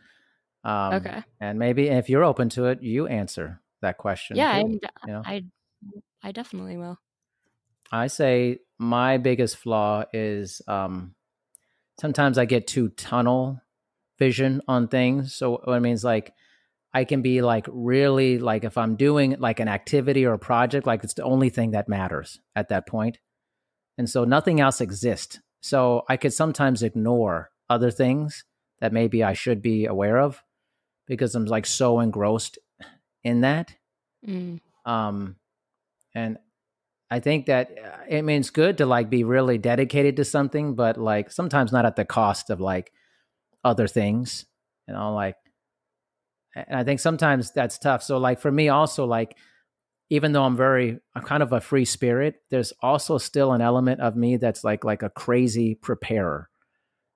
Um, 0.64 0.95
okay. 0.95 1.24
And 1.39 1.60
maybe 1.60 1.88
if 1.88 2.10
you're 2.10 2.24
open 2.24 2.50
to 2.50 2.66
it, 2.66 2.82
you 2.82 3.08
answer 3.08 3.62
that 3.82 3.98
question. 3.98 4.36
Yeah, 4.36 4.62
too, 4.62 4.80
you 5.06 5.14
know? 5.14 5.22
I, 5.24 5.45
I 6.24 6.32
definitely 6.32 6.78
will. 6.78 6.98
I 7.91 8.08
say 8.08 8.60
my 8.80 9.18
biggest 9.18 9.58
flaw 9.58 10.04
is 10.12 10.62
um, 10.68 11.14
sometimes 12.02 12.38
I 12.38 12.45
get 12.45 12.68
too 12.68 12.89
tunnel 12.89 13.62
vision 14.20 14.62
on 14.68 14.88
things. 14.88 15.36
So 15.36 15.62
what 15.64 15.78
it 15.78 15.82
means 15.82 16.04
like 16.04 16.34
I 16.94 17.04
can 17.04 17.22
be 17.22 17.42
like 17.42 17.66
really 17.70 18.40
like 18.40 18.64
if 18.64 18.78
I'm 18.78 18.96
doing 18.96 19.36
like 19.40 19.60
an 19.60 19.68
activity 19.68 20.26
or 20.26 20.34
a 20.34 20.40
project, 20.40 20.88
like 20.88 21.04
it's 21.04 21.14
the 21.14 21.24
only 21.24 21.50
thing 21.50 21.72
that 21.72 21.90
matters 21.90 22.40
at 22.56 22.70
that 22.70 22.88
point. 22.88 23.20
And 23.98 24.10
so 24.10 24.24
nothing 24.24 24.60
else 24.60 24.82
exists. 24.82 25.40
So 25.62 26.04
I 26.08 26.18
could 26.18 26.34
sometimes 26.34 26.84
ignore 26.84 27.52
other 27.70 27.92
things 27.92 28.46
that 28.80 28.94
maybe 28.94 29.24
I 29.24 29.34
should 29.34 29.62
be 29.62 29.86
aware 29.86 30.18
of 30.18 30.42
because 31.08 31.36
I'm 31.36 31.46
like 31.46 31.66
so 31.66 32.00
engrossed 32.00 32.58
in 33.24 33.42
that. 33.42 33.76
Mm. 34.26 34.60
Um, 34.86 35.36
and 36.16 36.38
I 37.10 37.20
think 37.20 37.48
that 37.48 37.72
uh, 37.72 37.98
it 38.08 38.22
means 38.24 38.50
good 38.50 38.78
to 38.80 38.86
like 38.86 39.10
be 39.10 39.24
really 39.24 39.58
dedicated 39.58 40.18
to 40.18 40.26
something, 40.26 40.76
but 40.76 40.98
like 40.98 41.32
sometimes 41.32 41.72
not 41.72 41.86
at 41.86 41.96
the 41.96 42.06
cost 42.06 42.50
of 42.50 42.60
like 42.60 42.92
other 43.64 43.88
things, 43.88 44.46
you 44.88 44.94
know, 44.94 45.14
like, 45.14 45.36
and 46.56 46.80
I 46.80 46.84
think 46.84 47.00
sometimes 47.00 47.52
that's 47.52 47.78
tough. 47.78 48.04
So 48.04 48.18
like 48.18 48.39
for 48.39 48.52
me 48.52 48.70
also, 48.70 49.06
like 49.06 49.36
even 50.10 50.32
though 50.32 50.43
I'm 50.43 50.56
very 50.56 51.00
I'm 51.16 51.24
kind 51.24 51.43
of 51.43 51.54
a 51.54 51.62
free 51.62 51.86
spirit, 51.86 52.36
there's 52.50 52.74
also 52.82 53.18
still 53.18 53.54
an 53.54 53.62
element 53.62 54.02
of 54.02 54.16
me 54.16 54.38
that's 54.38 54.64
like 54.64 54.84
like 54.84 55.04
a 55.04 55.10
crazy 55.10 55.76
preparer. 55.76 56.50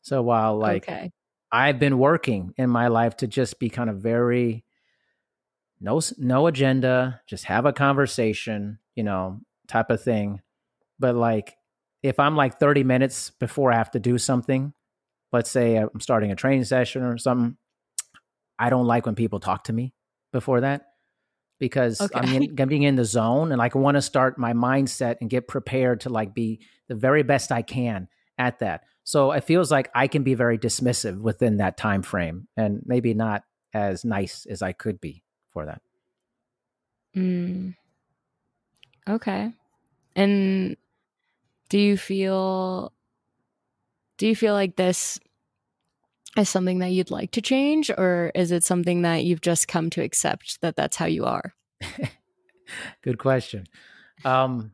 So 0.02 0.22
while 0.22 0.58
like 0.58 0.84
okay. 0.90 1.12
I've 1.52 1.80
been 1.80 1.98
working 1.98 2.54
in 2.58 2.70
my 2.70 2.88
life 2.88 3.18
to 3.18 3.28
just 3.28 3.60
be 3.60 3.70
kind 3.70 3.90
of 3.90 3.98
very 3.98 4.64
no 5.80 6.02
no 6.18 6.48
agenda, 6.48 7.22
just 7.28 7.46
have 7.46 7.66
a 7.66 7.74
conversation, 7.74 8.80
you 8.96 9.04
know, 9.04 9.42
type 9.68 9.90
of 9.90 10.02
thing. 10.02 10.42
But 11.00 11.16
like 11.16 11.56
if 12.04 12.20
I'm 12.20 12.36
like 12.36 12.60
30 12.60 12.84
minutes 12.84 13.32
before 13.32 13.72
I 13.72 13.78
have 13.78 13.92
to 13.92 14.00
do 14.00 14.18
something, 14.18 14.74
let's 15.32 15.50
say 15.50 15.76
I'm 15.76 16.00
starting 16.00 16.32
a 16.32 16.36
training 16.36 16.66
session 16.66 17.04
or 17.04 17.18
something, 17.18 17.58
I 18.62 18.70
don't 18.70 18.86
like 18.86 19.08
when 19.08 19.16
people 19.16 19.40
talk 19.40 19.66
to 19.66 19.74
me 19.74 19.94
before 20.32 20.62
that 20.62 20.84
because 21.60 22.00
okay. 22.00 22.20
I'm, 22.20 22.34
in, 22.34 22.56
I'm 22.60 22.70
being 22.70 22.84
in 22.84 22.96
the 22.96 23.06
zone 23.06 23.52
and 23.52 23.58
like 23.58 23.76
I 23.76 23.80
want 23.80 23.96
to 23.96 24.02
start 24.02 24.38
my 24.38 24.54
mindset 24.54 25.18
and 25.20 25.30
get 25.30 25.48
prepared 25.48 26.02
to 26.02 26.10
like 26.10 26.36
be 26.36 26.62
the 26.88 26.96
very 26.96 27.24
best 27.24 27.52
I 27.52 27.64
can 27.64 28.08
at 28.38 28.60
that. 28.60 28.84
So 29.04 29.32
it 29.32 29.44
feels 29.44 29.72
like 29.72 29.90
I 29.96 30.08
can 30.08 30.22
be 30.22 30.36
very 30.36 30.60
dismissive 30.60 31.20
within 31.20 31.58
that 31.58 31.76
time 31.76 32.04
frame 32.04 32.48
and 32.56 32.82
maybe 32.86 33.16
not 33.16 33.44
as 33.74 34.06
nice 34.06 34.46
as 34.48 34.62
I 34.62 34.74
could 34.74 35.02
be 35.02 35.24
for 35.50 35.66
that. 35.66 35.82
Mm. 37.16 37.76
Okay. 39.10 39.54
And 40.16 40.78
do 41.70 41.80
you 41.80 41.98
feel 41.98 42.94
do 44.18 44.28
you 44.28 44.36
feel 44.36 44.54
like 44.54 44.76
this 44.76 45.20
is 46.38 46.50
something 46.50 46.80
that 46.80 46.92
you'd 46.92 47.12
like 47.12 47.32
to 47.32 47.42
change 47.42 47.90
or 47.90 48.32
is 48.36 48.52
it 48.52 48.64
something 48.64 49.02
that 49.02 49.24
you've 49.24 49.42
just 49.42 49.68
come 49.68 49.90
to 49.90 50.02
accept 50.02 50.60
that 50.62 50.76
that's 50.76 50.98
how 50.98 51.06
you 51.06 51.26
are 51.26 51.54
good 53.04 53.18
question 53.18 53.66
um 54.24 54.72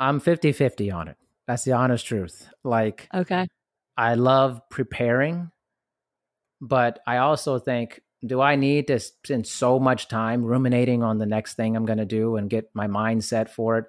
I'm 0.00 0.18
50 0.18 0.52
50 0.52 0.90
on 0.90 1.08
it. 1.08 1.16
That's 1.46 1.64
the 1.64 1.74
honest 1.74 2.06
truth. 2.06 2.48
Like, 2.64 3.06
okay. 3.12 3.46
I 3.96 4.14
love 4.14 4.62
preparing, 4.70 5.50
but 6.60 7.00
I 7.06 7.18
also 7.18 7.58
think, 7.58 8.00
do 8.24 8.40
I 8.40 8.56
need 8.56 8.86
to 8.86 8.98
spend 8.98 9.46
so 9.46 9.78
much 9.78 10.08
time 10.08 10.42
ruminating 10.42 11.02
on 11.02 11.18
the 11.18 11.26
next 11.26 11.54
thing 11.54 11.76
I'm 11.76 11.84
going 11.84 11.98
to 11.98 12.06
do 12.06 12.36
and 12.36 12.48
get 12.48 12.70
my 12.72 12.86
mind 12.86 13.24
set 13.24 13.52
for 13.52 13.78
it? 13.78 13.84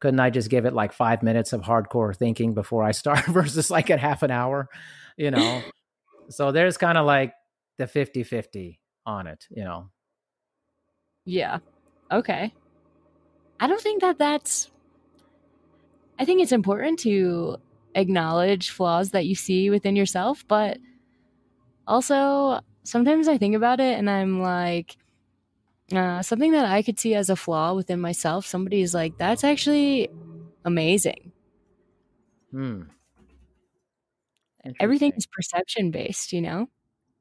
Couldn't 0.00 0.20
I 0.20 0.30
just 0.30 0.48
give 0.48 0.64
it 0.64 0.72
like 0.72 0.94
five 0.94 1.22
minutes 1.22 1.52
of 1.52 1.60
hardcore 1.60 2.16
thinking 2.16 2.54
before 2.54 2.82
I 2.82 2.92
start 2.92 3.26
versus 3.28 3.70
like 3.70 3.90
a 3.90 3.98
half 3.98 4.22
an 4.22 4.30
hour, 4.30 4.68
you 5.18 5.30
know? 5.30 5.62
So 6.30 6.52
there's 6.52 6.76
kind 6.76 6.96
of 6.96 7.06
like 7.06 7.34
the 7.78 7.86
50 7.86 8.22
50 8.22 8.80
on 9.06 9.26
it, 9.26 9.46
you 9.50 9.64
know? 9.64 9.90
Yeah. 11.24 11.58
Okay. 12.10 12.52
I 13.58 13.66
don't 13.66 13.80
think 13.80 14.00
that 14.00 14.18
that's. 14.18 14.70
I 16.18 16.24
think 16.24 16.42
it's 16.42 16.52
important 16.52 16.98
to 17.00 17.56
acknowledge 17.94 18.70
flaws 18.70 19.10
that 19.10 19.26
you 19.26 19.34
see 19.34 19.70
within 19.70 19.96
yourself, 19.96 20.44
but 20.46 20.78
also 21.86 22.60
sometimes 22.82 23.28
I 23.28 23.38
think 23.38 23.54
about 23.54 23.80
it 23.80 23.98
and 23.98 24.08
I'm 24.08 24.40
like, 24.40 24.96
uh, 25.92 26.22
something 26.22 26.52
that 26.52 26.66
I 26.66 26.82
could 26.82 26.98
see 27.00 27.14
as 27.14 27.30
a 27.30 27.36
flaw 27.36 27.74
within 27.74 28.00
myself, 28.00 28.46
somebody's 28.46 28.94
like, 28.94 29.18
that's 29.18 29.44
actually 29.44 30.08
amazing. 30.64 31.32
Hmm. 32.50 32.82
Everything 34.78 35.12
is 35.16 35.26
perception 35.26 35.90
based, 35.90 36.32
you 36.32 36.40
know? 36.40 36.68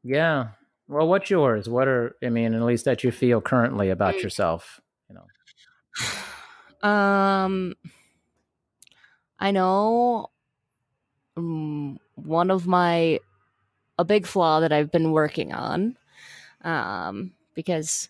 Yeah. 0.03 0.49
Well, 0.87 1.07
what's 1.07 1.29
yours? 1.29 1.69
What 1.69 1.87
are, 1.87 2.15
I 2.23 2.29
mean, 2.29 2.53
at 2.53 2.61
least 2.63 2.85
that 2.85 3.03
you 3.03 3.11
feel 3.11 3.41
currently 3.41 3.89
about 3.89 4.15
mm. 4.15 4.23
yourself, 4.23 4.79
you 5.09 5.15
know? 5.15 5.25
Um, 6.81 7.75
I 9.37 9.51
know 9.51 10.29
um, 11.35 11.99
one 12.15 12.51
of 12.51 12.67
my 12.67 13.19
a 13.97 14.05
big 14.05 14.25
flaw 14.25 14.61
that 14.61 14.71
I've 14.71 14.91
been 14.91 15.11
working 15.11 15.53
on, 15.53 15.97
um, 16.63 17.33
because 17.53 18.09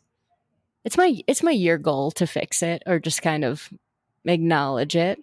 it's 0.86 0.97
my 0.97 1.19
it's 1.25 1.41
my 1.41 1.51
year 1.51 1.77
goal 1.80 2.11
to 2.11 2.27
fix 2.27 2.61
it 2.61 2.84
or 2.86 2.99
just 2.99 3.21
kind 3.21 3.43
of 3.43 3.69
acknowledge 4.25 4.95
it. 4.95 5.19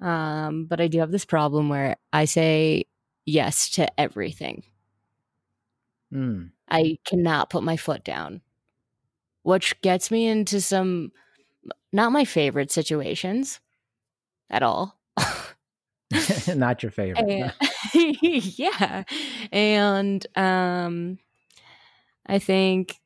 Um, 0.00 0.64
but 0.64 0.80
I 0.80 0.88
do 0.88 0.98
have 0.98 1.12
this 1.12 1.24
problem 1.24 1.68
where 1.68 1.96
I 2.12 2.24
say 2.24 2.86
yes 3.24 3.70
to 3.70 4.00
everything. 4.00 4.64
Mm. 6.12 6.50
I 6.68 6.98
cannot 7.04 7.50
put 7.50 7.62
my 7.62 7.76
foot 7.76 8.04
down, 8.04 8.42
which 9.42 9.80
gets 9.80 10.10
me 10.10 10.26
into 10.26 10.60
some 10.60 11.12
not 11.92 12.12
my 12.12 12.24
favorite 12.24 12.70
situations 12.70 13.60
at 14.50 14.62
all. 14.62 14.98
not 16.54 16.82
your 16.82 16.92
favorite. 16.92 17.28
And, 17.30 17.52
yeah. 18.58 19.04
And 19.50 20.26
um 20.36 21.18
I 22.26 22.38
think 22.38 23.00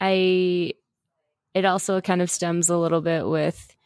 I 0.00 0.74
it 1.54 1.64
also 1.64 2.00
kind 2.00 2.22
of 2.22 2.30
stems 2.30 2.68
a 2.68 2.76
little 2.76 3.00
bit 3.00 3.26
with 3.26 3.76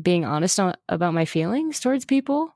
being 0.00 0.24
honest 0.24 0.58
about 0.88 1.14
my 1.14 1.24
feelings 1.24 1.80
towards 1.80 2.04
people. 2.04 2.54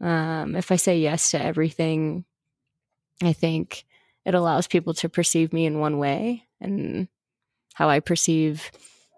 Um 0.00 0.56
if 0.56 0.70
I 0.72 0.76
say 0.76 0.98
yes 0.98 1.30
to 1.30 1.42
everything, 1.42 2.24
I 3.22 3.32
think 3.32 3.84
it 4.24 4.34
allows 4.34 4.66
people 4.66 4.94
to 4.94 5.08
perceive 5.08 5.52
me 5.52 5.66
in 5.66 5.78
one 5.78 5.98
way 5.98 6.44
and 6.60 7.08
how 7.74 7.88
I 7.88 8.00
perceive 8.00 8.70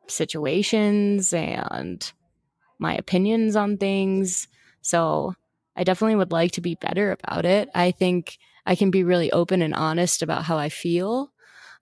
situations 0.07 1.33
and 1.33 2.12
my 2.79 2.95
opinions 2.95 3.57
on 3.57 3.76
things. 3.76 4.49
So 4.83 5.35
I 5.76 5.85
definitely 5.85 6.16
would 6.16 6.33
like 6.33 6.53
to 6.53 6.61
be 6.61 6.74
better 6.74 7.12
about 7.12 7.45
it. 7.45 7.68
I 7.74 7.91
think 7.91 8.39
I 8.66 8.74
can 8.74 8.91
be 8.91 9.05
really 9.05 9.33
open 9.33 9.62
and 9.62 9.74
honest 9.74 10.22
about 10.22 10.45
how 10.45 10.59
I 10.59 10.68
feel 10.68 11.33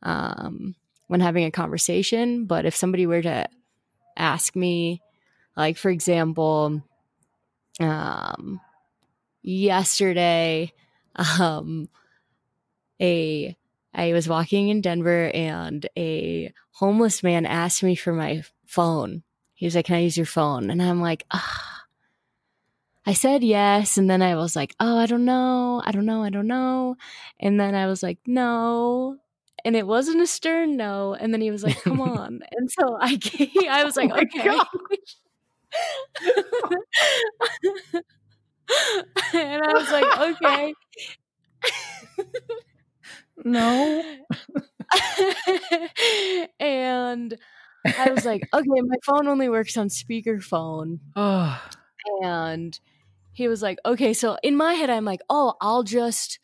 um, 0.03 0.74
when 1.09 1.20
having 1.20 1.44
a 1.44 1.51
conversation. 1.51 2.47
But 2.47 2.66
if 2.66 2.76
somebody 2.76 3.07
were 3.07 3.22
to 3.22 3.49
ask 4.16 4.55
me, 4.55 5.03
like, 5.57 5.78
for 5.78 5.90
example, 5.90 6.82
um, 7.80 8.61
yesterday, 9.47 10.72
um, 11.14 11.88
a 13.01 13.57
I 13.94 14.12
was 14.12 14.28
walking 14.28 14.68
in 14.68 14.82
Denver 14.82 15.30
and 15.32 15.88
a 15.97 16.53
homeless 16.72 17.22
man 17.22 17.47
asked 17.47 17.82
me 17.82 17.94
for 17.94 18.12
my 18.12 18.42
phone. 18.66 19.22
He 19.55 19.64
was 19.66 19.74
like, 19.74 19.86
Can 19.86 19.97
I 19.97 20.01
use 20.01 20.16
your 20.16 20.26
phone? 20.26 20.70
And 20.70 20.82
I'm 20.82 21.01
like, 21.01 21.24
ah. 21.30 21.72
I 23.07 23.12
said 23.14 23.44
yes. 23.44 23.97
And 23.99 24.11
then 24.11 24.20
I 24.20 24.34
was 24.34 24.57
like, 24.57 24.74
Oh, 24.80 24.99
I 24.99 25.07
don't 25.07 25.24
know. 25.24 25.80
I 25.84 25.92
don't 25.92 26.07
know. 26.07 26.22
I 26.24 26.30
don't 26.30 26.49
know. 26.49 26.97
And 27.40 27.59
then 27.59 27.74
I 27.74 27.86
was 27.86 28.03
like, 28.03 28.18
No. 28.26 29.16
And 29.64 29.74
it 29.74 29.86
wasn't 29.86 30.20
a 30.20 30.26
stern 30.26 30.76
no. 30.76 31.14
And 31.14 31.32
then 31.32 31.40
he 31.40 31.51
was 31.51 31.62
like, 31.64 31.80
Come 31.82 32.01
on. 32.03 32.40
and 32.53 32.70
so 32.70 32.97
I 33.01 33.14
gave, 33.16 33.51
I 33.70 33.84
was 33.84 33.97
like, 33.97 34.11
oh 34.12 34.20
Okay. 34.20 34.59
and 39.34 39.62
I 39.62 39.72
was 39.72 39.90
like, 39.90 40.36
Okay. 40.36 40.74
No. 43.44 44.02
and 46.60 47.38
I 47.98 48.10
was 48.10 48.24
like, 48.24 48.48
okay, 48.54 48.80
my 48.82 48.96
phone 49.04 49.28
only 49.28 49.48
works 49.48 49.76
on 49.76 49.88
speakerphone. 49.88 51.00
Oh. 51.14 51.62
And 52.22 52.78
he 53.32 53.48
was 53.48 53.62
like, 53.62 53.78
okay, 53.84 54.14
so 54.14 54.38
in 54.42 54.56
my 54.56 54.74
head, 54.74 54.90
I'm 54.90 55.04
like, 55.04 55.20
oh, 55.28 55.54
I'll 55.60 55.82
just, 55.82 56.38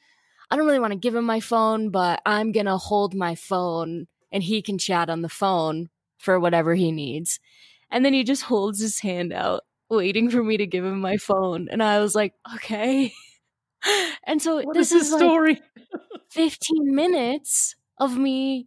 I 0.51 0.57
don't 0.57 0.67
really 0.67 0.81
want 0.81 0.93
to 0.93 0.99
give 0.99 1.15
him 1.15 1.25
my 1.25 1.41
phone, 1.41 1.91
but 1.91 2.21
I'm 2.27 2.53
going 2.53 2.67
to 2.67 2.77
hold 2.77 3.15
my 3.15 3.35
phone 3.35 4.07
and 4.31 4.43
he 4.43 4.63
can 4.63 4.79
chat 4.79 5.09
on 5.09 5.23
the 5.23 5.29
phone 5.29 5.89
for 6.19 6.39
whatever 6.39 6.75
he 6.75 6.93
needs. 6.93 7.41
And 7.91 8.05
then 8.05 8.13
he 8.13 8.25
just 8.25 8.45
holds 8.45 8.81
his 8.81 9.01
hand 9.01 9.33
out, 9.33 9.63
waiting 9.93 10.31
for 10.31 10.43
me 10.43 10.57
to 10.57 10.67
give 10.67 10.85
him 10.85 11.01
my 11.01 11.17
phone. 11.17 11.69
And 11.71 11.83
I 11.83 12.01
was 12.01 12.15
like, 12.15 12.35
okay. 12.57 13.13
and 14.27 14.41
so 14.41 14.63
what 14.63 14.75
this 14.75 14.93
is, 14.93 15.11
is 15.13 15.17
story. 15.17 15.55
Like 15.55 16.23
15 16.31 16.95
minutes 16.95 17.75
of 17.99 18.17
me 18.17 18.67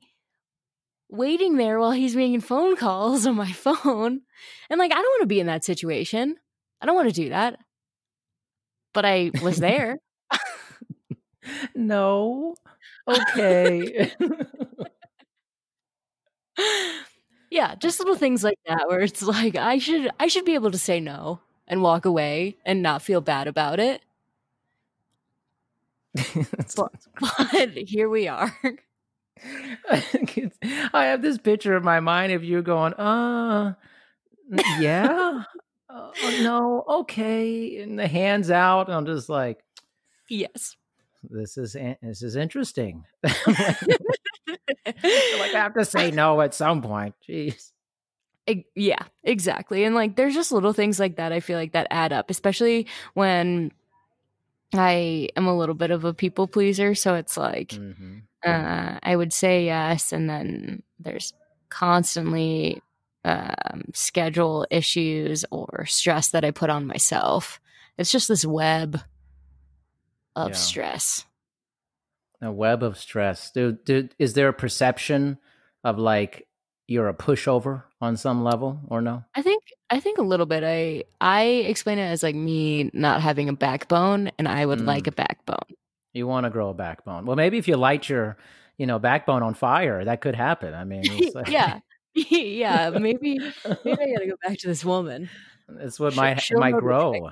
waiting 1.09 1.57
there 1.57 1.79
while 1.79 1.91
he's 1.91 2.15
making 2.15 2.41
phone 2.41 2.75
calls 2.75 3.25
on 3.25 3.35
my 3.35 3.51
phone. 3.51 4.21
And 4.69 4.79
like, 4.79 4.91
I 4.91 4.95
don't 4.95 5.03
want 5.03 5.21
to 5.21 5.27
be 5.27 5.39
in 5.39 5.47
that 5.47 5.65
situation. 5.65 6.35
I 6.81 6.85
don't 6.85 6.95
want 6.95 7.09
to 7.09 7.21
do 7.21 7.29
that. 7.29 7.57
But 8.93 9.05
I 9.05 9.31
was 9.41 9.57
there. 9.57 9.97
no. 11.75 12.55
Okay. 13.07 14.11
Yeah, 17.55 17.73
just 17.75 17.99
little 17.99 18.15
things 18.15 18.43
like 18.43 18.59
that 18.67 18.89
where 18.89 18.99
it's 18.99 19.21
like 19.21 19.55
I 19.55 19.77
should 19.77 20.09
I 20.19 20.27
should 20.27 20.43
be 20.43 20.55
able 20.55 20.71
to 20.71 20.77
say 20.77 20.99
no 20.99 21.39
and 21.67 21.81
walk 21.81 22.03
away 22.05 22.57
and 22.65 22.83
not 22.83 23.01
feel 23.01 23.21
bad 23.21 23.47
about 23.47 23.79
it. 23.79 24.01
but, 26.75 26.91
but 27.21 27.69
here 27.77 28.09
we 28.09 28.27
are. 28.27 28.53
I 29.89 31.05
have 31.05 31.21
this 31.21 31.37
picture 31.37 31.77
in 31.77 31.83
my 31.83 32.01
mind 32.01 32.33
of 32.33 32.43
you 32.43 32.61
going, 32.61 32.93
uh, 32.93 33.73
yeah, 34.79 35.43
uh, 35.89 36.11
no, 36.41 36.83
okay, 36.89 37.81
and 37.81 37.97
the 37.97 38.07
hands 38.07 38.51
out. 38.51 38.87
And 38.87 38.95
I'm 38.95 39.05
just 39.05 39.29
like, 39.29 39.63
yes, 40.29 40.75
this 41.29 41.57
is 41.57 41.73
this 41.73 42.21
is 42.21 42.35
interesting. 42.35 43.03
like, 43.23 43.37
I 45.03 45.51
have 45.53 45.73
to 45.75 45.85
say 45.85 46.11
no 46.13 46.41
at 46.41 46.53
some 46.53 46.81
point. 46.81 47.15
Jeez. 47.27 47.71
yeah, 48.75 49.03
exactly. 49.23 49.83
And 49.83 49.95
like, 49.95 50.15
there's 50.15 50.33
just 50.33 50.51
little 50.51 50.73
things 50.73 50.99
like 50.99 51.17
that. 51.17 51.31
I 51.31 51.39
feel 51.39 51.57
like 51.57 51.73
that 51.73 51.87
add 51.89 52.13
up, 52.13 52.29
especially 52.29 52.87
when 53.13 53.71
I 54.73 55.29
am 55.35 55.47
a 55.47 55.57
little 55.57 55.75
bit 55.75 55.91
of 55.91 56.05
a 56.05 56.13
people 56.13 56.47
pleaser. 56.47 56.95
So 56.95 57.15
it's 57.15 57.37
like, 57.37 57.69
mm-hmm. 57.69 58.19
uh, 58.45 58.99
I 59.01 59.15
would 59.15 59.33
say 59.33 59.65
yes. 59.65 60.11
And 60.11 60.29
then 60.29 60.83
there's 60.99 61.33
constantly 61.69 62.81
um, 63.23 63.85
schedule 63.93 64.67
issues 64.69 65.45
or 65.51 65.85
stress 65.87 66.29
that 66.29 66.45
I 66.45 66.51
put 66.51 66.69
on 66.69 66.87
myself. 66.87 67.59
It's 67.97 68.11
just 68.11 68.27
this 68.27 68.45
web 68.45 68.99
of 70.35 70.49
yeah. 70.49 70.55
stress. 70.55 71.25
A 72.41 72.51
web 72.51 72.83
of 72.83 72.97
stress. 72.97 73.51
Do, 73.51 73.77
do, 73.85 74.09
is 74.19 74.33
there 74.33 74.49
a 74.49 74.53
perception 74.53 75.37
of 75.83 75.97
like 75.97 76.47
you're 76.87 77.07
a 77.07 77.13
pushover 77.13 77.83
on 78.01 78.17
some 78.17 78.43
level 78.43 78.81
or 78.87 79.01
no? 79.01 79.23
I 79.33 79.41
think 79.41 79.63
I 79.89 79.99
think 79.99 80.17
a 80.17 80.23
little 80.23 80.45
bit. 80.45 80.63
I 80.63 81.03
I 81.21 81.43
explain 81.43 81.97
it 81.97 82.07
as 82.07 82.23
like 82.23 82.35
me 82.35 82.89
not 82.93 83.21
having 83.21 83.49
a 83.49 83.53
backbone, 83.53 84.31
and 84.37 84.47
I 84.47 84.65
would 84.65 84.79
mm. 84.79 84.85
like 84.85 85.07
a 85.07 85.11
backbone. 85.11 85.75
You 86.13 86.27
want 86.27 86.45
to 86.45 86.49
grow 86.49 86.69
a 86.69 86.73
backbone. 86.73 87.25
Well, 87.25 87.35
maybe 87.35 87.57
if 87.57 87.67
you 87.67 87.75
light 87.75 88.07
your, 88.07 88.37
you 88.77 88.85
know, 88.85 88.99
backbone 88.99 89.43
on 89.43 89.53
fire, 89.53 90.05
that 90.05 90.21
could 90.21 90.35
happen. 90.35 90.73
I 90.73 90.85
mean, 90.85 91.03
like... 91.33 91.47
yeah, 91.49 91.79
yeah. 92.13 92.89
Maybe 92.89 93.37
maybe 93.37 94.01
I 94.01 94.13
got 94.13 94.19
to 94.19 94.27
go 94.27 94.35
back 94.41 94.57
to 94.59 94.67
this 94.67 94.85
woman. 94.85 95.29
That's 95.67 95.99
what 95.99 96.15
my 96.15 96.35
She'll 96.35 96.59
might 96.59 96.77
grow. 96.77 97.31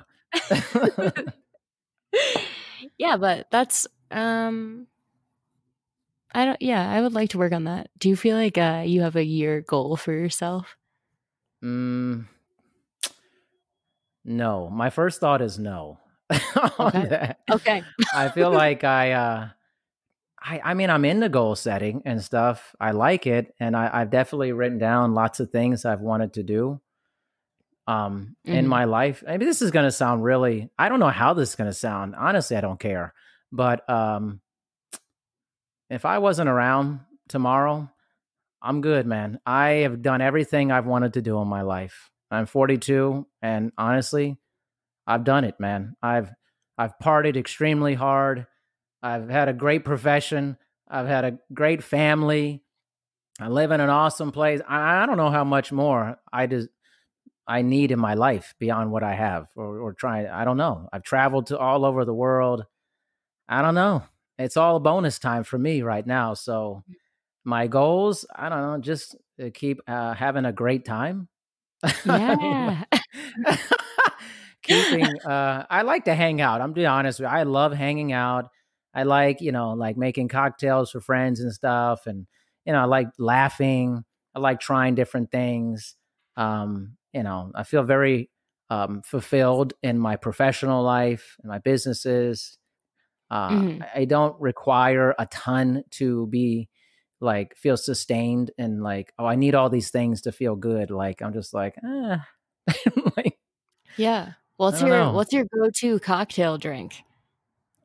Yeah, 2.98 3.16
but 3.16 3.46
that's 3.50 3.86
um 4.10 4.86
I 6.34 6.44
don't 6.44 6.60
yeah, 6.62 6.90
I 6.90 7.00
would 7.00 7.12
like 7.12 7.30
to 7.30 7.38
work 7.38 7.52
on 7.52 7.64
that. 7.64 7.90
Do 7.98 8.08
you 8.08 8.16
feel 8.16 8.36
like 8.36 8.58
uh 8.58 8.82
you 8.86 9.02
have 9.02 9.16
a 9.16 9.24
year 9.24 9.60
goal 9.60 9.96
for 9.96 10.12
yourself? 10.12 10.76
Mm, 11.62 12.26
no, 14.24 14.68
my 14.70 14.90
first 14.90 15.20
thought 15.20 15.42
is 15.42 15.58
no. 15.58 15.98
Okay. 16.80 17.34
Okay. 17.50 17.82
I 18.14 18.28
feel 18.30 18.50
like 18.52 18.84
I, 18.84 19.12
uh, 19.12 19.48
I, 20.40 20.60
I 20.64 20.74
mean, 20.74 20.90
I'm 20.90 21.04
into 21.04 21.28
goal 21.28 21.54
setting 21.54 22.02
and 22.04 22.22
stuff. 22.22 22.74
I 22.80 22.90
like 22.92 23.26
it, 23.26 23.54
and 23.60 23.76
I, 23.76 23.90
I've 23.92 24.10
definitely 24.10 24.52
written 24.52 24.78
down 24.78 25.14
lots 25.14 25.40
of 25.40 25.50
things 25.50 25.84
I've 25.84 26.00
wanted 26.00 26.34
to 26.34 26.42
do. 26.42 26.80
Um, 27.86 28.36
in 28.46 28.64
Mhm. 28.64 28.68
my 28.68 28.84
life, 28.84 29.22
maybe 29.26 29.44
this 29.44 29.60
is 29.60 29.70
going 29.70 29.84
to 29.84 29.90
sound 29.92 30.24
really. 30.24 30.70
I 30.78 30.88
don't 30.88 31.00
know 31.00 31.08
how 31.10 31.34
this 31.34 31.50
is 31.50 31.56
going 31.56 31.68
to 31.68 31.74
sound. 31.76 32.14
Honestly, 32.16 32.56
I 32.56 32.62
don't 32.62 32.80
care. 32.80 33.12
But 33.52 33.88
um, 33.90 34.40
if 35.90 36.04
I 36.04 36.18
wasn't 36.18 36.48
around 36.48 37.00
tomorrow, 37.28 37.90
I'm 38.62 38.80
good, 38.80 39.06
man. 39.06 39.38
I 39.44 39.68
have 39.84 40.00
done 40.02 40.20
everything 40.22 40.72
I've 40.72 40.86
wanted 40.86 41.14
to 41.14 41.22
do 41.22 41.38
in 41.40 41.48
my 41.48 41.62
life. 41.62 42.10
I'm 42.30 42.46
42, 42.46 43.26
and 43.42 43.70
honestly, 43.76 44.38
I've 45.06 45.24
done 45.24 45.44
it, 45.44 45.60
man. 45.60 45.94
I've 46.02 46.30
I've 46.78 46.98
partied 46.98 47.36
extremely 47.36 47.94
hard. 47.94 48.46
I've 49.02 49.28
had 49.28 49.48
a 49.48 49.52
great 49.52 49.84
profession. 49.84 50.56
I've 50.88 51.06
had 51.06 51.24
a 51.24 51.38
great 51.52 51.82
family. 51.84 52.62
I 53.38 53.48
live 53.48 53.70
in 53.70 53.80
an 53.80 53.90
awesome 53.90 54.32
place. 54.32 54.60
I, 54.66 55.02
I 55.02 55.06
don't 55.06 55.16
know 55.18 55.30
how 55.30 55.44
much 55.44 55.70
more 55.70 56.16
I 56.32 56.46
just 56.46 56.68
I 57.46 57.62
need 57.62 57.90
in 57.92 57.98
my 57.98 58.14
life 58.14 58.54
beyond 58.58 58.90
what 58.92 59.02
I 59.02 59.14
have 59.14 59.48
or 59.56 59.78
or 59.80 59.92
try. 59.92 60.26
I 60.28 60.44
don't 60.44 60.56
know. 60.56 60.88
I've 60.92 61.02
traveled 61.02 61.46
to 61.48 61.58
all 61.58 61.84
over 61.84 62.04
the 62.04 62.14
world. 62.14 62.64
I 63.48 63.62
don't 63.62 63.74
know. 63.74 64.04
It's 64.38 64.56
all 64.56 64.76
a 64.76 64.80
bonus 64.80 65.18
time 65.18 65.44
for 65.44 65.58
me 65.58 65.82
right 65.82 66.06
now. 66.06 66.34
So 66.34 66.82
my 67.44 67.66
goals, 67.66 68.24
I 68.34 68.48
don't 68.48 68.60
know, 68.62 68.78
just 68.78 69.16
keep 69.54 69.80
uh, 69.86 70.14
having 70.14 70.44
a 70.46 70.52
great 70.52 70.84
time. 70.84 71.28
I 71.84 71.92
Yeah. 72.04 72.84
keeping 74.62 75.18
uh 75.26 75.64
i 75.68 75.82
like 75.82 76.04
to 76.06 76.14
hang 76.14 76.40
out 76.40 76.60
i'm 76.60 76.72
being 76.72 76.86
honest 76.86 77.20
with 77.20 77.28
you 77.28 77.34
i 77.36 77.42
love 77.42 77.72
hanging 77.72 78.12
out 78.12 78.48
i 78.94 79.02
like 79.02 79.40
you 79.40 79.52
know 79.52 79.72
like 79.72 79.96
making 79.96 80.28
cocktails 80.28 80.90
for 80.90 81.00
friends 81.00 81.40
and 81.40 81.52
stuff 81.52 82.06
and 82.06 82.26
you 82.64 82.72
know 82.72 82.80
i 82.80 82.84
like 82.84 83.08
laughing 83.18 84.04
i 84.34 84.38
like 84.38 84.60
trying 84.60 84.94
different 84.94 85.30
things 85.30 85.96
um 86.36 86.96
you 87.14 87.22
know 87.22 87.50
i 87.54 87.62
feel 87.62 87.82
very 87.84 88.30
um 88.70 89.02
fulfilled 89.02 89.74
in 89.82 89.98
my 89.98 90.16
professional 90.16 90.82
life 90.82 91.36
and 91.42 91.50
my 91.50 91.58
businesses 91.58 92.58
uh 93.30 93.50
Mhm. 93.50 93.88
I- 93.94 94.04
don't 94.06 94.38
require 94.40 95.14
a 95.18 95.26
ton 95.26 95.84
to 95.92 96.26
be 96.28 96.68
like 97.20 97.56
feel 97.56 97.76
sustained 97.76 98.50
and 98.58 98.82
like 98.82 99.12
oh 99.18 99.26
i 99.26 99.36
need 99.36 99.54
all 99.54 99.70
these 99.70 99.90
things 99.90 100.22
to 100.22 100.32
feel 100.32 100.56
good 100.56 100.90
like 100.90 101.22
i'm 101.22 101.32
just 101.32 101.54
like 101.54 101.76
eh. 101.84 102.18
like 103.16 103.38
Yeah. 103.96 104.32
What's 104.56 104.80
your 104.82 104.90
know. 104.90 105.12
what's 105.12 105.32
your 105.32 105.44
go-to 105.52 105.98
cocktail 106.00 106.58
drink? 106.58 107.02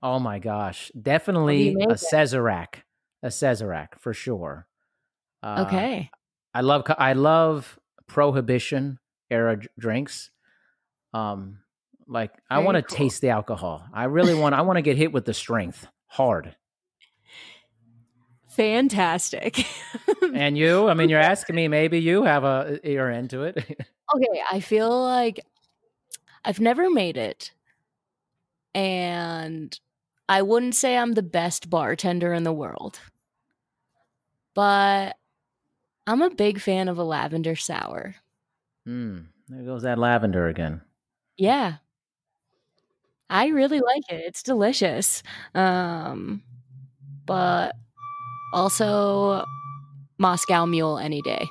Oh 0.02 0.20
my 0.20 0.40
gosh, 0.40 0.92
definitely 1.00 1.76
a? 1.76 1.94
Sazerac, 1.94 2.84
a 3.24 3.28
Sazerac 3.28 4.00
for 4.00 4.14
sure. 4.14 4.68
Uh, 5.44 5.66
Okay. 5.68 6.10
I 6.54 6.62
love 6.62 6.84
I 6.98 7.14
love 7.14 7.80
Prohibition 8.08 9.00
era 9.30 9.60
d- 9.60 9.68
drinks. 9.78 10.30
Um, 11.14 11.60
like 12.08 12.32
I 12.50 12.60
want 12.60 12.76
to 12.76 12.82
cool. 12.84 12.98
taste 12.98 13.22
the 13.22 13.30
alcohol. 13.30 13.84
I 13.94 14.06
really 14.06 14.34
want. 14.34 14.56
I 14.56 14.62
want 14.62 14.78
to 14.78 14.82
get 14.82 14.98
hit 14.98 15.12
with 15.12 15.26
the 15.26 15.34
strength 15.34 15.88
hard. 16.08 16.56
Fantastic. 18.50 19.66
And 20.32 20.56
you, 20.56 20.88
I 20.88 20.94
mean, 20.94 21.10
you're 21.10 21.20
asking 21.20 21.56
me. 21.56 21.68
Maybe 21.68 22.00
you 22.00 22.22
have 22.24 22.44
a 22.44 22.80
you're 22.84 23.10
into 23.10 23.42
it. 23.44 23.58
okay, 23.58 24.42
I 24.52 24.60
feel 24.60 25.02
like 25.02 25.44
I've 26.46 26.60
never 26.60 26.88
made 26.92 27.18
it. 27.18 27.52
And 28.76 29.78
I 30.28 30.44
wouldn't 30.44 30.76
say 30.76 30.96
I'm 30.98 31.14
the 31.14 31.24
best 31.24 31.70
bartender 31.72 32.32
in 32.32 32.44
the 32.44 32.54
world. 32.54 33.00
But 34.54 35.16
I'm 36.06 36.22
a 36.22 36.30
big 36.30 36.60
fan 36.60 36.90
of 36.90 37.00
a 37.00 37.04
lavender 37.04 37.56
sour. 37.56 38.16
Hmm. 38.90 39.18
There 39.50 39.62
goes 39.64 39.84
that 39.84 40.00
lavender 40.00 40.48
again. 40.48 40.82
Yeah. 41.38 41.76
I 43.30 43.50
really 43.50 43.82
like 43.82 44.02
it. 44.10 44.24
It's 44.26 44.42
delicious. 44.42 45.22
Um 45.54 46.42
but 47.28 47.76
also 48.52 49.46
Moscow 50.18 50.66
Mule 50.66 50.98
any 50.98 51.22
day. 51.22 51.46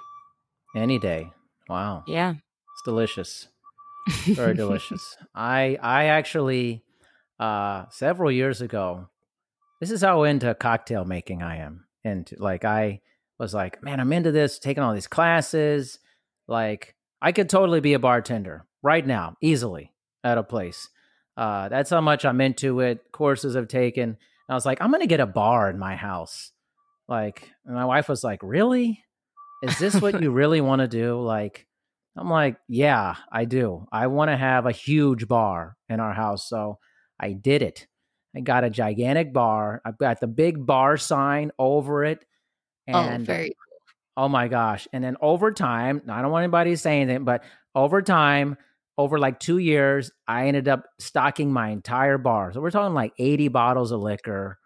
Any 0.74 0.98
day. 0.98 1.30
Wow, 1.68 2.02
Yeah. 2.08 2.32
it's 2.32 2.82
delicious. 2.84 3.46
very 4.26 4.54
delicious. 4.54 5.16
I 5.34 5.78
I 5.80 6.06
actually 6.06 6.82
uh 7.38 7.84
several 7.90 8.32
years 8.32 8.60
ago 8.60 9.08
this 9.80 9.92
is 9.92 10.02
how 10.02 10.24
into 10.24 10.52
cocktail 10.56 11.04
making 11.04 11.44
I 11.44 11.58
am. 11.58 11.84
Into 12.02 12.34
like 12.42 12.64
I 12.64 13.00
was 13.38 13.54
like, 13.54 13.80
man, 13.80 14.00
I'm 14.00 14.12
into 14.12 14.32
this, 14.32 14.58
taking 14.58 14.82
all 14.82 14.92
these 14.92 15.06
classes. 15.06 16.00
Like 16.48 16.96
I 17.20 17.32
could 17.32 17.48
totally 17.48 17.80
be 17.80 17.94
a 17.94 17.98
bartender 17.98 18.64
right 18.82 19.06
now, 19.06 19.36
easily 19.40 19.92
at 20.24 20.38
a 20.38 20.42
place. 20.42 20.88
Uh 21.36 21.68
that's 21.68 21.90
how 21.90 22.00
much 22.00 22.24
I'm 22.24 22.40
into 22.40 22.80
it. 22.80 23.00
Courses 23.12 23.56
I've 23.56 23.68
taken. 23.68 24.02
And 24.10 24.16
I 24.48 24.54
was 24.54 24.66
like, 24.66 24.80
I'm 24.80 24.90
gonna 24.90 25.06
get 25.06 25.20
a 25.20 25.26
bar 25.26 25.70
in 25.70 25.78
my 25.78 25.96
house. 25.96 26.52
Like 27.08 27.48
and 27.64 27.74
my 27.74 27.84
wife 27.84 28.08
was 28.08 28.24
like, 28.24 28.40
Really? 28.42 29.04
Is 29.62 29.78
this 29.78 30.00
what 30.00 30.22
you 30.22 30.30
really 30.32 30.60
want 30.60 30.80
to 30.80 30.88
do? 30.88 31.20
Like 31.20 31.66
I'm 32.18 32.30
like, 32.30 32.56
yeah, 32.68 33.14
I 33.30 33.44
do. 33.44 33.86
I 33.92 34.08
want 34.08 34.30
to 34.30 34.36
have 34.36 34.66
a 34.66 34.72
huge 34.72 35.28
bar 35.28 35.76
in 35.88 36.00
our 36.00 36.12
house. 36.12 36.48
So 36.48 36.78
I 37.18 37.32
did 37.32 37.62
it. 37.62 37.86
I 38.36 38.40
got 38.40 38.64
a 38.64 38.70
gigantic 38.70 39.32
bar. 39.32 39.80
I've 39.84 39.98
got 39.98 40.20
the 40.20 40.26
big 40.26 40.66
bar 40.66 40.96
sign 40.96 41.52
over 41.58 42.04
it. 42.04 42.24
And 42.86 43.22
oh, 43.22 43.24
very 43.24 43.52
oh 44.18 44.28
my 44.28 44.48
gosh. 44.48 44.88
And 44.92 45.02
then 45.02 45.16
over 45.22 45.52
time, 45.52 46.02
I 46.08 46.20
don't 46.20 46.32
want 46.32 46.42
anybody 46.42 46.74
saying 46.74 46.78
say 46.78 47.00
anything, 47.02 47.24
but 47.24 47.44
over 47.72 48.02
time, 48.02 48.56
over 48.98 49.16
like 49.16 49.38
two 49.38 49.58
years, 49.58 50.10
I 50.26 50.48
ended 50.48 50.66
up 50.66 50.86
stocking 50.98 51.52
my 51.52 51.68
entire 51.68 52.18
bar. 52.18 52.52
So 52.52 52.60
we're 52.60 52.72
talking 52.72 52.94
like 52.94 53.12
80 53.16 53.46
bottles 53.46 53.92
of 53.92 54.00
liquor, 54.00 54.58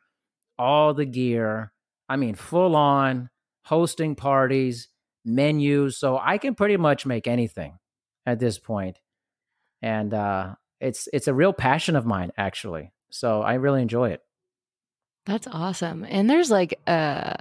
all 0.58 0.94
the 0.94 1.04
gear. 1.04 1.70
I 2.08 2.16
mean, 2.16 2.34
full 2.34 2.74
on 2.74 3.28
hosting 3.66 4.14
parties, 4.14 4.88
menus. 5.26 5.98
So 5.98 6.18
I 6.18 6.38
can 6.38 6.54
pretty 6.54 6.78
much 6.78 7.04
make 7.04 7.26
anything 7.26 7.78
at 8.24 8.40
this 8.40 8.58
point. 8.58 8.98
And 9.82 10.14
uh, 10.14 10.54
it's 10.80 11.10
it's 11.12 11.28
a 11.28 11.34
real 11.34 11.52
passion 11.52 11.94
of 11.94 12.06
mine, 12.06 12.32
actually. 12.38 12.90
So 13.10 13.42
I 13.42 13.54
really 13.54 13.82
enjoy 13.82 14.12
it. 14.12 14.22
That's 15.26 15.46
awesome. 15.46 16.06
And 16.08 16.30
there's 16.30 16.50
like 16.50 16.80
uh 16.86 17.34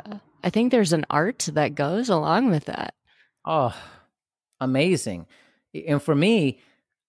I 0.44 0.50
think 0.50 0.72
there's 0.72 0.94
an 0.94 1.06
art 1.10 1.50
that 1.54 1.76
goes 1.76 2.10
along 2.10 2.50
with 2.52 2.66
that. 2.66 2.94
Oh, 3.46 3.76
amazing. 4.60 5.28
And 5.88 6.02
for 6.02 6.16
me, 6.16 6.60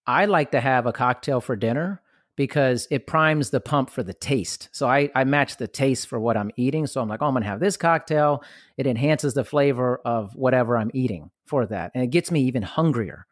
I 0.05 0.25
like 0.25 0.51
to 0.51 0.59
have 0.61 0.85
a 0.85 0.93
cocktail 0.93 1.41
for 1.41 1.55
dinner 1.55 2.01
because 2.35 2.87
it 2.89 3.05
primes 3.05 3.51
the 3.51 3.59
pump 3.59 3.89
for 3.91 4.01
the 4.01 4.13
taste. 4.13 4.69
So 4.71 4.87
I, 4.87 5.09
I 5.13 5.23
match 5.23 5.57
the 5.57 5.67
taste 5.67 6.07
for 6.07 6.19
what 6.19 6.35
I'm 6.35 6.49
eating. 6.57 6.87
So 6.87 6.99
I'm 6.99 7.07
like, 7.07 7.21
oh, 7.21 7.27
I'm 7.27 7.33
going 7.33 7.43
to 7.43 7.49
have 7.49 7.59
this 7.59 7.77
cocktail. 7.77 8.43
It 8.75 8.87
enhances 8.87 9.33
the 9.35 9.43
flavor 9.45 10.01
of 10.03 10.35
whatever 10.35 10.77
I'm 10.77 10.89
eating 10.93 11.29
for 11.45 11.65
that. 11.67 11.91
And 11.93 12.03
it 12.03 12.07
gets 12.09 12.31
me 12.31 12.41
even 12.43 12.63
hungrier. 12.63 13.27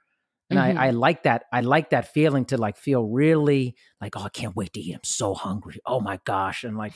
And 0.51 0.59
Mhm. 0.59 0.77
I, 0.77 0.87
I 0.87 0.89
like 0.91 1.23
that. 1.23 1.45
I 1.51 1.61
like 1.61 1.89
that 1.91 2.13
feeling 2.13 2.45
to 2.45 2.57
like 2.57 2.77
feel 2.77 3.05
really 3.05 3.75
like, 3.99 4.15
oh, 4.17 4.23
I 4.23 4.29
can't 4.29 4.55
wait 4.55 4.73
to 4.73 4.79
eat. 4.81 4.93
I'm 4.93 4.99
so 5.03 5.33
hungry. 5.33 5.79
Oh 5.85 5.99
my 6.01 6.19
gosh. 6.25 6.63
And 6.63 6.77
like, 6.77 6.93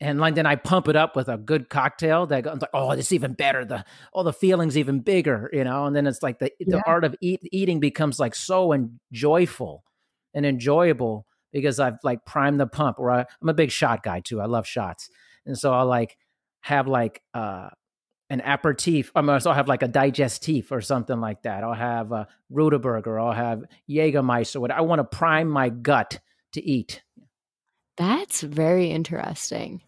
and 0.00 0.18
like 0.18 0.34
then 0.34 0.46
I 0.46 0.56
pump 0.56 0.88
it 0.88 0.96
up 0.96 1.14
with 1.14 1.28
a 1.28 1.36
good 1.36 1.68
cocktail 1.68 2.26
that 2.26 2.46
I'm 2.46 2.58
like, 2.58 2.70
oh, 2.72 2.96
this 2.96 3.06
is 3.06 3.12
even 3.12 3.34
better. 3.34 3.64
The 3.64 3.84
all 4.12 4.24
the 4.24 4.32
feelings 4.32 4.78
even 4.78 5.00
bigger, 5.00 5.50
you 5.52 5.64
know. 5.64 5.84
And 5.86 5.94
then 5.94 6.06
it's 6.06 6.22
like 6.22 6.38
the 6.38 6.50
the 6.60 6.76
Yeah. 6.76 6.82
art 6.86 7.04
of 7.04 7.14
eat, 7.20 7.40
eating 7.52 7.80
becomes 7.80 8.18
like 8.18 8.34
so 8.34 8.72
and 8.72 8.98
joyful 9.12 9.84
and 10.34 10.46
enjoyable 10.46 11.26
because 11.52 11.78
I've 11.80 11.98
like 12.02 12.24
primed 12.24 12.60
the 12.60 12.66
pump. 12.66 12.98
Or 12.98 13.10
I, 13.10 13.26
I'm 13.42 13.48
a 13.48 13.54
big 13.54 13.70
shot 13.70 14.02
guy 14.02 14.20
too. 14.20 14.40
I 14.40 14.46
love 14.46 14.66
shots, 14.66 15.10
and 15.44 15.58
so 15.58 15.72
I'll 15.72 15.86
like 15.86 16.16
have 16.60 16.88
like 16.88 17.22
uh 17.34 17.68
an 18.30 18.40
aperitif. 18.40 19.10
I'm 19.14 19.28
also 19.28 19.52
have 19.52 19.68
like 19.68 19.82
a 19.82 19.88
digestif 19.88 20.70
or 20.70 20.80
something 20.80 21.20
like 21.20 21.42
that. 21.42 21.64
I'll 21.64 21.74
have 21.74 22.12
a 22.12 22.28
Rudeberger. 22.50 23.20
I'll 23.20 23.32
have 23.32 23.64
Jägermeister. 23.88 24.60
What 24.60 24.70
I 24.70 24.80
want 24.82 25.00
to 25.00 25.04
prime 25.04 25.48
my 25.48 25.68
gut 25.68 26.20
to 26.52 26.62
eat. 26.64 27.02
That's 27.96 28.40
very 28.40 28.86
interesting. 28.90 29.82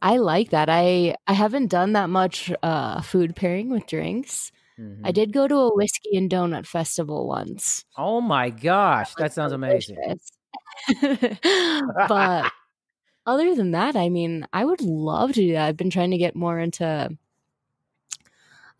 I 0.00 0.18
like 0.18 0.50
that. 0.50 0.68
I 0.70 1.16
I 1.26 1.32
haven't 1.32 1.68
done 1.68 1.92
that 1.92 2.08
much 2.08 2.52
uh 2.62 3.00
food 3.02 3.34
pairing 3.34 3.70
with 3.70 3.86
drinks. 3.86 4.52
Mm-hmm. 4.78 5.06
I 5.06 5.10
did 5.10 5.32
go 5.32 5.48
to 5.48 5.56
a 5.56 5.74
whiskey 5.74 6.16
and 6.16 6.30
donut 6.30 6.66
festival 6.66 7.26
once. 7.26 7.84
Oh 7.96 8.20
my 8.20 8.50
gosh, 8.50 9.14
that, 9.14 9.24
that 9.24 9.32
sounds 9.32 9.52
amazing. 9.52 9.96
but 12.08 12.52
other 13.26 13.54
than 13.56 13.72
that, 13.72 13.96
I 13.96 14.08
mean, 14.08 14.46
I 14.52 14.64
would 14.64 14.80
love 14.80 15.32
to 15.32 15.40
do 15.40 15.52
that. 15.54 15.66
I've 15.66 15.76
been 15.76 15.90
trying 15.90 16.12
to 16.12 16.18
get 16.18 16.36
more 16.36 16.58
into 16.58 17.10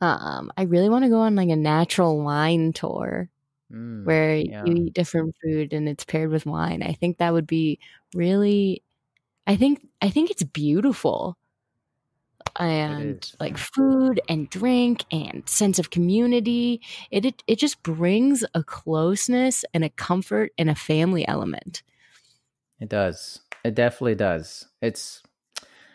um 0.00 0.52
I 0.56 0.62
really 0.62 0.88
want 0.88 1.04
to 1.04 1.10
go 1.10 1.18
on 1.20 1.34
like 1.34 1.48
a 1.48 1.56
natural 1.56 2.22
wine 2.22 2.72
tour. 2.72 3.28
Mm, 3.72 4.06
where 4.06 4.34
yeah. 4.36 4.64
you 4.64 4.86
eat 4.86 4.94
different 4.94 5.34
food 5.42 5.74
and 5.74 5.88
it's 5.88 6.04
paired 6.04 6.30
with 6.30 6.46
wine. 6.46 6.82
I 6.82 6.92
think 6.94 7.18
that 7.18 7.32
would 7.32 7.46
be 7.46 7.80
really 8.14 8.82
I 9.46 9.56
think 9.56 9.87
I 10.00 10.10
think 10.10 10.30
it's 10.30 10.42
beautiful 10.42 11.36
and 12.58 13.30
like 13.40 13.56
food 13.56 14.20
and 14.28 14.50
drink 14.50 15.04
and 15.12 15.48
sense 15.48 15.78
of 15.78 15.90
community. 15.90 16.80
It, 17.10 17.24
it 17.24 17.42
it 17.46 17.58
just 17.58 17.82
brings 17.82 18.44
a 18.54 18.62
closeness 18.62 19.64
and 19.72 19.84
a 19.84 19.90
comfort 19.90 20.52
and 20.58 20.68
a 20.68 20.74
family 20.74 21.26
element. 21.26 21.82
It 22.80 22.88
does. 22.88 23.40
It 23.64 23.74
definitely 23.74 24.14
does. 24.14 24.66
It's 24.80 25.22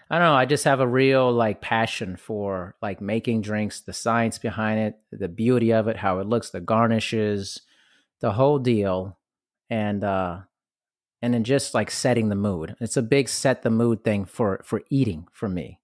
I 0.10 0.20
don't 0.20 0.28
know, 0.28 0.36
I 0.36 0.46
just 0.46 0.66
have 0.66 0.80
a 0.80 0.88
real 0.88 1.32
like 1.32 1.62
passion 1.62 2.18
for 2.18 2.76
like 2.82 3.02
making 3.02 3.42
drinks, 3.42 3.82
the 3.82 3.94
science 3.94 4.38
behind 4.38 4.80
it, 4.80 5.00
the 5.12 5.30
beauty 5.30 5.72
of 5.72 5.88
it, 5.88 5.98
how 5.98 6.20
it 6.20 6.28
looks, 6.28 6.50
the 6.50 6.62
garnishes, 6.62 7.62
the 8.20 8.34
whole 8.34 8.60
deal. 8.60 9.18
And 9.70 10.04
uh 10.04 10.42
and 11.24 11.34
then 11.34 11.46
just 11.46 11.74
like 11.74 11.90
setting 11.90 12.28
the 12.28 12.36
mood. 12.36 12.76
It's 12.82 12.98
a 12.98 13.02
big 13.02 13.30
set 13.30 13.62
the 13.62 13.70
mood 13.70 14.04
thing 14.04 14.26
for 14.26 14.62
for 14.66 14.82
eating 14.90 15.26
for 15.32 15.48
me. 15.48 15.80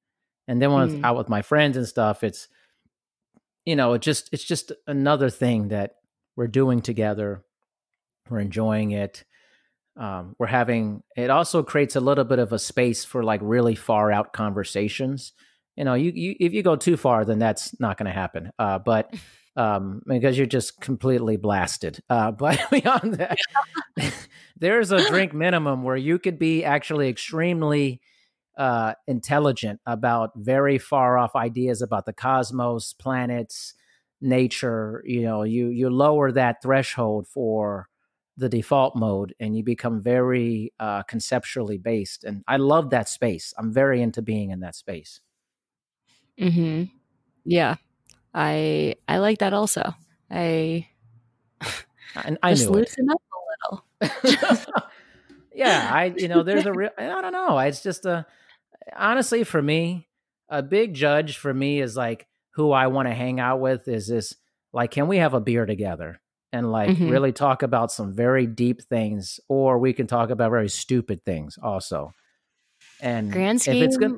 And 0.50 0.62
then 0.62 0.74
when 0.74 1.00
mm. 1.00 1.06
out 1.06 1.16
with 1.16 1.30
my 1.30 1.42
friends 1.42 1.78
and 1.78 1.88
stuff, 1.88 2.26
it's 2.26 2.50
you 3.66 3.78
know, 3.78 3.94
it 3.94 4.02
just 4.02 4.30
it's 4.34 4.44
just 4.44 4.74
another 4.86 5.30
thing 5.30 5.70
that 5.70 5.94
we're 6.36 6.48
doing 6.48 6.82
together. 6.82 7.46
We're 8.30 8.42
enjoying 8.42 8.92
it. 8.92 9.24
Um, 9.96 10.36
we're 10.38 10.48
having 10.48 11.04
it 11.16 11.30
also 11.30 11.64
creates 11.64 11.96
a 11.96 12.02
little 12.02 12.26
bit 12.26 12.40
of 12.40 12.52
a 12.52 12.60
space 12.60 13.06
for 13.06 13.24
like 13.24 13.40
really 13.42 13.76
far 13.76 14.12
out 14.12 14.34
conversations. 14.34 15.32
You 15.78 15.86
know, 15.86 15.94
you, 15.94 16.12
you 16.14 16.36
if 16.42 16.54
you 16.54 16.64
go 16.64 16.76
too 16.76 16.98
far, 16.98 17.24
then 17.24 17.40
that's 17.40 17.80
not 17.80 17.98
going 17.98 18.08
to 18.08 18.12
happen. 18.12 18.52
Uh, 18.60 18.78
but 18.78 19.14
um, 19.60 20.02
because 20.08 20.38
you're 20.38 20.48
just 20.48 20.80
completely 20.80 21.36
blasted. 21.36 22.02
Uh, 22.10 22.32
but 22.44 22.60
beyond 22.72 23.16
that, 23.16 23.38
there's 24.58 24.92
a 24.92 25.08
drink 25.10 25.34
minimum 25.34 25.84
where 25.84 25.98
you 25.98 26.18
could 26.18 26.40
be 26.40 26.64
actually 26.64 27.10
extremely 27.10 28.02
uh, 28.58 28.94
intelligent 29.08 29.80
about 29.86 30.32
very 30.36 30.78
far 30.78 31.18
off 31.18 31.36
ideas 31.36 31.82
about 31.82 32.06
the 32.06 32.14
cosmos, 32.14 32.94
planets, 32.94 33.74
nature. 34.22 35.04
You 35.06 35.24
know, 35.24 35.44
you 35.44 35.68
you 35.68 35.90
lower 35.90 36.32
that 36.32 36.62
threshold 36.62 37.28
for 37.28 37.90
the 38.38 38.50
default 38.50 38.96
mode, 38.96 39.36
and 39.42 39.58
you 39.58 39.64
become 39.64 40.02
very 40.02 40.72
uh, 40.80 41.04
conceptually 41.04 41.78
based. 41.78 42.24
And 42.24 42.44
I 42.48 42.56
love 42.56 42.92
that 42.92 43.10
space. 43.10 43.54
I'm 43.58 43.74
very 43.74 44.02
into 44.02 44.22
being 44.22 44.52
in 44.52 44.62
that 44.62 44.76
space. 44.76 45.20
Hmm. 46.38 46.84
Yeah, 47.44 47.76
I 48.34 48.96
I 49.08 49.18
like 49.20 49.40
that 49.40 49.54
also. 49.54 49.94
I. 50.30 50.88
I, 52.16 52.36
I 52.42 52.54
just 52.54 52.70
loosen 52.70 53.08
it. 53.10 53.14
up 53.14 53.22
a 54.02 54.10
little. 54.10 54.84
yeah, 55.54 55.90
I 55.94 56.14
you 56.18 56.28
know 56.28 56.44
there's 56.44 56.66
a 56.66 56.74
real 56.74 56.90
I 56.98 57.22
don't 57.22 57.34
know. 57.34 57.60
It's 57.60 57.84
just 57.84 58.06
a 58.06 58.26
honestly, 58.96 59.44
for 59.44 59.62
me, 59.62 60.08
a 60.50 60.64
big 60.64 60.94
judge 60.94 61.38
for 61.38 61.54
me 61.54 61.82
is 61.82 61.96
like 61.96 62.28
who 62.52 62.72
I 62.72 62.88
want 62.88 63.08
to 63.08 63.14
hang 63.14 63.40
out 63.40 63.60
with 63.60 63.88
is 63.88 64.08
this 64.08 64.36
like, 64.74 64.92
can 64.92 65.08
we 65.08 65.18
have 65.18 65.34
a 65.34 65.40
beer 65.40 65.66
together 65.66 66.20
and 66.52 66.72
like 66.72 66.92
mm-hmm. 66.92 67.10
really 67.10 67.32
talk 67.32 67.64
about 67.64 67.92
some 67.92 68.14
very 68.14 68.48
deep 68.48 68.82
things, 68.84 69.40
or 69.48 69.78
we 69.78 69.94
can 69.94 70.08
talk 70.08 70.30
about 70.30 70.50
very 70.50 70.70
stupid 70.70 71.24
things 71.26 71.58
also. 71.62 72.14
And 73.02 73.32
grand 73.32 73.62
scheme, 73.62 73.78
if 73.78 73.84
it's 73.84 73.98
good, 73.98 74.12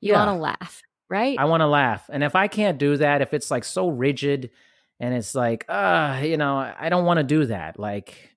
you 0.00 0.12
yeah, 0.12 0.26
want 0.26 0.36
to 0.36 0.42
laugh, 0.42 0.82
right? 1.08 1.38
I 1.38 1.44
want 1.44 1.60
to 1.62 1.66
laugh, 1.66 2.08
and 2.10 2.22
if 2.22 2.34
I 2.34 2.48
can't 2.48 2.78
do 2.78 2.96
that, 2.96 3.22
if 3.22 3.34
it's 3.34 3.50
like 3.50 3.64
so 3.64 3.88
rigid, 3.88 4.50
and 5.00 5.14
it's 5.14 5.34
like, 5.34 5.64
uh, 5.68 6.20
you 6.22 6.36
know, 6.36 6.56
I 6.56 6.88
don't 6.88 7.04
want 7.04 7.18
to 7.18 7.24
do 7.24 7.46
that. 7.46 7.78
Like, 7.78 8.36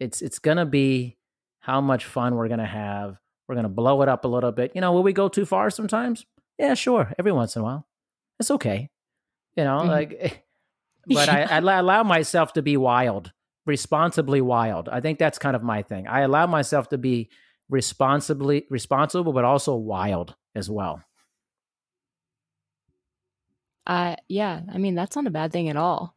it's 0.00 0.22
it's 0.22 0.38
gonna 0.38 0.66
be 0.66 1.16
how 1.60 1.80
much 1.80 2.04
fun 2.04 2.34
we're 2.34 2.48
gonna 2.48 2.66
have 2.66 3.18
we're 3.52 3.56
going 3.56 3.64
to 3.64 3.68
blow 3.68 4.00
it 4.00 4.08
up 4.08 4.24
a 4.24 4.28
little 4.28 4.50
bit. 4.50 4.72
You 4.74 4.80
know, 4.80 4.92
will 4.92 5.02
we 5.02 5.12
go 5.12 5.28
too 5.28 5.44
far 5.44 5.68
sometimes? 5.68 6.24
Yeah, 6.58 6.72
sure. 6.72 7.12
Every 7.18 7.32
once 7.32 7.54
in 7.54 7.60
a 7.60 7.64
while. 7.64 7.86
It's 8.40 8.50
okay. 8.50 8.88
You 9.56 9.64
know, 9.64 9.80
mm-hmm. 9.80 9.88
like, 9.88 10.44
but 11.06 11.28
I, 11.28 11.42
I 11.42 11.58
allow 11.78 12.02
myself 12.02 12.54
to 12.54 12.62
be 12.62 12.78
wild, 12.78 13.30
responsibly 13.66 14.40
wild. 14.40 14.88
I 14.88 15.00
think 15.00 15.18
that's 15.18 15.38
kind 15.38 15.54
of 15.54 15.62
my 15.62 15.82
thing. 15.82 16.06
I 16.06 16.20
allow 16.20 16.46
myself 16.46 16.88
to 16.90 16.98
be 16.98 17.28
responsibly 17.68 18.64
responsible, 18.70 19.34
but 19.34 19.44
also 19.44 19.74
wild 19.74 20.34
as 20.54 20.70
well. 20.70 21.02
Uh, 23.86 24.16
yeah. 24.28 24.60
I 24.72 24.78
mean, 24.78 24.94
that's 24.94 25.16
not 25.16 25.26
a 25.26 25.30
bad 25.30 25.52
thing 25.52 25.68
at 25.68 25.76
all. 25.76 26.14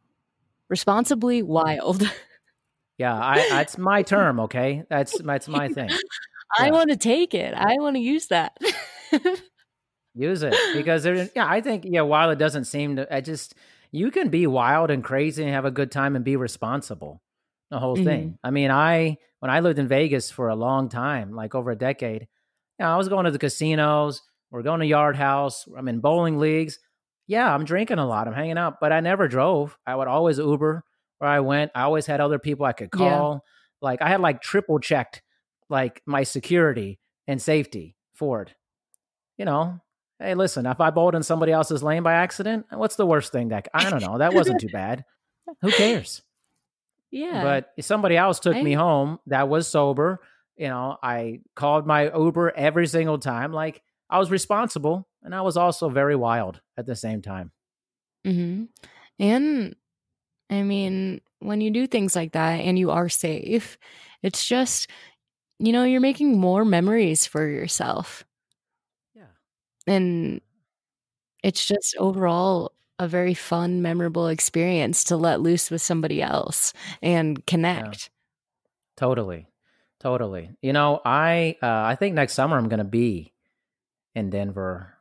Responsibly 0.68 1.42
wild. 1.42 2.02
Yeah, 2.98 3.14
I, 3.14 3.46
that's 3.50 3.76
my 3.76 4.02
term. 4.02 4.40
Okay, 4.40 4.84
that's 4.88 5.20
that's 5.20 5.48
my 5.48 5.68
thing. 5.68 5.90
I 6.58 6.70
want 6.70 6.90
to 6.90 6.96
take 6.96 7.34
it. 7.34 7.52
I 7.54 7.74
want 7.78 7.96
to 7.96 8.00
use 8.00 8.28
that. 8.28 8.56
use 10.14 10.42
it 10.42 10.54
because 10.74 11.02
there. 11.02 11.28
Yeah, 11.36 11.46
I 11.46 11.60
think 11.60 11.84
yeah. 11.86 12.02
While 12.02 12.30
it 12.30 12.38
doesn't 12.38 12.64
seem 12.64 12.96
to, 12.96 13.14
I 13.14 13.20
just 13.20 13.54
you 13.92 14.10
can 14.10 14.30
be 14.30 14.46
wild 14.46 14.90
and 14.90 15.04
crazy 15.04 15.42
and 15.42 15.52
have 15.52 15.66
a 15.66 15.70
good 15.70 15.92
time 15.92 16.16
and 16.16 16.24
be 16.24 16.36
responsible. 16.36 17.20
The 17.70 17.78
whole 17.78 17.96
mm-hmm. 17.96 18.04
thing. 18.04 18.38
I 18.42 18.50
mean, 18.50 18.70
I 18.70 19.18
when 19.40 19.50
I 19.50 19.60
lived 19.60 19.78
in 19.78 19.88
Vegas 19.88 20.30
for 20.30 20.48
a 20.48 20.56
long 20.56 20.88
time, 20.88 21.34
like 21.34 21.54
over 21.54 21.72
a 21.72 21.76
decade, 21.76 22.22
you 22.22 22.86
know, 22.86 22.94
I 22.94 22.96
was 22.96 23.10
going 23.10 23.26
to 23.26 23.30
the 23.30 23.38
casinos. 23.38 24.22
We're 24.50 24.62
going 24.62 24.80
to 24.80 24.86
Yard 24.86 25.16
House. 25.16 25.68
I'm 25.76 25.88
in 25.88 26.00
bowling 26.00 26.38
leagues. 26.38 26.78
Yeah, 27.26 27.52
I'm 27.52 27.64
drinking 27.64 27.98
a 27.98 28.06
lot. 28.06 28.28
I'm 28.28 28.34
hanging 28.34 28.58
out, 28.58 28.80
but 28.80 28.92
I 28.92 29.00
never 29.00 29.28
drove. 29.28 29.76
I 29.86 29.96
would 29.96 30.08
always 30.08 30.38
Uber 30.38 30.84
where 31.18 31.30
I 31.30 31.40
went. 31.40 31.72
I 31.74 31.82
always 31.82 32.06
had 32.06 32.20
other 32.20 32.38
people 32.38 32.66
I 32.66 32.72
could 32.72 32.90
call. 32.90 33.32
Yeah. 33.32 33.38
Like 33.80 34.02
I 34.02 34.08
had 34.08 34.20
like 34.20 34.40
triple 34.40 34.78
checked 34.78 35.22
like 35.68 36.02
my 36.06 36.22
security 36.22 36.98
and 37.26 37.40
safety 37.40 37.96
for 38.14 38.42
it. 38.42 38.54
You 39.36 39.44
know, 39.44 39.80
hey, 40.18 40.34
listen, 40.34 40.66
if 40.66 40.80
I 40.80 40.90
bowled 40.90 41.14
in 41.14 41.22
somebody 41.22 41.52
else's 41.52 41.82
lane 41.82 42.02
by 42.02 42.14
accident, 42.14 42.66
eh, 42.72 42.76
what's 42.76 42.96
the 42.96 43.06
worst 43.06 43.32
thing 43.32 43.48
that 43.48 43.68
I 43.74 43.90
don't 43.90 44.02
know? 44.02 44.18
That 44.18 44.34
wasn't 44.34 44.60
too 44.60 44.68
bad. 44.68 45.04
Who 45.60 45.70
cares? 45.70 46.22
Yeah. 47.10 47.42
But 47.42 47.72
if 47.76 47.84
somebody 47.84 48.16
else 48.16 48.40
took 48.40 48.56
I... 48.56 48.62
me 48.62 48.72
home 48.72 49.18
that 49.26 49.48
was 49.48 49.68
sober, 49.68 50.20
you 50.56 50.68
know, 50.68 50.96
I 51.02 51.40
called 51.54 51.86
my 51.86 52.10
Uber 52.16 52.52
every 52.56 52.86
single 52.86 53.18
time. 53.18 53.52
Like 53.52 53.82
I 54.08 54.18
was 54.18 54.30
responsible 54.30 55.08
and 55.22 55.34
I 55.34 55.40
was 55.42 55.56
also 55.56 55.88
very 55.88 56.16
wild 56.16 56.60
at 56.76 56.86
the 56.86 56.96
same 56.96 57.22
time. 57.22 57.50
Mm-hmm. 58.26 58.64
And 59.18 59.76
I 60.50 60.62
mean, 60.62 61.20
when 61.40 61.60
you 61.60 61.70
do 61.70 61.86
things 61.86 62.14
like 62.14 62.32
that 62.32 62.60
and 62.60 62.78
you 62.78 62.90
are 62.90 63.08
safe, 63.08 63.78
it's 64.22 64.46
just 64.46 64.88
you 65.58 65.72
know, 65.72 65.84
you're 65.84 66.00
making 66.00 66.38
more 66.38 66.64
memories 66.64 67.24
for 67.24 67.48
yourself. 67.48 68.24
Yeah. 69.14 69.24
And 69.86 70.40
it's 71.42 71.64
just 71.64 71.96
overall 71.98 72.72
a 72.98 73.08
very 73.08 73.34
fun, 73.34 73.82
memorable 73.82 74.28
experience 74.28 75.04
to 75.04 75.16
let 75.16 75.40
loose 75.40 75.70
with 75.70 75.82
somebody 75.82 76.22
else 76.22 76.72
and 77.02 77.44
connect. 77.46 77.86
Yeah. 77.86 78.08
Totally. 78.96 79.46
Totally. 80.00 80.50
You 80.62 80.72
know, 80.72 81.00
I 81.04 81.56
uh, 81.62 81.66
I 81.66 81.94
think 81.94 82.14
next 82.14 82.34
summer 82.34 82.56
I'm 82.56 82.68
going 82.68 82.78
to 82.78 82.84
be 82.84 83.32
in 84.16 84.30
Denver. 84.30 84.92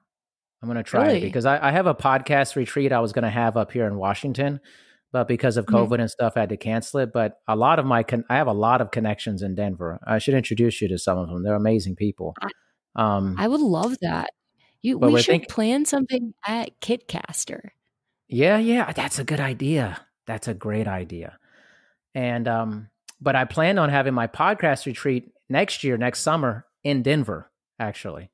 I'm 0.62 0.70
going 0.70 0.78
to 0.78 0.84
try 0.84 1.08
really? 1.08 1.18
it 1.18 1.22
because 1.22 1.46
I, 1.46 1.70
I 1.70 1.72
have 1.72 1.88
a 1.88 1.96
podcast 1.96 2.56
retreat 2.56 2.92
I 2.92 3.00
was 3.00 3.14
going 3.14 3.24
to 3.24 3.30
have 3.32 3.58
up 3.58 3.72
here 3.72 3.88
in 3.88 3.96
Washington 3.98 4.60
but 5.16 5.30
because 5.30 5.56
of 5.56 5.66
mm-hmm. 5.66 5.78
COVID 5.78 5.92
mm-hmm. 5.92 6.02
and 6.02 6.12
stuff, 6.12 6.34
I 6.36 6.42
had 6.42 6.50
to 6.50 6.58
cancel 6.58 7.00
it. 7.00 7.14
But 7.14 7.40
a 7.48 7.56
lot 7.56 7.80
of 7.80 7.86
my, 7.86 8.04
con- 8.04 8.26
I 8.30 8.36
have 8.36 8.48
a 8.48 8.54
lot 8.54 8.82
of 8.82 8.92
connections 8.92 9.42
in 9.44 9.56
Denver. 9.56 9.98
I 10.06 10.18
should 10.18 10.34
introduce 10.34 10.82
you 10.82 10.90
to 10.90 10.98
some 10.98 11.18
of 11.18 11.30
them. 11.30 11.42
They're 11.42 11.56
amazing 11.56 11.96
people. 11.96 12.36
Um, 12.98 13.38
I 13.40 13.48
would 13.48 13.62
love 13.62 13.96
that. 14.02 14.32
You, 14.82 14.98
we 14.98 15.22
should 15.22 15.32
think- 15.32 15.48
plan 15.48 15.86
something 15.86 16.34
at 16.46 16.82
Kitcaster. 16.82 17.70
Yeah, 18.28 18.58
yeah, 18.58 18.92
that's 18.92 19.18
a 19.18 19.24
good 19.24 19.40
idea. 19.40 20.06
That's 20.28 20.50
a 20.50 20.54
great 20.54 20.88
idea. 20.88 21.38
And 22.14 22.46
um, 22.50 22.90
but 23.22 23.38
I 23.38 23.46
plan 23.46 23.78
on 23.78 23.90
having 23.90 24.14
my 24.14 24.28
podcast 24.28 24.86
retreat 24.86 25.32
next 25.48 25.86
year, 25.86 25.96
next 25.96 26.20
summer 26.20 26.66
in 26.84 27.04
Denver, 27.04 27.50
actually. 27.80 28.32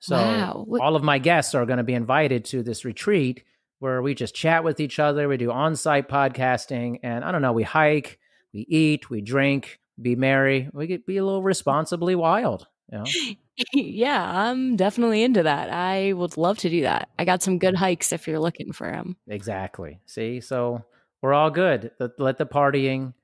So 0.00 0.16
wow. 0.16 0.66
all 0.80 0.96
of 0.96 1.02
my 1.02 1.18
guests 1.18 1.54
are 1.54 1.66
going 1.66 1.78
to 1.78 1.84
be 1.84 1.94
invited 1.94 2.44
to 2.46 2.62
this 2.62 2.84
retreat 2.84 3.44
where 3.80 4.02
we 4.02 4.14
just 4.14 4.34
chat 4.34 4.64
with 4.64 4.80
each 4.80 4.98
other. 4.98 5.28
We 5.28 5.36
do 5.36 5.50
on 5.50 5.76
site 5.76 6.08
podcasting. 6.08 7.00
And 7.02 7.24
I 7.24 7.32
don't 7.32 7.42
know, 7.42 7.52
we 7.52 7.62
hike, 7.62 8.18
we 8.52 8.60
eat, 8.68 9.10
we 9.10 9.20
drink, 9.20 9.80
be 10.00 10.16
merry. 10.16 10.68
We 10.72 10.86
get 10.86 11.06
be 11.06 11.16
a 11.16 11.24
little 11.24 11.42
responsibly 11.42 12.14
wild. 12.14 12.66
You 12.90 12.98
know? 12.98 13.04
yeah, 13.74 14.48
I'm 14.48 14.76
definitely 14.76 15.22
into 15.22 15.42
that. 15.42 15.70
I 15.70 16.12
would 16.12 16.36
love 16.36 16.58
to 16.58 16.70
do 16.70 16.82
that. 16.82 17.08
I 17.18 17.24
got 17.24 17.42
some 17.42 17.58
good 17.58 17.74
mm-hmm. 17.74 17.84
hikes 17.84 18.12
if 18.12 18.26
you're 18.26 18.38
looking 18.38 18.72
for 18.72 18.90
them. 18.90 19.16
Exactly. 19.26 20.00
See, 20.06 20.40
so 20.40 20.84
we're 21.22 21.34
all 21.34 21.50
good. 21.50 21.90
Let, 21.98 22.18
let 22.18 22.38
the 22.38 22.46
partying 22.46 23.14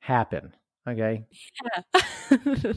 happen. 0.00 0.54
Okay. 0.88 1.24
Yeah. 1.64 2.02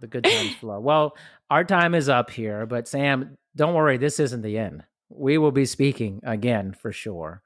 the 0.00 0.06
good 0.08 0.24
times 0.24 0.54
flow. 0.56 0.80
Well, 0.80 1.16
our 1.50 1.64
time 1.64 1.94
is 1.94 2.08
up 2.08 2.30
here, 2.30 2.66
but 2.66 2.88
Sam, 2.88 3.36
don't 3.56 3.74
worry. 3.74 3.96
This 3.96 4.20
isn't 4.20 4.42
the 4.42 4.58
end. 4.58 4.84
We 5.08 5.38
will 5.38 5.52
be 5.52 5.64
speaking 5.64 6.20
again 6.24 6.72
for 6.72 6.92
sure. 6.92 7.42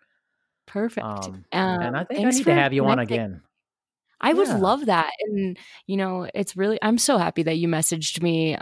Perfect. 0.66 1.06
Um, 1.06 1.44
Um, 1.52 1.82
and 1.82 1.96
I 1.96 2.04
think 2.04 2.26
I 2.26 2.30
need 2.30 2.44
to 2.44 2.54
have 2.54 2.72
you 2.72 2.84
on 2.86 2.98
again. 2.98 3.42
I 4.20 4.32
would 4.32 4.48
Yeah. 4.48 4.56
love 4.58 4.86
that. 4.86 5.10
And, 5.20 5.58
you 5.86 5.96
know, 5.96 6.28
it's 6.34 6.56
really, 6.56 6.78
I'm 6.82 6.98
so 6.98 7.18
happy 7.18 7.42
that 7.42 7.56
you 7.58 7.68
messaged 7.68 8.22
me. 8.22 8.56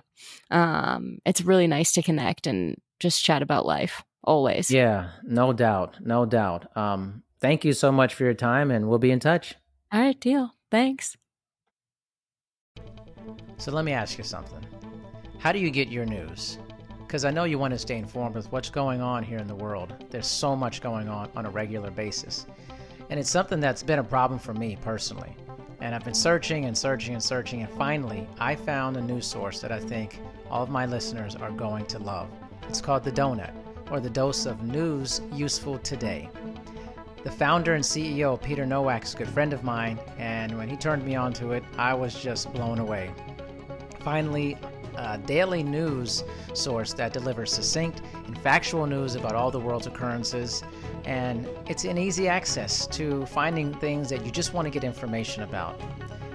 Um, 0.50 1.18
it's 1.26 1.42
really 1.42 1.66
nice 1.66 1.92
to 1.92 2.02
connect 2.02 2.46
and 2.46 2.76
just 2.98 3.24
chat 3.24 3.42
about 3.42 3.66
life 3.66 4.02
always. 4.24 4.70
Yeah, 4.70 5.10
no 5.22 5.52
doubt. 5.52 5.98
No 6.04 6.24
doubt. 6.24 6.74
Um, 6.76 7.22
thank 7.40 7.64
you 7.64 7.72
so 7.74 7.92
much 7.92 8.14
for 8.14 8.24
your 8.24 8.34
time, 8.34 8.70
and 8.70 8.88
we'll 8.88 8.98
be 8.98 9.10
in 9.10 9.20
touch. 9.20 9.54
All 9.92 10.00
right, 10.00 10.18
deal. 10.18 10.52
Thanks. 10.70 11.16
So 13.58 13.72
let 13.72 13.84
me 13.84 13.92
ask 13.92 14.16
you 14.16 14.24
something. 14.24 14.64
How 15.40 15.52
do 15.52 15.58
you 15.58 15.70
get 15.70 15.88
your 15.88 16.04
news? 16.04 16.58
Because 16.98 17.24
I 17.24 17.30
know 17.30 17.44
you 17.44 17.58
want 17.58 17.72
to 17.72 17.78
stay 17.78 17.96
informed 17.96 18.34
with 18.34 18.52
what's 18.52 18.68
going 18.68 19.00
on 19.00 19.22
here 19.22 19.38
in 19.38 19.46
the 19.46 19.54
world. 19.54 19.94
There's 20.10 20.26
so 20.26 20.54
much 20.54 20.82
going 20.82 21.08
on 21.08 21.30
on 21.34 21.46
a 21.46 21.50
regular 21.50 21.90
basis. 21.90 22.44
And 23.08 23.18
it's 23.18 23.30
something 23.30 23.58
that's 23.58 23.82
been 23.82 24.00
a 24.00 24.04
problem 24.04 24.38
for 24.38 24.52
me 24.52 24.76
personally. 24.82 25.34
And 25.80 25.94
I've 25.94 26.04
been 26.04 26.12
searching 26.12 26.66
and 26.66 26.76
searching 26.76 27.14
and 27.14 27.22
searching, 27.22 27.62
and 27.62 27.72
finally, 27.78 28.28
I 28.38 28.54
found 28.54 28.98
a 28.98 29.00
news 29.00 29.26
source 29.26 29.62
that 29.62 29.72
I 29.72 29.80
think 29.80 30.20
all 30.50 30.62
of 30.62 30.68
my 30.68 30.84
listeners 30.84 31.34
are 31.36 31.50
going 31.50 31.86
to 31.86 31.98
love. 31.98 32.28
It's 32.68 32.82
called 32.82 33.02
The 33.02 33.10
Donut, 33.10 33.54
or 33.90 33.98
the 33.98 34.10
dose 34.10 34.44
of 34.44 34.62
news 34.62 35.22
useful 35.32 35.78
today. 35.78 36.28
The 37.24 37.30
founder 37.30 37.76
and 37.76 37.82
CEO, 37.82 38.40
Peter 38.42 38.66
Nowak, 38.66 39.04
is 39.04 39.14
a 39.14 39.16
good 39.16 39.28
friend 39.28 39.54
of 39.54 39.64
mine, 39.64 39.98
and 40.18 40.58
when 40.58 40.68
he 40.68 40.76
turned 40.76 41.02
me 41.02 41.16
onto 41.16 41.52
it, 41.52 41.64
I 41.78 41.94
was 41.94 42.14
just 42.14 42.52
blown 42.52 42.78
away. 42.78 43.10
Finally, 44.00 44.58
a 45.00 45.18
daily 45.18 45.62
news 45.62 46.24
source 46.52 46.92
that 46.94 47.12
delivers 47.12 47.52
succinct 47.52 48.02
and 48.26 48.38
factual 48.38 48.86
news 48.86 49.14
about 49.14 49.34
all 49.34 49.50
the 49.50 49.58
world's 49.58 49.86
occurrences, 49.86 50.62
and 51.04 51.48
it's 51.66 51.84
an 51.84 51.98
easy 51.98 52.28
access 52.28 52.86
to 52.88 53.24
finding 53.26 53.72
things 53.74 54.08
that 54.10 54.24
you 54.24 54.30
just 54.30 54.52
want 54.54 54.66
to 54.66 54.70
get 54.70 54.84
information 54.84 55.42
about. 55.42 55.80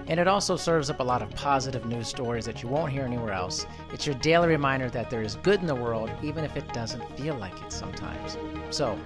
And 0.08 0.20
it 0.20 0.28
also 0.28 0.56
serves 0.56 0.90
up 0.90 1.00
a 1.00 1.04
lot 1.04 1.22
of 1.22 1.30
positive 1.32 1.86
news 1.86 2.08
stories 2.08 2.46
that 2.46 2.62
you 2.62 2.70
won't 2.70 2.92
hear 2.92 3.04
anywhere 3.04 3.34
else. 3.34 3.66
It's 3.92 4.06
your 4.06 4.16
daily 4.16 4.48
reminder 4.48 4.90
that 4.90 5.10
there 5.10 5.22
is 5.22 5.36
good 5.38 5.62
in 5.62 5.68
the 5.68 5.76
world, 5.76 6.12
even 6.22 6.44
if 6.44 6.56
it 6.56 6.72
doesn't 6.74 7.04
feel 7.18 7.36
like 7.36 7.60
it 7.64 7.72
sometimes. 7.72 8.38
So, 8.70 9.00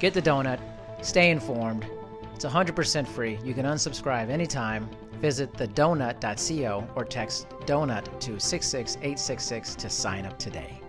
get 0.00 0.14
the 0.14 0.22
donut, 0.22 0.58
stay 1.00 1.30
informed. 1.30 1.86
It's 2.34 2.44
100% 2.44 3.06
free. 3.06 3.38
You 3.44 3.54
can 3.54 3.66
unsubscribe 3.66 4.30
anytime. 4.30 4.90
Visit 5.22 5.52
thedonut.co 5.52 6.88
or 6.96 7.04
text 7.04 7.48
donut 7.60 8.20
to 8.20 8.40
66866 8.40 9.74
to 9.76 9.88
sign 9.88 10.26
up 10.26 10.36
today. 10.36 10.82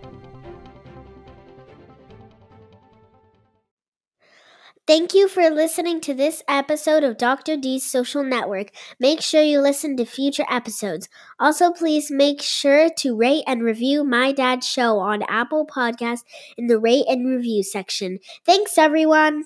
Thank 4.85 5.13
you 5.13 5.29
for 5.29 5.49
listening 5.49 6.01
to 6.01 6.13
this 6.13 6.43
episode 6.47 7.05
of 7.05 7.17
Dr. 7.17 7.55
D's 7.55 7.89
Social 7.89 8.21
Network. 8.21 8.71
Make 8.99 9.21
sure 9.21 9.41
you 9.41 9.61
listen 9.61 9.95
to 9.95 10.03
future 10.03 10.45
episodes. 10.49 11.07
Also, 11.39 11.71
please 11.71 12.11
make 12.11 12.41
sure 12.41 12.89
to 12.97 13.15
rate 13.15 13.43
and 13.47 13.63
review 13.63 14.03
My 14.03 14.33
Dad's 14.33 14.67
Show 14.67 14.97
on 14.97 15.23
Apple 15.29 15.65
Podcasts 15.65 16.23
in 16.57 16.67
the 16.67 16.79
rate 16.79 17.05
and 17.07 17.25
review 17.25 17.63
section. 17.63 18.17
Thanks, 18.45 18.77
everyone. 18.77 19.45